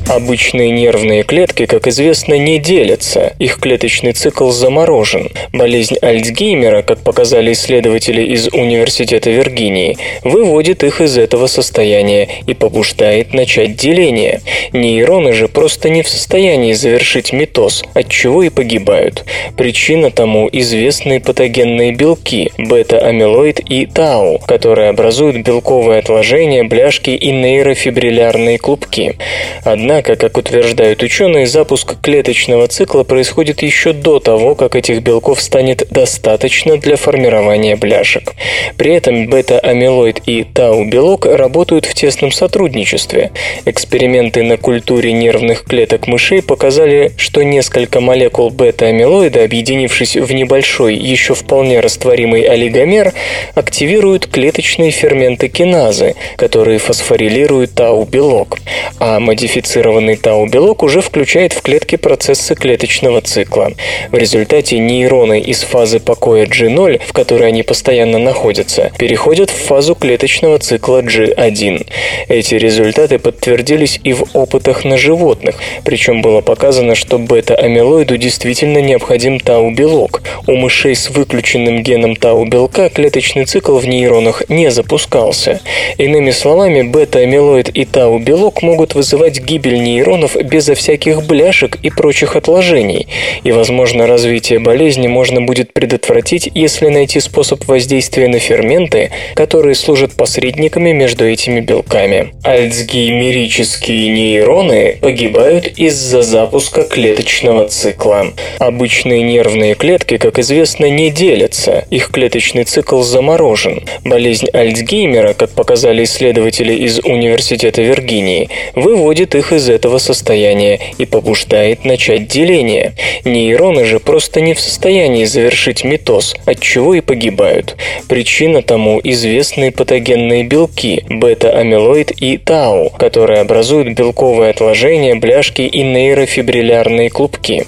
Обычные 0.09 0.69
нервные 0.69 1.23
клетки, 1.23 1.65
как 1.65 1.87
известно, 1.87 2.37
не 2.37 2.59
делятся, 2.59 3.33
их 3.39 3.59
клеточный 3.59 4.11
цикл 4.11 4.49
заморожен. 4.49 5.29
Болезнь 5.53 5.95
Альцгеймера, 6.01 6.81
как 6.81 6.99
показали 6.99 7.53
исследователи 7.53 8.21
из 8.21 8.49
Университета 8.49 9.31
Виргинии, 9.31 9.97
выводит 10.23 10.83
их 10.83 10.99
из 10.99 11.17
этого 11.17 11.47
состояния 11.47 12.27
и 12.45 12.53
побуждает 12.53 13.33
начать 13.33 13.77
деление. 13.77 14.41
Нейроны 14.73 15.31
же 15.31 15.47
просто 15.47 15.89
не 15.89 16.03
в 16.03 16.09
состоянии 16.09 16.73
завершить 16.73 17.31
митоз, 17.31 17.83
от 17.93 18.09
чего 18.09 18.43
и 18.43 18.49
погибают. 18.49 19.23
Причина 19.57 20.11
тому 20.11 20.49
известные 20.51 21.21
патогенные 21.21 21.93
белки– 21.93 22.51
бета-амилоид 22.57 23.61
и 23.61 23.85
тау, 23.85 24.39
которые 24.45 24.89
образуют 24.89 25.37
белковые 25.37 25.99
отложения, 25.99 26.65
бляшки 26.65 27.11
и 27.11 27.31
нейрофибриллярные 27.31 28.57
клубки. 28.57 29.15
Однако 29.63 29.92
Однако, 29.93 30.15
как 30.15 30.39
утверждают 30.39 31.03
ученые, 31.03 31.45
запуск 31.45 32.01
клеточного 32.01 32.67
цикла 32.67 33.03
происходит 33.03 33.61
еще 33.61 33.93
до 33.93 34.19
того, 34.19 34.55
как 34.55 34.75
этих 34.75 35.03
белков 35.03 35.39
станет 35.39 35.87
достаточно 35.91 36.77
для 36.77 36.95
формирования 36.95 37.75
бляшек. 37.75 38.33
При 38.75 38.95
этом 38.95 39.27
бета-амилоид 39.27 40.21
и 40.25 40.45
тау-белок 40.45 41.27
работают 41.27 41.85
в 41.85 41.93
тесном 41.93 42.31
сотрудничестве. 42.31 43.33
Эксперименты 43.65 44.41
на 44.41 44.57
культуре 44.57 45.13
нервных 45.13 45.63
клеток 45.63 46.07
мышей 46.07 46.41
показали, 46.41 47.11
что 47.17 47.43
несколько 47.43 48.01
молекул 48.01 48.49
бета-амилоида, 48.49 49.43
объединившись 49.43 50.15
в 50.15 50.31
небольшой, 50.33 50.95
еще 50.95 51.35
вполне 51.35 51.81
растворимый 51.81 52.41
олигомер, 52.41 53.13
активируют 53.53 54.25
клеточные 54.25 54.89
ферменты 54.89 55.49
киназы, 55.49 56.15
которые 56.35 56.79
фосфорилируют 56.79 57.75
тау-белок. 57.75 58.57
А 58.97 59.19
модифицированные 59.19 59.82
модифицированный 59.83 60.15
тау-белок 60.15 60.83
уже 60.83 61.01
включает 61.01 61.53
в 61.53 61.61
клетки 61.61 61.97
процессы 61.97 62.55
клеточного 62.55 63.21
цикла. 63.21 63.71
В 64.11 64.17
результате 64.17 64.79
нейроны 64.79 65.39
из 65.39 65.61
фазы 65.63 65.99
покоя 65.99 66.45
G0, 66.45 67.01
в 67.05 67.13
которой 67.13 67.49
они 67.49 67.63
постоянно 67.63 68.17
находятся, 68.17 68.91
переходят 68.97 69.49
в 69.49 69.65
фазу 69.65 69.95
клеточного 69.95 70.59
цикла 70.59 71.01
G1. 71.01 71.87
Эти 72.29 72.55
результаты 72.55 73.19
подтвердились 73.19 73.99
и 74.03 74.13
в 74.13 74.23
опытах 74.33 74.85
на 74.85 74.97
животных, 74.97 75.55
причем 75.83 76.21
было 76.21 76.41
показано, 76.41 76.95
что 76.95 77.17
бета-амилоиду 77.17 78.17
действительно 78.17 78.79
необходим 78.79 79.39
тау-белок. 79.39 80.21
У 80.47 80.55
мышей 80.55 80.95
с 80.95 81.09
выключенным 81.09 81.83
геном 81.83 82.15
тау-белка 82.15 82.89
клеточный 82.89 83.45
цикл 83.45 83.77
в 83.77 83.87
нейронах 83.87 84.43
не 84.49 84.71
запускался. 84.71 85.59
Иными 85.97 86.31
словами, 86.31 86.83
бета-амилоид 86.83 87.69
и 87.69 87.85
тау-белок 87.85 88.61
могут 88.61 88.95
вызывать 88.95 89.41
гибель 89.41 89.72
гибель 89.73 89.83
нейронов 89.83 90.35
безо 90.35 90.75
всяких 90.75 91.23
бляшек 91.25 91.77
и 91.81 91.89
прочих 91.89 92.35
отложений, 92.35 93.07
и, 93.43 93.51
возможно, 93.51 94.07
развитие 94.07 94.59
болезни 94.59 95.07
можно 95.07 95.41
будет 95.41 95.73
предотвратить, 95.73 96.49
если 96.53 96.87
найти 96.87 97.19
способ 97.19 97.65
воздействия 97.65 98.27
на 98.27 98.39
ферменты, 98.39 99.11
которые 99.35 99.75
служат 99.75 100.13
посредниками 100.13 100.91
между 100.91 101.25
этими 101.27 101.59
белками. 101.59 102.33
Альцгеймерические 102.43 104.09
нейроны 104.09 104.97
погибают 105.01 105.67
из-за 105.77 106.21
запуска 106.21 106.83
клеточного 106.83 107.67
цикла. 107.69 108.27
Обычные 108.59 109.23
нервные 109.23 109.75
клетки, 109.75 110.17
как 110.17 110.39
известно, 110.39 110.89
не 110.89 111.09
делятся, 111.09 111.85
их 111.89 112.09
клеточный 112.09 112.63
цикл 112.63 113.01
заморожен. 113.01 113.83
Болезнь 114.03 114.47
Альцгеймера, 114.53 115.33
как 115.33 115.51
показали 115.51 116.03
исследователи 116.03 116.73
из 116.73 116.99
Университета 116.99 117.81
Виргинии, 117.81 118.49
выводит 118.75 119.35
их 119.35 119.51
из 119.53 119.62
из 119.63 119.69
этого 119.69 119.97
состояния 119.97 120.79
и 120.97 121.05
побуждает 121.05 121.85
начать 121.85 122.27
деление. 122.27 122.93
Нейроны 123.23 123.85
же 123.85 123.99
просто 123.99 124.41
не 124.41 124.53
в 124.53 124.59
состоянии 124.59 125.23
завершить 125.23 125.85
митоз, 125.85 126.35
от 126.45 126.59
чего 126.59 126.93
и 126.93 127.01
погибают. 127.01 127.77
Причина 128.09 128.61
тому 128.61 128.99
известные 129.03 129.71
патогенные 129.71 130.43
белки– 130.43 131.03
бета-амилоид 131.09 132.11
и 132.11 132.37
тау, 132.37 132.89
которые 132.89 133.39
образуют 133.39 133.97
белковые 133.97 134.51
отложения, 134.51 135.15
бляшки 135.15 135.61
и 135.61 135.81
нейрофибриллярные 135.81 137.09
клубки. 137.09 137.65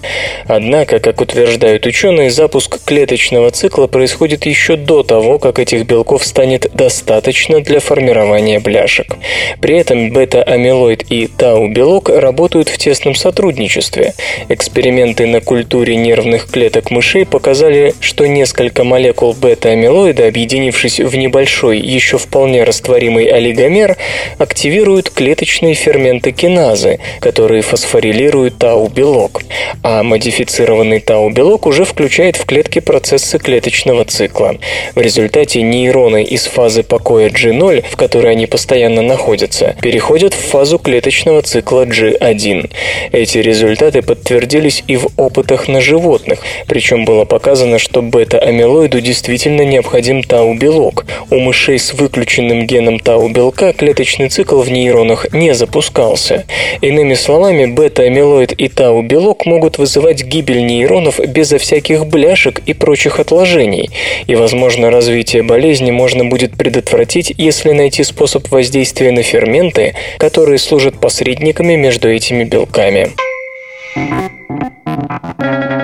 Однако, 0.48 1.00
как 1.00 1.22
утверждают 1.22 1.86
ученые, 1.86 2.30
запуск 2.30 2.84
клеточного 2.84 3.52
цикла 3.52 3.88
происходит 3.88 4.46
еще 4.46 4.76
до 4.76 5.04
того, 5.04 5.40
как 5.40 5.60
этих 5.60 5.86
белков 5.86 6.26
станет 6.26 6.70
достаточно 6.74 7.62
для 7.62 7.80
формирования 7.80 8.60
бляшек. 8.60 9.16
При 9.62 9.78
этом 9.78 10.12
бета-амилоид 10.12 11.06
и 11.10 11.28
тау-белок 11.86 12.10
работают 12.10 12.70
в 12.70 12.78
тесном 12.78 13.16
сотрудничестве. 13.16 14.14
Эксперименты 14.50 15.28
на 15.28 15.40
культуре 15.40 15.96
нервных 15.96 16.50
клеток 16.50 16.90
мышей 16.90 17.26
показали, 17.26 17.94
что 18.00 18.28
несколько 18.28 18.84
молекул 18.84 19.34
бета-амилоида, 19.34 20.28
объединившись 20.28 21.00
в 21.00 21.16
небольшой, 21.16 21.80
еще 21.80 22.18
вполне 22.18 22.64
растворимый 22.64 23.26
олигомер, 23.26 23.98
активируют 24.40 25.12
клеточные 25.12 25.76
ферменты 25.76 26.32
киназы, 26.32 27.00
которые 27.20 27.62
фосфорилируют 27.62 28.58
тау-белок. 28.58 29.44
А 29.84 30.02
модифицированный 30.02 31.00
тау-белок 31.00 31.68
уже 31.68 31.86
включает 31.86 32.36
в 32.36 32.46
клетки 32.46 32.80
процессы 32.80 33.38
клеточного 33.38 34.06
цикла. 34.06 34.56
В 34.96 35.02
результате 35.02 35.62
нейроны 35.62 36.24
из 36.24 36.46
фазы 36.46 36.82
покоя 36.82 37.30
G0, 37.30 37.86
в 37.88 37.96
которой 37.96 38.32
они 38.32 38.48
постоянно 38.48 39.02
находятся, 39.02 39.76
переходят 39.82 40.34
в 40.34 40.50
фазу 40.50 40.80
клеточного 40.80 41.42
цикла 41.44 41.75
G1. 41.84 42.72
Эти 43.12 43.38
результаты 43.40 44.02
подтвердились 44.02 44.84
и 44.88 44.96
в 44.96 45.08
опытах 45.18 45.68
на 45.68 45.82
животных, 45.82 46.40
причем 46.68 47.06
было 47.06 47.26
показано, 47.26 47.80
что 47.80 48.02
бета-амилоиду 48.02 49.02
действительно 49.02 49.62
необходим 49.64 50.24
тау-белок. 50.24 51.06
У 51.30 51.40
мышей 51.40 51.80
с 51.80 51.94
выключенным 51.94 52.66
геном 52.66 53.00
тау-белка 53.00 53.74
клеточный 53.74 54.30
цикл 54.30 54.62
в 54.62 54.72
нейронах 54.72 55.34
не 55.34 55.54
запускался. 55.54 56.46
Иными 56.82 57.14
словами, 57.14 57.66
бета-амилоид 57.66 58.54
и 58.54 58.68
тау-белок 58.68 59.46
могут 59.46 59.78
вызывать 59.78 60.24
гибель 60.24 60.66
нейронов 60.66 61.20
безо 61.20 61.58
всяких 61.58 62.06
бляшек 62.06 62.60
и 62.66 62.74
прочих 62.74 63.20
отложений, 63.20 63.90
и, 64.28 64.36
возможно, 64.36 64.92
развитие 64.92 65.44
болезни 65.44 65.92
можно 65.92 66.26
будет 66.26 66.56
предотвратить, 66.58 67.34
если 67.38 67.72
найти 67.72 68.04
способ 68.04 68.50
воздействия 68.52 69.12
на 69.12 69.24
ферменты, 69.24 69.96
которые 70.18 70.58
служат 70.58 71.00
посредниками 71.00 71.65
между 71.74 72.08
этими 72.08 72.44
белками. 72.44 73.12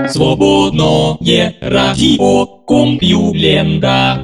Свободное 0.08 1.56
радио 1.62 2.46
Компьюлента. 2.68 4.24